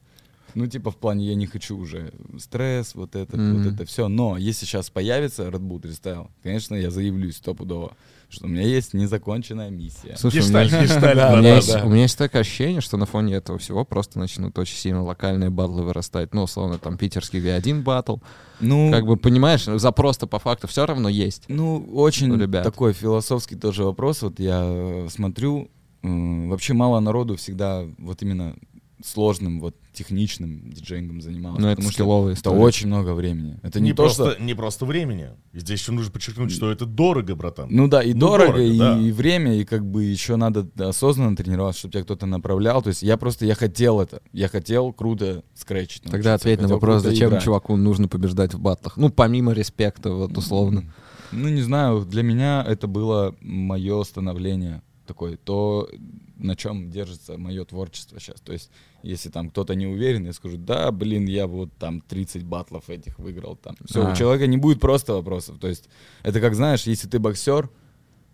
Ну, 0.56 0.68
типа, 0.68 0.92
в 0.92 0.98
плане, 0.98 1.26
я 1.26 1.36
не 1.36 1.48
хочу 1.48 1.76
уже 1.78 2.14
стресс, 2.38 2.94
вот 2.96 3.16
это, 3.16 3.36
Мгм. 3.38 3.58
вот 3.64 3.74
это 3.74 3.86
все. 3.86 4.08
Но 4.08 4.38
если 4.38 4.66
сейчас 4.66 4.90
появится 4.90 5.48
Red 5.48 5.62
Bull 5.62 5.82
Freestyle, 5.82 6.30
конечно, 6.44 6.76
я 6.76 6.92
заявлюсь 6.92 7.38
стопудово, 7.38 7.98
что 8.34 8.46
у 8.46 8.50
меня 8.50 8.64
есть 8.64 8.94
незаконченная 8.94 9.70
миссия. 9.70 10.16
Слушай, 10.18 10.42
у 10.42 10.50
меня, 10.50 10.64
Гештальт, 10.64 10.84
гештальт, 10.84 11.16
Да, 11.16 11.30
у, 11.30 11.32
да, 11.36 11.40
меня 11.40 11.50
да, 11.50 11.56
есть, 11.56 11.74
да. 11.74 11.86
у 11.86 11.90
меня 11.90 12.02
есть 12.02 12.18
такое 12.18 12.42
ощущение, 12.42 12.82
что 12.82 12.98
на 12.98 13.06
фоне 13.06 13.36
этого 13.36 13.58
всего 13.60 13.86
просто 13.86 14.20
начнут 14.20 14.58
очень 14.58 14.76
сильно 14.76 15.04
локальные 15.04 15.50
батлы 15.50 15.84
вырастать. 15.84 16.34
Ну, 16.34 16.44
условно, 16.44 16.80
там 16.80 16.98
питерский 16.98 17.40
V1 17.40 17.84
батл. 17.84 18.18
Ну, 18.60 18.92
Как 18.92 19.06
бы, 19.06 19.18
понимаешь, 19.18 19.66
запрос-то 19.66 20.28
по 20.28 20.40
факту 20.40 20.68
все 20.68 20.86
равно 20.86 21.10
есть. 21.10 21.44
Ну, 21.48 21.86
очень 21.94 22.36
ребят. 22.40 22.64
такой 22.64 22.94
философский 22.94 23.56
тоже 23.56 23.84
вопрос. 23.84 24.22
Вот 24.22 24.40
я 24.40 24.62
э, 24.64 25.08
смотрю, 25.12 25.70
вообще 26.02 26.74
мало 26.74 27.00
народу 27.00 27.36
всегда 27.36 27.86
вот 27.98 28.22
именно 28.22 28.56
сложным, 29.04 29.60
вот 29.60 29.76
техничным 29.92 30.72
диджеингом 30.72 31.22
занималось. 31.22 31.60
Ну, 31.60 31.68
это 31.68 31.76
потому 31.76 31.92
что 31.92 31.98
скилловая 31.98 32.34
это 32.34 32.50
очень 32.52 32.88
много 32.88 33.14
времени. 33.14 33.60
Это 33.62 33.80
не, 33.80 33.90
не, 33.90 33.94
то, 33.94 34.04
просто, 34.04 34.32
что... 34.32 34.42
не 34.42 34.54
просто 34.54 34.86
времени. 34.86 35.30
Здесь 35.54 35.82
еще 35.82 35.92
нужно 35.92 36.12
подчеркнуть, 36.12 36.52
что 36.52 36.72
это 36.72 36.86
дорого, 36.86 37.36
братан. 37.36 37.68
Ну 37.70 37.88
да, 37.88 38.02
и 38.02 38.14
Ну, 38.14 38.20
дорого, 38.22 38.54
дорого, 38.54 38.64
и, 38.64 38.78
да. 38.78 39.00
и 39.00 39.12
время, 39.12 39.56
и 39.56 39.66
как 39.66 39.86
бы 39.86 40.04
еще 40.04 40.36
надо 40.36 40.68
осознанно 40.78 41.36
тренироваться, 41.36 41.80
чтобы 41.80 41.94
тебя 41.94 42.04
кто-то 42.04 42.26
направлял. 42.26 42.82
То 42.82 42.90
есть 42.90 43.04
я 43.04 43.18
просто, 43.18 43.46
я 43.46 43.56
хотел 43.56 44.02
это. 44.02 44.22
Я 44.32 44.48
хотел 44.48 44.94
круто 44.94 45.44
скретчить. 45.54 46.04
Тогда 46.04 46.34
ответь 46.34 46.62
на 46.62 46.68
вопрос, 46.68 47.04
зачем 47.04 47.30
играть. 47.30 47.44
чуваку 47.44 47.76
нужно 47.76 48.08
побеждать 48.08 48.54
в 48.54 48.60
батлах? 48.60 48.98
Ну, 48.98 49.10
помимо 49.10 49.52
респекта, 49.52 50.12
вот 50.12 50.38
условно. 50.38 50.92
Ну, 51.32 51.50
не 51.50 51.62
знаю, 51.62 52.06
для 52.06 52.24
меня 52.24 52.64
это 52.68 52.88
было 52.88 53.36
мое 53.42 54.04
становление 54.04 54.82
такое, 55.06 55.38
то, 55.38 55.90
на 56.38 56.56
чем 56.56 56.90
держится 56.90 57.38
мое 57.38 57.64
творчество 57.66 58.20
сейчас. 58.20 58.42
То 58.42 58.54
есть, 58.54 58.70
если 59.04 59.30
там 59.30 59.50
кто-то 59.50 59.76
не 59.76 59.86
уверен, 59.88 60.26
я 60.26 60.34
скажу, 60.34 60.58
да, 60.58 60.92
блин, 60.92 61.26
я 61.26 61.46
вот 61.48 61.72
там 61.78 62.02
30 62.02 62.44
батлов 62.44 62.90
этих 62.90 63.20
выиграл. 63.20 63.56
Там. 63.56 63.76
Все, 63.86 64.06
А. 64.06 64.12
у 64.12 64.16
человека 64.16 64.48
не 64.48 64.58
будет 64.58 64.80
просто 64.80 65.14
вопросов. 65.14 65.58
То 65.60 65.68
есть, 65.68 65.90
это 66.24 66.40
как, 66.42 66.56
знаешь, 66.56 66.84
если 66.88 67.08
ты 67.08 67.20
боксер, 67.20 67.70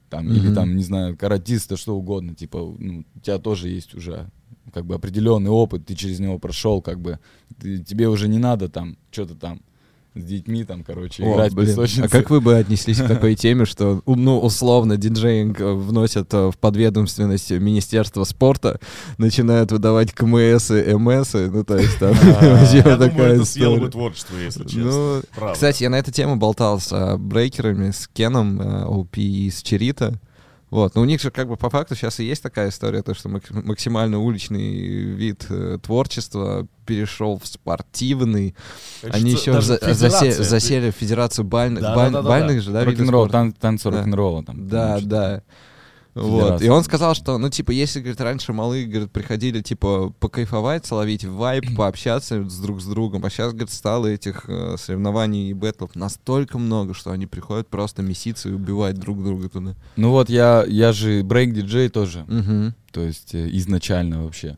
там, 0.10 0.28
или 0.30 0.48
Мгм. 0.48 0.56
там, 0.56 0.76
не 0.76 0.84
знаю, 0.84 1.16
каратист, 1.18 1.78
что 1.78 1.96
угодно, 1.96 2.34
типа, 2.34 2.58
ну, 2.80 3.06
у 3.16 3.20
тебя 3.20 3.38
тоже 3.38 3.70
есть 3.70 3.94
уже 3.94 4.30
как 4.74 4.86
бы 4.86 4.96
определенный 4.96 5.50
опыт, 5.50 5.86
ты 5.88 5.96
через 5.96 6.20
него 6.20 6.38
прошел, 6.40 6.82
как 6.82 7.00
бы, 7.00 7.20
ты- 7.60 7.80
тебе 7.84 8.08
уже 8.08 8.28
не 8.28 8.38
надо 8.38 8.70
там 8.70 8.98
что-то 9.12 9.36
там 9.36 9.62
с 10.22 10.24
детьми 10.26 10.64
там, 10.64 10.84
короче, 10.84 11.24
О, 11.24 11.34
играть 11.34 11.52
в 11.52 11.56
блин. 11.56 11.68
песочнице. 11.70 12.06
А 12.06 12.10
как 12.10 12.30
вы 12.30 12.42
бы 12.42 12.56
отнеслись 12.58 12.98
к 12.98 13.08
такой 13.08 13.36
теме, 13.36 13.66
что, 13.66 14.02
у- 14.06 14.16
ну, 14.16 14.40
условно, 14.40 14.98
диджеинг 14.98 15.60
э, 15.60 15.74
вносят 15.74 16.34
э, 16.34 16.50
в 16.52 16.58
подведомственность 16.58 17.52
Министерства 17.52 18.24
спорта, 18.24 18.80
начинают 19.18 19.72
выдавать 19.72 20.12
КМС 20.14 20.72
и 20.72 20.94
МС, 20.96 21.34
ну, 21.34 21.64
то 21.64 21.78
есть 21.78 21.98
там 22.00 22.14
вообще 22.42 22.82
такая 22.84 23.36
это 23.36 23.46
съело 23.46 23.78
бы 23.78 23.90
творчество, 23.90 24.36
если 24.38 24.64
честно. 24.64 24.84
Ну, 24.84 25.22
Правда. 25.36 25.54
кстати, 25.54 25.84
я 25.84 25.90
на 25.90 25.96
эту 26.00 26.12
тему 26.12 26.36
болтал 26.36 26.80
с 26.80 27.18
брейкерами, 27.18 27.92
с 27.92 28.08
Кеном, 28.08 28.62
э, 28.62 28.86
OP 28.86 29.18
и 29.18 29.50
с 29.50 29.62
Черита. 29.62 30.14
Вот, 30.70 30.94
но 30.96 31.02
у 31.02 31.06
них 31.06 31.20
же 31.20 31.32
как 31.32 31.48
бы 31.48 31.58
по 31.58 31.70
факту 31.70 31.96
сейчас 31.96 32.20
и 32.20 32.26
есть 32.26 32.44
такая 32.44 32.70
история, 32.70 33.02
то 33.02 33.14
что 33.16 33.28
мак- 33.30 33.50
максимально 33.52 34.20
уличный 34.20 34.72
вид 34.78 35.46
э, 35.50 35.80
творчества 35.82 36.68
перешел 36.86 37.40
в 37.40 37.48
спортивный. 37.48 38.56
Они 39.04 39.32
Хочется 39.32 39.52
еще 39.52 39.62
за- 39.62 39.78
засе- 39.94 40.44
засели 40.44 40.92
в 40.92 40.96
федерацию 40.96 41.46
бальных, 41.46 41.82
Да, 41.82 41.96
баль- 41.96 42.12
да, 42.12 42.18
да, 42.18 42.22
да, 42.22 42.30
бальных 42.30 42.62
же, 42.62 42.72
да, 42.72 42.84
Рок-н-ролл, 42.86 43.30
тан- 43.30 43.54
танцы 43.54 43.90
Да. 43.90 43.98
рок-н-ролла 43.98 44.44
там. 44.44 44.68
Да, 44.68 44.88
короче. 44.90 45.06
да. 45.06 45.42
Вот. 46.22 46.62
И 46.62 46.70
он 46.70 46.84
сказал, 46.84 47.14
что, 47.16 47.38
ну, 47.38 47.50
типа, 47.50 47.72
если, 47.72 48.00
говорит, 48.00 48.20
раньше 48.22 48.54
малые, 48.54 48.86
говорит, 48.86 49.12
приходили, 49.12 49.62
типа, 49.62 50.14
покайфовать, 50.20 50.86
словить 50.86 51.24
вайп, 51.26 51.66
пообщаться 51.78 52.48
с 52.50 52.58
друг 52.60 52.82
с 52.82 52.86
другом, 52.86 53.26
а 53.26 53.30
сейчас, 53.30 53.52
говорит, 53.54 53.72
стало 53.72 54.08
этих 54.08 54.46
э, 54.48 54.76
соревнований 54.78 55.50
и 55.50 55.54
бэтлов 55.54 55.96
настолько 55.96 56.58
много, 56.58 56.94
что 56.94 57.12
они 57.12 57.26
приходят 57.26 57.68
просто 57.68 58.02
меситься 58.02 58.50
и 58.50 58.54
убивать 58.54 59.00
друг 59.00 59.24
друга 59.24 59.50
туда. 59.50 59.76
Ну 59.96 60.12
вот 60.12 60.30
я, 60.30 60.66
я 60.68 60.92
же 60.94 61.22
брейк-диджей 61.24 61.90
тоже, 61.90 62.26
Мгм. 62.28 62.74
то 62.92 63.02
есть 63.02 63.34
э, 63.36 63.48
изначально 63.54 64.24
вообще. 64.24 64.58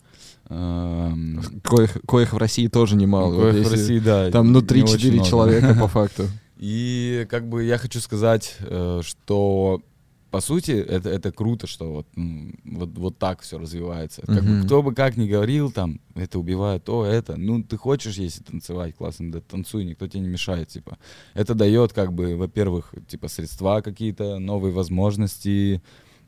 Коих, 1.63 1.97
коих 2.07 2.33
в 2.33 2.37
России 2.37 2.67
тоже 2.67 2.95
немало. 2.95 3.33
Вот 3.33 3.41
коих 3.51 3.53
в 3.55 3.57
если 3.59 3.71
России, 3.71 3.99
да. 3.99 4.31
Там, 4.31 4.51
ну, 4.51 4.59
не 4.61 4.83
очень 4.83 4.95
3-4 4.97 5.11
много. 5.13 5.29
человека 5.29 5.73
по 5.79 5.87
факту. 5.87 6.27
И 6.57 7.25
как 7.29 7.47
бы 7.47 7.63
я 7.63 7.77
хочу 7.77 7.99
сказать, 8.01 8.55
э, 8.59 9.01
что 9.03 9.81
по 10.31 10.39
сути 10.39 10.71
это, 10.71 11.09
это 11.09 11.31
круто, 11.31 11.67
что 11.67 11.91
вот, 11.91 12.07
вот, 12.63 12.97
вот 12.97 13.17
так 13.19 13.41
все 13.41 13.59
развивается. 13.59 14.21
Как 14.21 14.43
бы 14.43 14.51
Мгм. 14.53 14.63
кто 14.63 14.81
бы 14.81 14.95
как 14.95 15.17
ни 15.17 15.27
говорил, 15.27 15.71
там, 15.71 15.99
это 16.15 16.39
убивает 16.39 16.85
то, 16.85 17.05
это. 17.05 17.35
Ну, 17.35 17.61
ты 17.63 17.75
хочешь, 17.77 18.15
если 18.15 18.41
танцевать 18.41 18.95
классно, 18.95 19.31
да 19.31 19.41
танцуй, 19.41 19.83
никто 19.83 20.07
тебе 20.07 20.21
не 20.21 20.29
мешает, 20.29 20.69
типа. 20.69 20.97
Это 21.33 21.53
дает, 21.53 21.91
как 21.93 22.13
бы, 22.13 22.37
во-первых, 22.37 22.93
типа, 23.07 23.27
средства 23.27 23.81
какие-то, 23.81 24.39
новые 24.39 24.73
возможности 24.73 25.81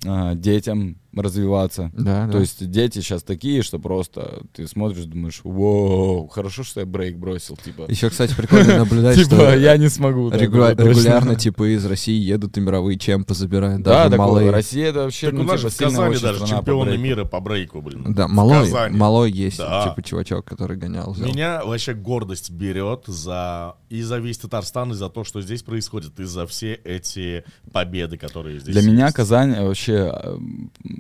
а, 0.06 0.36
детям 0.36 0.98
развиваться. 1.16 1.92
Да, 1.94 2.28
То 2.28 2.40
есть 2.40 2.68
дети 2.72 3.00
сейчас 3.00 3.22
такие, 3.22 3.62
что 3.62 3.78
просто 3.78 4.42
ты 4.52 4.68
смотришь, 4.68 5.04
думаешь, 5.06 5.42
вау, 5.44 6.28
хорошо, 6.28 6.64
что 6.64 6.80
я 6.80 6.86
брейк 6.88 7.18
бросил, 7.18 7.56
типа. 7.56 7.86
Еще, 7.88 8.10
кстати, 8.10 8.34
прикольно 8.34 8.78
наблюдать, 8.80 9.16
Типа, 9.18 9.36
что 9.36 9.56
я 9.56 9.78
не 9.78 9.90
смогу. 9.90 10.32
регулярно, 10.32 11.36
типа, 11.36 11.76
из 11.76 11.86
России 11.86 12.20
едут 12.20 12.58
и 12.58 12.62
мировые 12.62 12.98
чемпы 12.98 13.34
забирают. 13.36 13.84
Да, 13.84 14.10
малые. 14.10 14.50
Россия 14.50 14.90
это 14.90 15.04
вообще, 15.04 15.30
ну, 15.32 15.44
нас 15.44 15.60
типа, 15.60 15.72
сильная 15.72 16.20
даже 16.20 16.48
чемпионы 16.48 16.98
мира 16.98 17.26
по 17.26 17.40
брейку, 17.40 17.82
блин. 17.82 18.14
Да, 18.14 18.28
малой, 18.28 18.90
малой 18.90 19.32
есть, 19.32 19.60
Да. 19.60 19.90
типа, 19.90 20.02
чувачок, 20.02 20.46
который 20.46 20.78
гонял. 20.78 21.16
Меня 21.18 21.64
вообще 21.64 21.94
гордость 21.94 22.50
берет 22.50 23.04
за 23.06 23.76
и 23.90 24.02
за 24.02 24.18
весь 24.18 24.40
Татарстан, 24.40 24.92
и 24.92 24.96
за 24.96 25.10
то, 25.10 25.24
что 25.24 25.42
здесь 25.42 25.62
происходит, 25.62 26.20
и 26.20 26.24
за 26.24 26.48
все 26.48 26.74
эти 26.74 27.44
победы, 27.72 28.18
которые 28.18 28.60
здесь 28.60 28.76
Для 28.76 28.82
меня. 28.92 29.12
Казань 29.12 29.64
вообще, 29.64 29.93
э, 29.96 30.38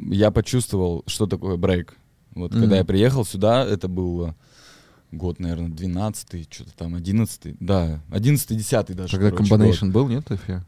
я 0.09 0.31
почувствовал, 0.31 1.03
что 1.07 1.27
такое 1.27 1.57
брейк. 1.57 1.95
Вот 2.35 2.51
Мгм. 2.51 2.61
когда 2.61 2.77
я 2.77 2.85
приехал 2.85 3.25
сюда, 3.25 3.65
это 3.65 3.87
был 3.87 4.27
э, 4.27 4.33
год, 5.13 5.39
наверное, 5.39 5.69
12 5.69 6.47
что-то 6.53 6.71
там, 6.75 6.95
11 6.95 7.55
да, 7.59 8.01
11-10 8.09 8.93
даже, 8.93 9.17
Когда 9.17 9.31
комбинейшн 9.35 9.89
был, 9.91 10.07
нет, 10.07 10.29
эфир? 10.31 10.63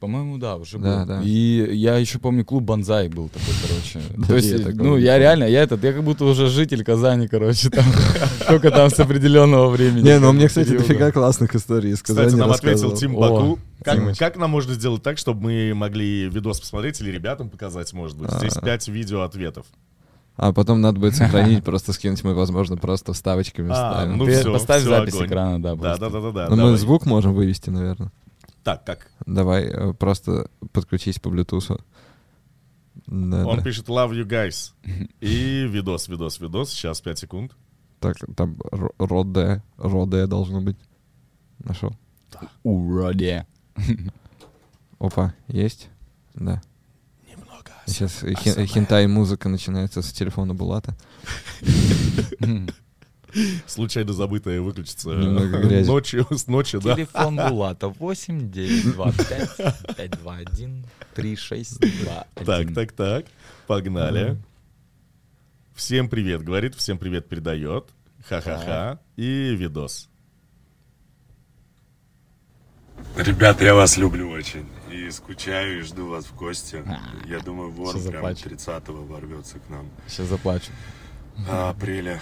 По-моему, 0.00 0.38
да, 0.38 0.56
уже 0.56 0.78
Да, 0.78 1.00
был. 1.00 1.06
да. 1.06 1.22
И 1.22 1.76
я 1.76 1.96
еще 1.98 2.18
помню, 2.18 2.44
клуб 2.44 2.64
Банзай 2.64 3.08
был 3.08 3.28
такой, 3.28 3.54
короче. 3.62 4.00
То 4.28 4.36
есть, 4.36 4.74
ну, 4.74 4.96
я 4.96 5.18
реально, 5.18 5.44
я 5.44 5.62
этот, 5.62 5.82
я 5.84 5.92
как 5.92 6.02
будто 6.04 6.24
уже 6.24 6.48
житель 6.48 6.84
Казани, 6.84 7.28
короче, 7.28 7.70
там, 7.70 7.84
только 8.48 8.70
там 8.70 8.90
с 8.90 8.98
определенного 8.98 9.70
времени. 9.70 10.04
Не, 10.04 10.18
ну 10.18 10.32
мне, 10.32 10.48
кстати, 10.48 10.70
дофига 10.70 11.12
классных 11.12 11.54
историй 11.54 11.90
из 11.90 12.02
Кстати, 12.02 12.24
Казани 12.24 12.40
нам 12.40 12.50
ответил. 12.50 12.92
Тим 12.96 13.14
Баку. 13.14 13.58
Как, 13.82 14.16
как 14.16 14.36
нам 14.36 14.50
можно 14.50 14.74
сделать 14.74 15.02
так, 15.02 15.18
чтобы 15.18 15.42
мы 15.42 15.74
могли 15.74 16.28
видос 16.28 16.60
посмотреть 16.60 17.00
или 17.00 17.10
ребятам 17.10 17.50
показать, 17.50 17.92
может 17.92 18.16
быть? 18.16 18.30
Здесь 18.32 18.56
А. 18.56 18.64
пять 18.64 18.86
видео 18.88 19.22
ответов. 19.22 19.66
А 20.44 20.52
потом 20.52 20.80
надо 20.80 20.98
будет 20.98 21.14
сохранить, 21.14 21.62
просто 21.64 21.92
скинуть 21.92 22.24
мы, 22.24 22.34
возможно, 22.34 22.76
просто 22.76 23.12
вставочками 23.12 23.68
А, 23.70 23.74
вставим. 23.74 24.18
ну 24.18 24.26
всё, 24.26 24.52
Поставь 24.52 24.82
запись 24.82 25.14
огонь. 25.14 25.26
экрана, 25.28 25.62
да, 25.62 25.76
Да, 25.76 25.76
просто. 25.76 26.00
да, 26.00 26.10
да, 26.10 26.20
да, 26.32 26.48
да. 26.48 26.56
Но 26.56 26.70
мы 26.70 26.76
звук 26.76 27.06
можем 27.06 27.32
вывести, 27.32 27.70
наверное. 27.70 28.10
Так, 28.64 28.84
как? 28.84 29.06
Давай, 29.24 29.66
э, 29.66 29.92
просто 29.92 30.48
подключись 30.72 31.20
по 31.20 31.28
Bluetooth. 31.28 31.80
Да, 33.06 33.46
Он 33.46 33.58
да. 33.58 33.62
пишет 33.62 33.88
love 33.88 34.10
you 34.10 34.24
guys. 34.26 34.72
И 35.20 35.64
видос, 35.68 36.08
видос, 36.08 36.40
видос. 36.40 36.70
Сейчас 36.70 37.00
5 37.00 37.18
секунд. 37.20 37.52
Так, 38.00 38.16
там 38.36 38.56
ро- 38.72 38.92
Роде, 38.98 39.62
Роде 39.78 40.26
должно 40.26 40.60
быть. 40.60 40.76
Нашел. 41.60 41.94
Уроде. 42.64 43.46
Опа, 44.98 45.34
есть? 45.46 45.88
Да. 46.34 46.60
Сейчас 47.86 48.22
ASMR. 48.22 48.66
хентай 48.66 49.06
музыка 49.06 49.48
начинается 49.48 50.02
с 50.02 50.12
телефона 50.12 50.54
Булата. 50.54 50.96
Случайно 53.66 54.12
забытое 54.12 54.60
выключится 54.60 55.08
ночью, 55.10 56.26
с 56.30 56.46
ночи, 56.46 56.78
да? 56.78 56.94
Телефон 56.94 57.36
Булата 57.36 57.88
8 57.88 58.50
925 58.50 59.56
521 59.96 60.84
3621. 61.14 62.44
Так, 62.46 62.74
так, 62.74 62.92
так. 62.92 63.24
Погнали. 63.66 64.36
Всем 65.74 66.08
привет, 66.08 66.42
говорит, 66.42 66.74
всем 66.74 66.98
привет 66.98 67.28
передает. 67.28 67.86
Ха-ха-ха. 68.28 68.98
И 69.16 69.54
видос. 69.54 70.08
Ребята, 73.16 73.64
я 73.64 73.74
вас 73.74 73.96
люблю 73.96 74.30
очень. 74.30 74.66
И 74.92 75.10
скучаю, 75.10 75.78
и 75.78 75.82
жду 75.82 76.08
вас 76.08 76.26
в 76.26 76.36
гости. 76.36 76.84
Я 77.26 77.40
думаю, 77.40 77.72
Сейчас 77.72 78.02
прям 78.02 78.12
заплачу. 78.12 78.48
30-го 78.48 79.02
ворвется 79.04 79.58
к 79.58 79.70
нам. 79.70 79.88
Сейчас 80.06 80.26
заплачу. 80.26 80.70
А, 81.48 81.70
апреля. 81.70 82.20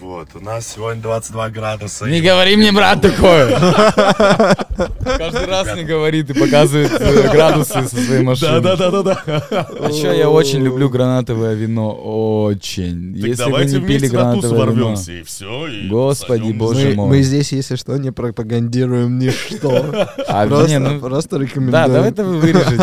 Вот, 0.00 0.28
у 0.34 0.40
нас 0.40 0.66
сегодня 0.74 1.00
22 1.02 1.50
градуса. 1.50 2.06
Не 2.06 2.20
говори 2.20 2.56
мне, 2.56 2.72
брат, 2.72 3.00
такое! 3.00 3.56
Каждый 5.04 5.46
раз 5.46 5.76
не 5.76 5.84
говорит 5.84 6.30
и 6.30 6.32
показывает 6.32 6.90
э, 6.98 7.30
градусы 7.30 7.86
со 7.86 7.96
своей 7.96 8.22
машины. 8.22 8.60
Да-да-да-да-да. 8.60 9.22
А 9.80 9.88
еще 9.88 10.16
я 10.16 10.28
очень 10.28 10.64
люблю 10.64 10.88
гранатовое 10.88 11.54
вино. 11.54 11.92
Очень. 11.94 13.14
Если 13.14 13.28
вы 13.28 13.36
давайте 13.36 13.78
не 13.78 13.86
пили 13.86 14.08
гранатовое 14.08 14.66
вино... 14.66 14.82
ворвемся, 14.82 15.12
и 15.12 15.22
все. 15.22 15.68
Господи 15.88 16.52
боже. 16.52 16.94
Мой. 16.94 17.08
мы 17.08 17.22
здесь, 17.22 17.52
если 17.52 17.76
что, 17.76 17.96
не 17.96 18.10
пропагандируем 18.10 19.18
ничто. 19.18 20.06
А, 20.26 20.46
Просто, 20.46 20.68
не, 20.68 20.78
ну, 20.78 21.00
просто 21.00 21.38
да, 21.38 21.86
вы 21.86 22.40
вырежете. 22.40 22.74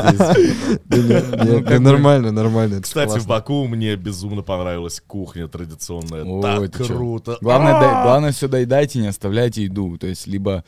Да 0.85 0.97
нет, 0.97 1.25
Ну, 1.31 1.43
нет, 1.43 1.67
как 1.67 1.77
бы- 1.77 1.83
нормально, 1.83 2.31
нормально. 2.31 2.75
это 2.75 2.83
Кстати, 2.83 3.19
в. 3.19 3.27
Баку 3.27 3.67
мне 3.67 3.95
безумно 3.95 4.41
понравилась 4.41 5.01
кухня 5.05 5.47
традиционная. 5.47 6.41
Так. 6.41 6.87
Круто. 7.01 7.37
Главное, 7.41 7.73
А! 7.75 7.79
дай- 7.81 8.03
главное 8.03 8.31
все 8.31 8.47
доедайте, 8.47 8.99
не 8.99 9.07
оставляйте 9.07 9.63
еду. 9.63 9.97
То 9.97 10.07
есть, 10.07 10.27
либо, 10.27 10.63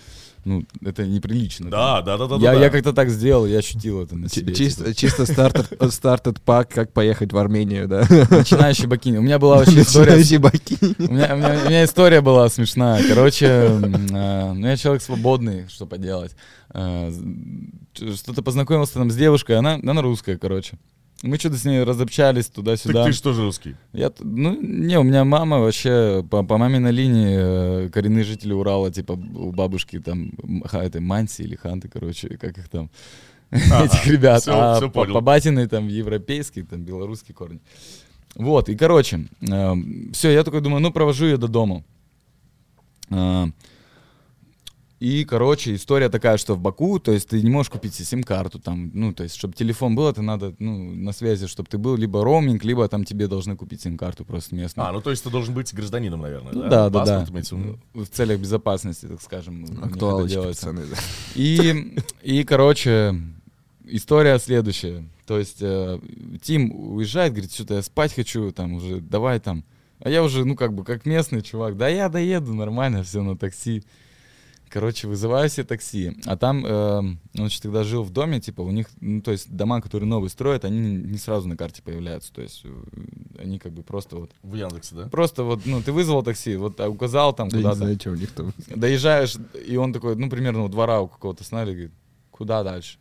ну, 0.46 0.64
это 0.84 1.06
неприлично. 1.06 1.70
Да, 1.70 2.02
да, 2.02 2.18
да, 2.18 2.28
да. 2.28 2.36
Я, 2.36 2.54
да. 2.54 2.60
я 2.60 2.70
как-то 2.70 2.92
так 2.94 3.10
сделал, 3.10 3.46
я 3.46 3.60
ощутил 3.60 4.02
это 4.02 4.16
на 4.16 4.30
себе. 4.30 4.54
Чисто, 4.54 4.84
типа. 4.86 4.96
чисто 4.96 5.26
стартед, 5.26 5.78
стартед 5.94 6.42
пак, 6.42 6.70
как 6.70 6.92
поехать 6.92 7.32
в 7.34 7.38
Армению, 7.38 7.88
да? 7.88 8.06
Начинающий 8.30 8.88
бакини. 8.88 9.18
У 9.18 9.22
меня 9.22 9.40
была 9.40 9.58
вообще 9.58 9.82
история... 9.82 10.16
Начинающий 10.16 10.38
бакини. 10.38 10.96
У 11.00 11.14
меня, 11.14 11.34
у 11.34 11.38
меня- 11.38 11.60
у 11.66 11.70
меня 11.70 11.84
история 11.86 12.22
была 12.22 12.50
смешная. 12.50 13.02
Короче, 13.08 13.46
э, 13.46 14.54
ну 14.54 14.68
я 14.68 14.76
человек 14.78 15.02
свободный, 15.04 15.68
что 15.70 15.86
поделать. 15.86 16.36
Э, 16.74 17.12
Что-то 17.94 18.42
познакомился 18.42 18.94
там 18.96 19.12
с 19.12 19.16
девушкой, 19.16 19.58
она, 19.58 19.76
она 19.76 20.02
русская, 20.02 20.38
короче. 20.38 20.78
Мы 21.24 21.38
что-то 21.40 21.58
с 21.58 21.64
ней 21.66 21.82
разобщались 21.84 22.48
Так 22.48 22.56
туда-сюда. 22.56 23.06
ты 23.06 23.14
что 23.14 23.32
же 23.34 23.42
русский? 23.44 23.76
Я, 23.94 24.12
ну, 24.20 24.56
не, 24.62 25.00
у 25.00 25.04
меня 25.04 25.24
мама 25.24 25.60
вообще 25.60 26.24
по, 26.30 26.44
по 26.44 26.58
маминой 26.58 26.92
линии 26.92 27.86
э, 27.86 27.90
коренные 27.90 28.26
жители 28.26 28.52
Урала, 28.54 28.92
типа 28.92 29.14
у 29.14 29.52
бабушки 29.54 30.00
там 30.00 30.32
м, 30.44 30.64
ха, 30.68 30.84
это 30.84 31.00
Манси 31.00 31.44
или 31.44 31.56
Ханты, 31.56 31.88
короче, 31.88 32.38
как 32.38 32.58
их 32.58 32.68
там, 32.68 32.90
этих 33.52 34.06
ребят. 34.06 34.42
всё- 34.42 34.52
а 34.54 34.76
всё 34.76 34.90
по, 34.90 35.06
по 35.06 35.22
батиной 35.22 35.68
там 35.68 35.88
европейские, 35.88 36.66
там 36.66 36.82
белорусские 36.84 37.34
корни. 37.36 37.60
Вот, 38.36 38.68
и 38.68 38.76
короче, 38.76 39.28
все, 40.12 40.30
я 40.30 40.44
такой 40.44 40.60
думаю, 40.60 40.82
ну 40.82 40.92
провожу 40.92 41.26
ее 41.26 41.38
до 41.38 41.48
дома. 41.48 41.84
А, 43.12 43.48
И, 45.04 45.26
короче, 45.26 45.76
история 45.76 46.08
такая, 46.08 46.38
что 46.38 46.56
в 46.56 46.60
Баку, 46.60 46.98
то 46.98 47.12
есть 47.12 47.28
ты 47.28 47.42
не 47.42 47.50
можешь 47.50 47.70
купить 47.70 47.94
себе 47.94 48.06
сим-карту 48.06 48.58
там, 48.58 48.90
ну, 48.94 49.12
то 49.12 49.24
есть, 49.24 49.36
чтобы 49.36 49.54
телефон 49.54 49.96
был, 49.96 50.08
это 50.08 50.22
надо, 50.22 50.56
ну, 50.60 50.94
на 50.96 51.12
связи, 51.12 51.48
чтобы 51.48 51.68
ты 51.68 51.78
был, 51.78 51.98
либо 51.98 52.24
роуминг, 52.24 52.64
либо 52.64 52.88
там 52.88 53.04
тебе 53.04 53.28
должны 53.28 53.58
купить 53.58 53.82
сим-карту 53.82 54.24
просто 54.24 54.56
местную. 54.56 54.88
А, 54.88 54.94
ну 54.94 55.02
то 55.02 55.10
есть 55.10 55.22
ты 55.22 55.30
должен 55.30 55.54
быть 55.54 55.74
гражданином, 55.74 56.22
наверное, 56.22 56.54
Ну 56.54 56.62
да? 56.62 56.70
да, 56.70 56.90
да, 56.90 57.20
Паспорт 57.20 57.50
да. 57.52 57.58
в? 57.94 58.06
В 58.06 58.10
целях 58.12 58.40
безопасности, 58.40 59.08
так 59.08 59.22
скажем. 59.22 59.66
Актуалочки, 59.84 60.38
пацаны. 60.38 60.86
да. 60.86 60.96
И, 61.36 61.98
и, 62.22 62.46
короче, 62.46 63.14
история 63.84 64.40
следующая. 64.40 65.04
То 65.28 65.38
есть 65.38 65.58
э, 65.60 66.00
Тим 66.42 66.72
уезжает, 66.74 67.34
говорит, 67.34 67.52
что-то 67.52 67.74
я 67.74 67.82
спать 67.82 68.14
хочу, 68.16 68.54
там 68.54 68.76
уже, 68.76 69.02
давай 69.02 69.42
там. 69.42 69.66
А 70.00 70.10
я 70.10 70.24
уже, 70.24 70.46
ну, 70.46 70.56
как 70.56 70.74
бы, 70.74 70.86
как 70.86 71.06
местный 71.06 71.42
чувак, 71.42 71.76
да 71.76 71.90
я 71.90 72.08
доеду, 72.08 72.54
нормально, 72.54 73.04
все 73.04 73.22
на 73.22 73.36
такси. 73.36 73.84
Короче, 74.74 75.08
вызываю 75.08 75.50
себе 75.50 75.66
такси. 75.66 76.18
А 76.26 76.36
там, 76.36 76.66
э, 76.66 76.98
он 76.98 77.20
еще 77.46 77.62
тогда 77.62 77.84
жил 77.84 78.02
в 78.02 78.10
доме, 78.10 78.40
типа, 78.42 78.62
у 78.62 78.72
них, 78.72 78.88
ну, 79.02 79.22
то 79.22 79.30
есть 79.32 79.52
дома, 79.56 79.80
которые 79.82 80.10
новые 80.10 80.32
строят, 80.32 80.66
они 80.66 80.80
не 80.80 81.20
сразу 81.20 81.48
на 81.48 81.56
карте 81.56 81.84
появляются. 81.84 82.34
То 82.34 82.42
есть 82.42 82.62
э, 82.64 82.84
они 83.38 83.60
как 83.60 83.72
бы 83.72 83.84
просто 83.84 84.16
вот, 84.16 84.32
В 84.42 84.56
Яндексе, 84.56 84.96
да? 84.96 85.08
просто 85.10 85.44
вот, 85.44 85.68
ну, 85.68 85.84
ты 85.84 85.92
вызвал 85.92 86.24
такси, 86.24 86.56
вот 86.56 86.80
а, 86.80 86.90
указал 86.90 87.34
там 87.34 87.50
Да 87.50 87.58
не 87.58 87.62
куда-то. 87.62 87.78
знаю, 87.78 88.00
что 88.00 88.10
у 88.10 88.16
них 88.16 88.32
там. 88.32 88.52
Доезжаешь, 88.76 89.36
и 89.64 89.78
он 89.78 89.94
такой, 89.94 90.16
ну, 90.16 90.28
примерно 90.28 90.64
у 90.64 90.70
двора 90.70 91.02
у 91.02 91.08
какого-то 91.08 91.44
остановили, 91.44 91.74
говорит, 91.76 91.92
куда 92.32 92.64
дальше? 92.64 92.98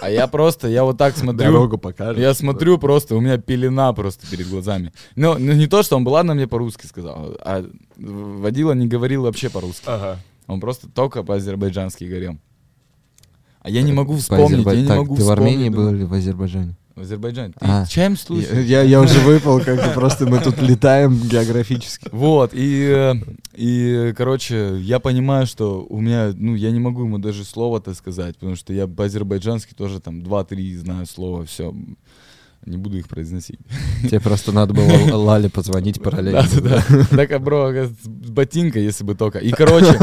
А 0.00 0.10
я 0.10 0.26
просто, 0.26 0.68
я 0.68 0.84
вот 0.84 0.98
так 0.98 1.16
смотрю, 1.16 1.52
Дорогу 1.52 1.78
покажет. 1.78 2.18
я 2.18 2.34
смотрю 2.34 2.78
просто, 2.78 3.16
у 3.16 3.20
меня 3.20 3.38
пелена 3.38 3.92
просто 3.92 4.26
перед 4.26 4.48
глазами. 4.48 4.92
Ну, 5.16 5.36
ну, 5.38 5.52
не 5.52 5.66
то, 5.66 5.82
что 5.82 5.96
он 5.96 6.04
бы, 6.04 6.10
ладно, 6.10 6.34
мне 6.34 6.46
по-русски 6.46 6.86
сказал, 6.86 7.36
а 7.40 7.64
водила 7.96 8.72
не 8.72 8.86
говорил 8.86 9.22
вообще 9.22 9.50
по-русски. 9.50 9.84
Ага. 9.86 10.18
Он 10.46 10.60
просто 10.60 10.88
только 10.88 11.22
по-азербайджански 11.22 12.04
говорил. 12.04 12.38
А 13.60 13.70
я 13.70 13.82
не 13.82 13.92
могу 13.92 14.16
вспомнить, 14.16 14.66
я 14.66 14.74
не 14.74 14.86
так, 14.86 14.98
могу 14.98 15.16
Ты 15.16 15.24
в 15.24 15.30
Армении 15.30 15.70
вспомнить, 15.70 15.90
был 15.90 15.94
или 15.94 16.04
в 16.04 16.12
Азербайджане? 16.12 16.76
В 16.96 17.00
Азербайджане. 17.00 17.54
Ты 17.58 17.66
А. 17.66 17.86
чем 17.86 18.12
Я, 18.12 18.18
слушаешь? 18.18 18.66
я, 18.66 18.82
я 18.82 19.00
уже 19.00 19.18
выпал, 19.20 19.60
как 19.60 19.76
бы 19.84 19.92
просто 19.94 20.26
мы 20.26 20.38
тут 20.38 20.60
летаем 20.62 21.16
географически. 21.16 22.08
Вот, 22.12 22.50
и, 22.52 23.14
и, 23.52 24.14
короче, 24.16 24.78
я 24.78 25.00
понимаю, 25.00 25.46
что 25.46 25.84
у 25.88 26.00
меня, 26.00 26.32
ну, 26.36 26.54
я 26.54 26.70
не 26.70 26.78
могу 26.78 27.02
ему 27.02 27.18
даже 27.18 27.44
слово-то 27.44 27.94
сказать, 27.94 28.36
потому 28.36 28.54
что 28.54 28.72
я 28.72 28.86
по-азербайджански 28.86 29.74
тоже 29.74 29.98
там 30.00 30.20
2-3 30.20 30.76
знаю 30.78 31.06
слова, 31.06 31.44
все, 31.44 31.74
не 32.64 32.76
буду 32.76 32.96
их 32.96 33.08
произносить. 33.08 33.58
Тебе 34.02 34.20
просто 34.20 34.52
надо 34.52 34.72
было 34.72 34.86
Лале 35.16 35.50
позвонить 35.50 36.00
параллельно. 36.00 36.46
Да, 36.54 36.60
да, 36.60 36.84
да. 36.88 37.16
Так, 37.16 37.32
а, 37.32 37.38
бро, 37.40 37.72
с 37.72 38.06
ботинкой, 38.06 38.84
если 38.84 39.02
бы 39.02 39.16
только. 39.16 39.38
И, 39.40 39.50
короче, 39.50 39.98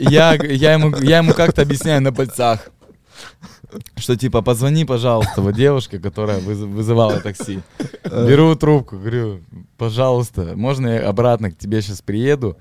я, 0.00 0.34
я 0.34 0.72
ему, 0.72 0.94
я 0.98 1.18
ему 1.18 1.34
как-то 1.34 1.62
объясняю 1.62 2.02
на 2.02 2.12
пальцах, 2.12 2.70
что 3.96 4.16
типа, 4.16 4.42
позвони, 4.42 4.84
пожалуйста, 4.84 5.42
вот 5.42 5.54
девушка, 5.54 5.98
которая 5.98 6.40
выз- 6.40 6.66
вызывала 6.66 7.20
такси. 7.20 7.60
Беру 8.04 8.54
трубку, 8.56 8.96
говорю, 8.96 9.40
пожалуйста, 9.76 10.52
можно 10.56 10.88
я 10.88 11.08
обратно 11.08 11.50
к 11.50 11.58
тебе 11.58 11.82
сейчас 11.82 12.02
приеду? 12.02 12.56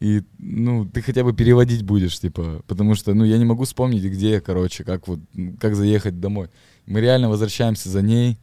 И, 0.00 0.22
ну, 0.38 0.84
ты 0.84 1.00
хотя 1.02 1.24
бы 1.24 1.32
переводить 1.32 1.82
будешь, 1.82 2.18
типа, 2.18 2.62
потому 2.66 2.94
что, 2.94 3.14
ну, 3.14 3.24
я 3.24 3.38
не 3.38 3.44
могу 3.44 3.64
вспомнить, 3.64 4.02
где 4.04 4.32
я, 4.32 4.40
короче, 4.40 4.84
как 4.84 5.08
вот, 5.08 5.20
как 5.60 5.76
заехать 5.76 6.20
домой. 6.20 6.48
Мы 6.86 7.00
реально 7.00 7.30
возвращаемся 7.30 7.88
за 7.88 8.02
ней, 8.02 8.36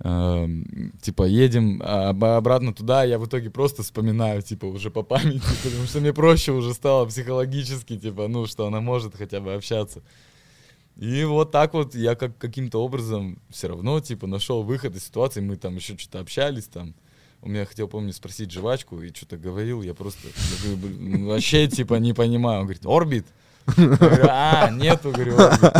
эм, 0.00 0.92
типа, 1.00 1.24
едем 1.24 1.80
а, 1.84 2.10
об- 2.10 2.24
обратно 2.24 2.72
туда, 2.72 3.04
я 3.04 3.18
в 3.18 3.26
итоге 3.26 3.50
просто 3.50 3.82
вспоминаю, 3.82 4.42
типа, 4.42 4.66
уже 4.66 4.90
по 4.90 5.02
памяти, 5.04 5.42
потому 5.62 5.86
что 5.86 6.00
мне 6.00 6.12
проще 6.12 6.52
уже 6.52 6.74
стало 6.74 7.06
психологически, 7.06 7.96
типа, 7.98 8.26
ну, 8.28 8.46
что 8.46 8.66
она 8.66 8.80
может 8.80 9.14
хотя 9.16 9.40
бы 9.40 9.54
общаться. 9.54 10.02
И 10.98 11.22
вот 11.24 11.52
так 11.52 11.74
вот 11.74 11.94
я 11.94 12.16
как 12.16 12.36
каким-то 12.38 12.82
образом 12.82 13.38
все 13.50 13.68
равно, 13.68 14.00
типа, 14.00 14.26
нашел 14.26 14.64
выход 14.64 14.96
из 14.96 15.04
ситуации, 15.04 15.40
мы 15.40 15.56
там 15.56 15.76
еще 15.76 15.96
что-то 15.96 16.18
общались, 16.18 16.66
там, 16.66 16.92
у 17.40 17.48
меня 17.48 17.66
хотел, 17.66 17.86
помню, 17.86 18.12
спросить 18.12 18.50
жвачку, 18.50 19.00
и 19.00 19.14
что-то 19.14 19.36
говорил, 19.36 19.80
я 19.82 19.94
просто 19.94 20.26
я 20.26 20.62
говорю, 20.62 20.76
«Блин, 20.76 21.20
ну, 21.22 21.28
вообще, 21.28 21.68
типа, 21.68 21.94
не 21.94 22.14
понимаю. 22.14 22.60
Он 22.60 22.64
говорит, 22.64 22.84
орбит? 22.84 23.26
Говорю, 23.76 24.26
а, 24.28 24.70
нету, 24.70 25.12
говорю, 25.12 25.38
орбит. 25.38 25.72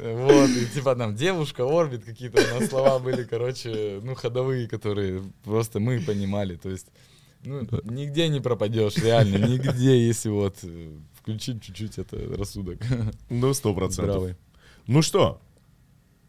Вот, 0.00 0.48
и 0.48 0.66
типа 0.66 0.96
там 0.96 1.14
девушка, 1.14 1.64
орбит, 1.64 2.04
какие-то 2.04 2.42
у 2.42 2.60
нас 2.60 2.70
слова 2.70 2.98
были, 2.98 3.24
короче, 3.24 4.00
ну, 4.02 4.14
ходовые, 4.14 4.66
которые 4.66 5.22
просто 5.44 5.78
мы 5.78 6.00
понимали, 6.00 6.56
то 6.56 6.70
есть, 6.70 6.86
ну, 7.44 7.66
нигде 7.84 8.28
не 8.28 8.40
пропадешь, 8.40 8.96
реально, 8.96 9.36
нигде, 9.46 10.06
если 10.06 10.30
вот 10.30 10.56
э, 10.62 10.96
включить 11.22 11.62
чуть-чуть 11.62 11.98
это 11.98 12.16
рассудок 12.36 12.78
Ну, 13.30 13.54
сто 13.54 13.72
процентов. 13.74 14.36
Ну 14.86 15.02
что, 15.02 15.40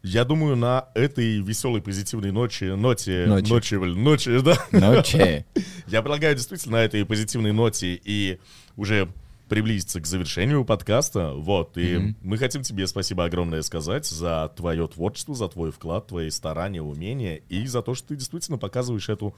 я 0.03 0.25
думаю, 0.25 0.55
на 0.55 0.89
этой 0.93 1.39
веселой, 1.41 1.81
позитивной 1.81 2.31
ночи, 2.31 2.65
ноте, 2.65 3.25
Ночи. 3.25 3.49
ночи, 3.51 3.75
блин, 3.75 4.03
ночи, 4.03 4.39
да, 4.41 4.57
Ночи. 4.71 5.45
я 5.87 6.01
предлагаю 6.01 6.35
действительно 6.35 6.77
на 6.77 6.83
этой 6.83 7.05
позитивной 7.05 7.51
ноте 7.51 7.99
и 8.03 8.39
уже 8.75 9.09
приблизиться 9.49 9.99
к 10.01 10.05
завершению 10.07 10.65
подкаста. 10.65 11.33
Вот, 11.33 11.77
и 11.77 11.97
Мгм. 11.97 12.15
мы 12.21 12.37
хотим 12.37 12.63
тебе 12.63 12.87
спасибо 12.87 13.25
огромное 13.25 13.61
сказать 13.61 14.05
за 14.05 14.51
твое 14.55 14.87
творчество, 14.87 15.35
за 15.35 15.47
твой 15.47 15.71
вклад, 15.71 16.07
твои 16.07 16.29
старания, 16.29 16.81
умения 16.81 17.41
и 17.49 17.65
за 17.67 17.81
то, 17.81 17.93
что 17.93 18.09
ты 18.09 18.15
действительно 18.15 18.57
показываешь 18.57 19.09
эту 19.09 19.35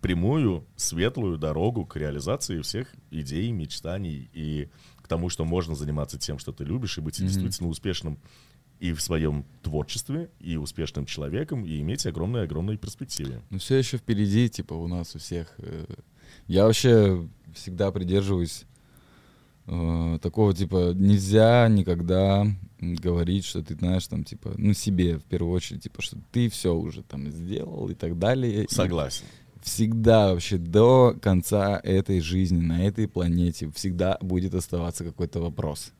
прямую, 0.00 0.64
светлую 0.76 1.36
дорогу 1.38 1.84
к 1.84 1.96
реализации 1.96 2.60
всех 2.60 2.88
идей, 3.10 3.50
мечтаний 3.50 4.28
и 4.32 4.68
к 5.06 5.08
тому, 5.08 5.30
что 5.30 5.44
можно 5.44 5.74
заниматься 5.74 6.18
тем, 6.18 6.38
что 6.38 6.52
ты 6.52 6.64
любишь, 6.64 6.98
и 6.98 7.00
быть 7.00 7.18
Мгм. 7.20 7.28
действительно 7.28 7.68
успешным 7.70 8.18
и 8.80 8.92
в 8.92 9.00
своем 9.00 9.44
творчестве, 9.62 10.28
и 10.38 10.56
успешным 10.56 11.06
человеком, 11.06 11.64
и 11.64 11.80
иметь 11.80 12.04
огромные-огромные 12.06 12.76
перспективы. 12.76 13.40
Ну, 13.50 13.58
все 13.58 13.76
еще 13.76 13.96
впереди, 13.96 14.48
типа, 14.50 14.74
у 14.74 14.86
нас 14.88 15.14
у 15.14 15.18
всех. 15.18 15.54
э, 15.58 15.86
Я 16.48 16.64
вообще 16.66 17.26
всегда 17.54 17.90
придерживаюсь 17.92 18.64
э, 19.66 20.18
такого, 20.20 20.52
типа, 20.54 20.92
нельзя 20.94 21.68
никогда 21.68 22.46
говорить, 22.80 23.44
что 23.44 23.62
ты 23.62 23.74
знаешь, 23.74 24.06
там, 24.06 24.24
типа, 24.24 24.54
ну, 24.58 24.74
себе 24.74 25.18
в 25.18 25.24
первую 25.24 25.52
очередь, 25.54 25.82
типа, 25.84 26.02
что 26.02 26.18
ты 26.30 26.48
все 26.50 26.74
уже 26.74 27.02
там 27.02 27.30
сделал 27.30 27.88
и 27.88 27.94
так 27.94 28.18
далее. 28.18 28.64
И 28.64 28.72
Согласен. 28.74 29.24
Всегда 29.66 30.32
вообще 30.32 30.58
до 30.58 31.16
конца 31.20 31.80
этой 31.82 32.20
жизни 32.20 32.60
на 32.60 32.86
этой 32.86 33.08
планете 33.08 33.68
всегда 33.74 34.16
будет 34.20 34.54
оставаться 34.54 35.04
какой-то 35.04 35.40
вопрос. 35.40 35.92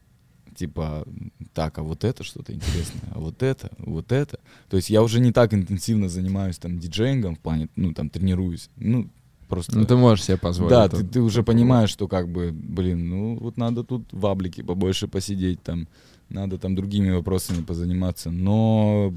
Типа, 0.54 1.04
так, 1.52 1.76
а 1.78 1.82
вот 1.82 2.04
это 2.04 2.22
что-то 2.22 2.52
интересное, 2.52 3.10
а 3.10 3.18
вот 3.18 3.42
это, 3.42 3.70
вот 3.78 4.12
это. 4.12 4.38
То 4.70 4.76
есть 4.76 4.88
я 4.88 5.02
уже 5.02 5.18
не 5.20 5.32
так 5.32 5.52
интенсивно 5.52 6.08
занимаюсь 6.08 6.58
там 6.58 6.78
диджеингом 6.78 7.34
в 7.34 7.40
плане, 7.40 7.68
ну, 7.74 7.92
там, 7.92 8.08
тренируюсь. 8.08 8.70
Ну, 8.76 9.10
просто... 9.48 9.76
Ну, 9.76 9.84
ты 9.84 9.96
можешь 9.96 10.24
себе 10.24 10.38
позволить. 10.38 10.70
Да, 10.70 10.88
ты, 10.88 11.04
ты 11.04 11.20
уже 11.20 11.42
понимаешь, 11.42 11.90
что 11.90 12.06
как 12.06 12.28
бы, 12.28 12.52
блин, 12.52 13.10
ну 13.10 13.36
вот 13.36 13.56
надо 13.56 13.82
тут 13.82 14.04
в 14.12 14.24
аблике 14.26 14.62
побольше 14.62 15.08
посидеть, 15.08 15.60
там, 15.62 15.88
надо 16.28 16.56
там 16.56 16.76
другими 16.76 17.10
вопросами 17.10 17.62
позаниматься. 17.62 18.30
Но, 18.30 19.12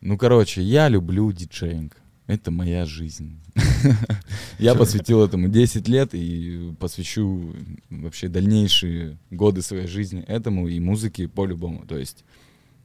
ну, 0.00 0.18
короче, 0.18 0.60
я 0.60 0.88
люблю 0.88 1.30
диджеинг. 1.30 1.99
Это 2.30 2.52
моя 2.52 2.86
жизнь. 2.86 3.40
Я 4.60 4.76
посвятил 4.76 5.24
этому 5.24 5.48
10 5.48 5.88
лет 5.88 6.10
и 6.14 6.72
посвящу 6.78 7.52
вообще 7.90 8.28
дальнейшие 8.28 9.18
годы 9.32 9.62
своей 9.62 9.88
жизни 9.88 10.22
этому 10.28 10.68
и 10.68 10.78
музыке 10.78 11.26
по-любому. 11.26 11.84
То 11.88 11.98
есть 11.98 12.24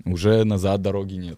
уже 0.03 0.43
назад 0.45 0.81
дороги 0.81 1.13
нет. 1.13 1.37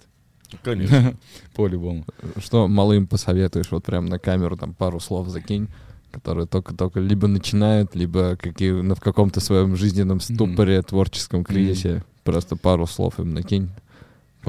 Конечно. 0.63 1.17
По-любому. 1.53 2.05
Что 2.37 2.69
малым 2.69 3.07
посоветуешь? 3.07 3.71
Вот 3.71 3.83
прям 3.83 4.05
на 4.05 4.19
камеру 4.19 4.55
там 4.55 4.73
пару 4.73 5.01
слов 5.01 5.27
закинь, 5.27 5.67
которые 6.09 6.47
только-только 6.47 7.01
либо 7.01 7.27
начинают, 7.27 7.93
либо 7.93 8.37
какие, 8.37 8.71
ну, 8.71 8.95
в 8.95 9.01
каком-то 9.01 9.41
своем 9.41 9.75
жизненном 9.75 10.21
ступоре, 10.21 10.81
творческом 10.81 11.43
кризисе. 11.43 12.05
Просто 12.23 12.55
пару 12.55 12.87
слов 12.87 13.19
им 13.19 13.33
накинь. 13.33 13.69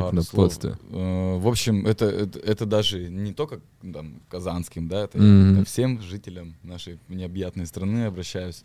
Как 0.05 0.12
на 0.12 0.22
подстве. 0.24 0.76
Э, 0.90 1.38
В 1.38 1.46
общем, 1.49 1.86
это, 1.86 2.05
это, 2.07 2.38
это 2.38 2.66
даже 2.66 3.09
не 3.09 3.32
только 3.32 3.61
там, 3.92 4.20
казанским, 4.28 4.88
да, 4.88 5.05
это 5.05 5.18
Мгм. 5.18 5.59
ко 5.61 5.64
всем 5.64 6.01
жителям 6.03 6.55
нашей 6.62 6.99
необъятной 7.09 7.66
страны 7.66 8.07
обращаюсь. 8.07 8.64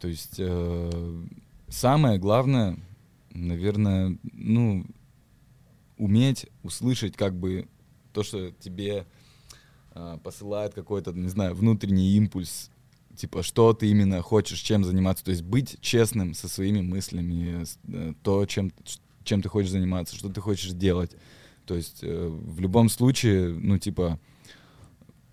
То 0.00 0.08
есть 0.08 0.34
э, 0.38 1.22
самое 1.68 2.18
главное, 2.18 2.76
наверное, 3.30 4.16
ну, 4.32 4.84
уметь 5.96 6.46
услышать 6.62 7.16
как 7.16 7.34
бы 7.34 7.66
то, 8.12 8.22
что 8.22 8.50
тебе 8.52 9.06
э, 9.94 10.18
посылает 10.22 10.74
какой-то, 10.74 11.12
не 11.12 11.28
знаю, 11.28 11.54
внутренний 11.54 12.16
импульс, 12.16 12.70
типа, 13.16 13.42
что 13.42 13.72
ты 13.72 13.90
именно 13.90 14.22
хочешь, 14.22 14.60
чем 14.60 14.84
заниматься. 14.84 15.24
То 15.24 15.30
есть 15.32 15.42
быть 15.42 15.76
честным 15.80 16.34
со 16.34 16.48
своими 16.48 16.80
мыслями, 16.80 17.64
с- 17.64 17.78
э, 17.88 18.14
то, 18.22 18.46
чем, 18.46 18.70
чем 19.28 19.42
ты 19.42 19.48
хочешь 19.48 19.70
заниматься, 19.70 20.16
что 20.16 20.28
ты 20.28 20.40
хочешь 20.40 20.72
делать. 20.72 21.12
То 21.66 21.74
есть 21.74 22.00
э, 22.02 22.28
в 22.28 22.60
любом 22.60 22.88
случае, 22.88 23.50
ну, 23.50 23.78
типа, 23.78 24.18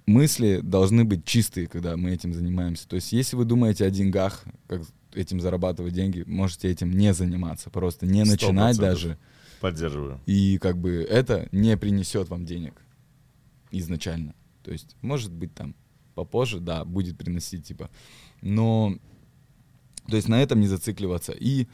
мысли 0.06 0.60
должны 0.62 1.06
быть 1.06 1.26
чистые, 1.26 1.68
когда 1.68 1.96
мы 1.96 2.12
этим 2.12 2.34
занимаемся. 2.34 2.88
То 2.88 2.98
есть 2.98 3.14
если 3.14 3.36
вы 3.36 3.46
думаете 3.46 3.86
о 3.86 3.90
деньгах, 3.90 4.44
как 4.68 4.82
этим 5.14 5.40
зарабатывать 5.40 5.94
деньги, 5.94 6.24
можете 6.28 6.70
этим 6.70 6.92
не 6.92 7.14
заниматься, 7.14 7.70
просто 7.70 8.06
не 8.06 8.24
начинать 8.24 8.78
даже. 8.78 9.18
Поддерживаю. 9.62 10.20
И 10.26 10.58
как 10.58 10.78
бы 10.78 11.08
это 11.10 11.48
не 11.52 11.78
принесет 11.78 12.30
вам 12.30 12.46
денег 12.46 12.82
изначально. 13.72 14.36
То 14.64 14.72
есть, 14.72 14.96
может 15.02 15.32
быть, 15.32 15.54
там 15.54 15.74
попозже, 16.16 16.60
да, 16.60 16.84
будет 16.84 17.18
приносить, 17.18 17.66
типа. 17.66 17.90
Но, 18.42 18.98
то 20.08 20.18
есть 20.18 20.28
на 20.28 20.42
этом 20.42 20.60
не 20.60 20.68
зацикливаться. 20.68 21.32
И 21.32 21.68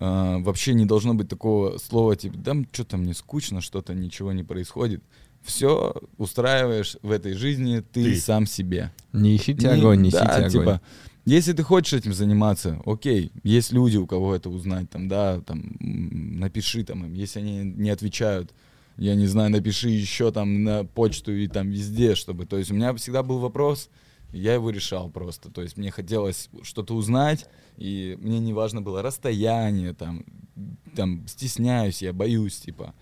э, 0.00 0.36
вообще 0.40 0.74
не 0.74 0.86
должно 0.86 1.14
быть 1.14 1.28
такого 1.28 1.78
слова, 1.78 2.16
типа, 2.16 2.36
да, 2.38 2.54
что-то 2.72 2.96
мне 2.96 3.14
скучно, 3.14 3.60
что-то 3.60 3.94
ничего 3.94 4.32
не 4.32 4.44
происходит. 4.44 5.02
Все 5.42 5.94
устраиваешь 6.16 6.96
в 7.02 7.10
этой 7.10 7.34
жизни 7.34 7.80
ты, 7.80 8.02
Ты. 8.04 8.16
сам 8.16 8.46
себе. 8.46 8.92
Не 9.12 9.36
ищите 9.36 9.68
Не- 9.68 9.74
огонь, 9.74 10.02
несите 10.02 10.24
да, 10.24 10.36
огонь. 10.36 10.50
типа, 10.50 10.80
если 11.24 11.52
ты 11.52 11.62
хочешь 11.62 11.92
этим 11.92 12.12
заниматься, 12.12 12.80
окей, 12.86 13.30
есть 13.44 13.72
люди, 13.72 13.96
у 13.96 14.06
кого 14.06 14.34
это 14.34 14.50
узнать, 14.50 14.90
там, 14.90 15.08
да, 15.08 15.40
там, 15.42 15.76
напиши 15.80 16.84
там 16.84 17.04
им, 17.06 17.14
если 17.14 17.40
они 17.40 17.58
не 17.76 17.90
отвечают, 17.90 18.52
я 18.96 19.14
не 19.14 19.26
знаю, 19.26 19.50
напиши 19.50 19.90
еще 19.90 20.32
там 20.32 20.64
на 20.64 20.84
почту 20.84 21.32
и 21.32 21.46
там 21.46 21.70
везде, 21.70 22.14
чтобы, 22.14 22.46
то 22.46 22.58
есть 22.58 22.70
у 22.70 22.74
меня 22.74 22.92
всегда 22.94 23.22
был 23.22 23.38
вопрос, 23.38 23.90
я 24.32 24.54
его 24.54 24.70
решал 24.70 25.10
просто, 25.10 25.50
то 25.50 25.62
есть 25.62 25.76
мне 25.76 25.90
хотелось 25.90 26.48
что-то 26.62 26.94
узнать, 26.94 27.46
и 27.76 28.16
мне 28.20 28.40
не 28.40 28.52
важно 28.52 28.82
было 28.82 29.02
расстояние, 29.02 29.94
там, 29.94 30.24
там, 30.94 31.26
стесняюсь, 31.26 32.02
я 32.02 32.12
боюсь, 32.12 32.58
типа, 32.58 32.94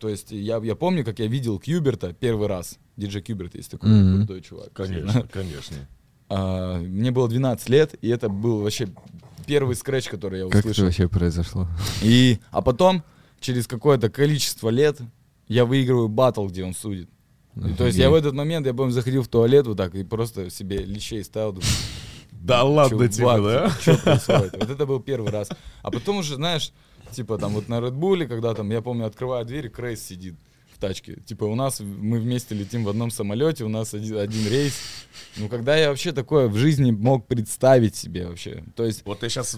то 0.00 0.08
есть 0.08 0.30
я, 0.32 0.58
я 0.58 0.74
помню, 0.74 1.04
как 1.04 1.18
я 1.18 1.26
видел 1.26 1.58
Кьюберта 1.58 2.12
первый 2.12 2.48
раз, 2.48 2.78
диджей 2.96 3.22
Кьюберт 3.22 3.54
есть 3.54 3.70
такой 3.70 3.90
Мгм. 3.90 4.18
крутой 4.18 4.40
чувак. 4.42 4.72
Конечно, 4.72 5.28
конечно. 5.32 5.76
А, 6.28 6.78
мне 6.80 7.10
было 7.10 7.28
12 7.28 7.68
лет, 7.68 7.94
и 8.02 8.08
это 8.08 8.28
был 8.28 8.62
вообще 8.62 8.88
первый 9.46 9.76
скретч, 9.76 10.08
который 10.08 10.40
я 10.40 10.44
Как 10.46 10.56
это 10.60 10.68
услышал. 10.70 10.84
вообще 10.86 11.08
произошло? 11.08 11.68
И, 12.02 12.38
а 12.50 12.62
потом, 12.62 13.04
через 13.40 13.66
какое-то 13.66 14.08
количество 14.10 14.70
лет, 14.70 14.98
я 15.48 15.66
выигрываю 15.66 16.08
батл, 16.08 16.46
где 16.48 16.64
он 16.64 16.74
судит. 16.74 17.10
И 17.56 17.74
то 17.74 17.86
есть 17.86 17.98
я 17.98 18.10
в 18.10 18.14
этот 18.14 18.34
момент, 18.34 18.66
я 18.66 18.74
помню, 18.74 18.92
заходил 18.92 19.22
в 19.22 19.28
туалет 19.28 19.66
вот 19.66 19.76
так 19.76 19.94
и 19.94 20.02
просто 20.02 20.50
себе 20.50 20.78
лещей 20.78 21.22
ставил, 21.22 21.52
думаю, 21.52 21.68
Да 22.44 22.62
ладно 22.62 23.08
тебе, 23.08 23.24
да? 23.24 23.70
Что 23.70 23.96
происходит? 23.96 24.56
Вот 24.58 24.68
это 24.70 24.86
был 24.86 25.00
первый 25.00 25.30
раз. 25.30 25.48
А 25.82 25.90
потом 25.90 26.18
уже, 26.18 26.34
знаешь, 26.34 26.72
типа 27.10 27.38
там 27.38 27.52
вот 27.52 27.68
на 27.68 27.80
Редбуле, 27.80 28.26
когда 28.26 28.54
там, 28.54 28.70
я 28.70 28.82
помню, 28.82 29.06
открываю 29.06 29.46
дверь, 29.46 29.70
Крейс 29.70 30.02
сидит 30.04 30.34
тачке. 30.88 31.16
Типа 31.26 31.44
у 31.44 31.54
нас, 31.54 31.80
мы 31.80 32.18
вместе 32.20 32.54
летим 32.54 32.84
в 32.84 32.88
одном 32.88 33.10
самолете, 33.10 33.64
у 33.64 33.68
нас 33.68 33.94
один, 33.94 34.18
один 34.18 34.46
рейс. 34.48 34.74
Ну, 35.36 35.48
когда 35.48 35.76
я 35.76 35.88
вообще 35.88 36.12
такое 36.12 36.48
в 36.48 36.56
жизни 36.56 36.90
мог 36.90 37.26
представить 37.26 37.96
себе 37.96 38.26
вообще? 38.26 38.62
То 38.76 38.84
есть, 38.84 39.02
Вот 39.04 39.22
я 39.22 39.28
сейчас 39.28 39.56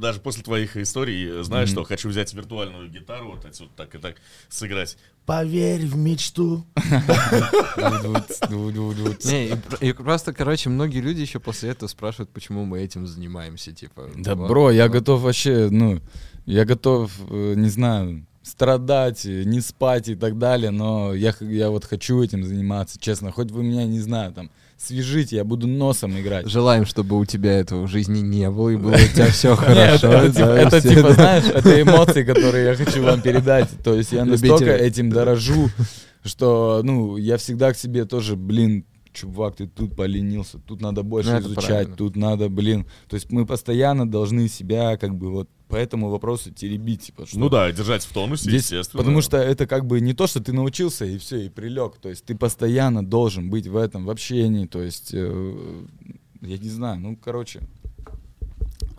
даже 0.00 0.20
после 0.20 0.42
твоих 0.42 0.76
историй 0.76 1.40
э, 1.40 1.42
знаешь, 1.42 1.68
Мгм. 1.70 1.74
что 1.74 1.84
хочу 1.84 2.08
взять 2.08 2.32
виртуальную 2.34 2.88
гитару 2.90 3.30
вот 3.32 3.44
отсюда 3.44 3.70
так 3.76 3.94
и 3.94 3.98
так 3.98 4.16
сыграть. 4.48 4.96
Поверь 5.26 5.86
в 5.86 5.96
мечту. 5.96 6.64
Не, 9.24 9.48
и, 9.48 9.54
пр- 9.56 9.78
и 9.80 9.92
просто, 9.92 10.32
короче, 10.32 10.70
многие 10.70 11.00
люди 11.00 11.20
еще 11.20 11.40
после 11.40 11.70
этого 11.70 11.88
спрашивают, 11.88 12.30
почему 12.30 12.64
мы 12.64 12.80
этим 12.80 13.06
занимаемся, 13.06 13.72
типа. 13.72 14.08
Да, 14.16 14.34
бро, 14.34 14.70
я 14.70 14.88
готов 14.88 15.20
вообще, 15.22 15.68
ну, 15.70 16.00
я 16.46 16.64
готов, 16.64 17.12
э, 17.30 17.54
не 17.56 17.68
знаю, 17.68 18.26
страдать, 18.42 19.26
э, 19.26 19.44
не 19.44 19.60
спать 19.60 20.08
и 20.08 20.14
так 20.14 20.38
далее, 20.38 20.70
но 20.70 21.14
я, 21.14 21.34
я 21.40 21.70
вот 21.70 21.84
хочу 21.84 22.22
этим 22.22 22.44
заниматься, 22.44 22.98
честно. 22.98 23.32
Хоть 23.32 23.50
вы 23.50 23.62
меня, 23.62 23.84
не 23.84 24.00
знаю, 24.00 24.32
там, 24.32 24.50
свяжите, 24.78 25.36
я 25.36 25.44
буду 25.44 25.66
носом 25.66 26.18
играть. 26.18 26.48
Желаем, 26.48 26.86
чтобы 26.86 27.18
у 27.18 27.24
тебя 27.24 27.58
этого 27.58 27.86
в 27.86 27.88
жизни 27.88 28.20
не 28.20 28.50
было, 28.50 28.70
и 28.70 28.76
было 28.76 28.94
у 28.94 29.14
тебя 29.14 29.26
все 29.26 29.54
хорошо. 29.56 30.08
это, 30.08 30.80
типа, 30.80 30.94
типа, 30.94 31.12
знаешь, 31.12 31.44
это 31.44 31.82
эмоции, 31.82 32.22
которые 32.24 32.66
я 32.66 32.74
хочу 32.74 33.02
вам 33.02 33.20
передать. 33.20 33.68
То 33.84 33.94
есть 33.94 34.12
я 34.12 34.24
настолько 34.26 34.74
этим 34.74 35.10
дорожу, 35.10 35.68
что, 36.24 36.80
ну, 36.82 37.16
я 37.16 37.36
всегда 37.36 37.72
к 37.72 37.76
себе 37.76 38.04
тоже, 38.04 38.36
блин, 38.36 38.84
чувак, 39.12 39.56
ты 39.56 39.66
тут 39.66 39.96
поленился, 39.96 40.58
тут 40.58 40.80
надо 40.80 41.02
больше 41.02 41.30
Ну, 41.32 41.38
изучать, 41.40 41.66
правильно. 41.66 41.96
тут 41.96 42.16
надо, 42.16 42.48
блин. 42.48 42.86
То 43.08 43.14
есть 43.14 43.30
мы 43.30 43.46
постоянно 43.46 44.08
должны 44.10 44.48
себя 44.48 44.96
как 44.96 45.14
бы 45.16 45.30
вот 45.30 45.48
по 45.68 45.76
этому 45.76 46.08
вопросу 46.10 46.50
теребить, 46.52 47.02
типа, 47.02 47.26
что 47.26 47.38
Ну 47.38 47.48
да, 47.48 47.70
держать 47.70 48.02
в 48.04 48.12
тонусе, 48.12 48.44
Здесь, 48.44 48.62
естественно. 48.72 49.02
потому 49.02 49.20
что 49.20 49.36
это 49.36 49.66
как 49.66 49.86
бы 49.86 50.00
не 50.00 50.14
то, 50.14 50.26
что 50.26 50.40
ты 50.40 50.52
научился 50.52 51.04
и 51.04 51.16
все, 51.18 51.46
и 51.46 51.48
прилег. 51.48 51.96
То 52.00 52.08
есть 52.08 52.24
ты 52.24 52.34
постоянно 52.36 53.04
должен 53.04 53.50
быть 53.50 53.66
в 53.68 53.76
этом, 53.76 54.04
в 54.04 54.10
общении. 54.10 54.66
То 54.66 54.82
есть, 54.82 55.10
э, 55.12 55.84
я 56.40 56.58
не 56.58 56.68
знаю, 56.68 57.00
ну, 57.00 57.16
короче, 57.16 57.60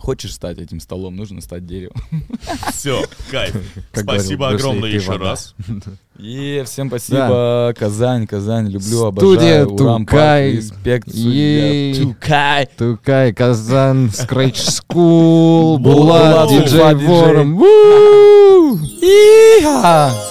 хочешь 0.02 0.34
стать 0.34 0.58
этим 0.58 0.80
столом, 0.80 1.16
нужно 1.16 1.42
стать 1.42 1.66
деревом. 1.66 1.96
Все, 2.74 3.04
кайф. 3.30 3.56
Как 3.92 4.04
Спасибо 4.04 4.48
говорил 4.50 4.70
огромное 4.70 4.90
еще 4.90 5.12
вода. 5.12 5.26
раз. 5.26 5.56
И 6.20 6.62
всем 6.66 6.90
спасибо, 6.90 7.74
Казань, 7.76 8.28
Казань, 8.28 8.68
люблю, 8.68 9.12
Студия 9.12 9.64
обожаю. 9.64 9.74
Урам, 9.74 10.06
Тукай. 10.06 10.52
Респект. 10.52 11.08
Тукай. 11.08 12.70
Тукай, 12.78 13.34
Казан, 13.34 14.08
Scratch 14.08 14.82
School, 14.88 15.78
Булат, 15.80 16.50
диджей 16.50 16.94
Булат, 16.94 17.48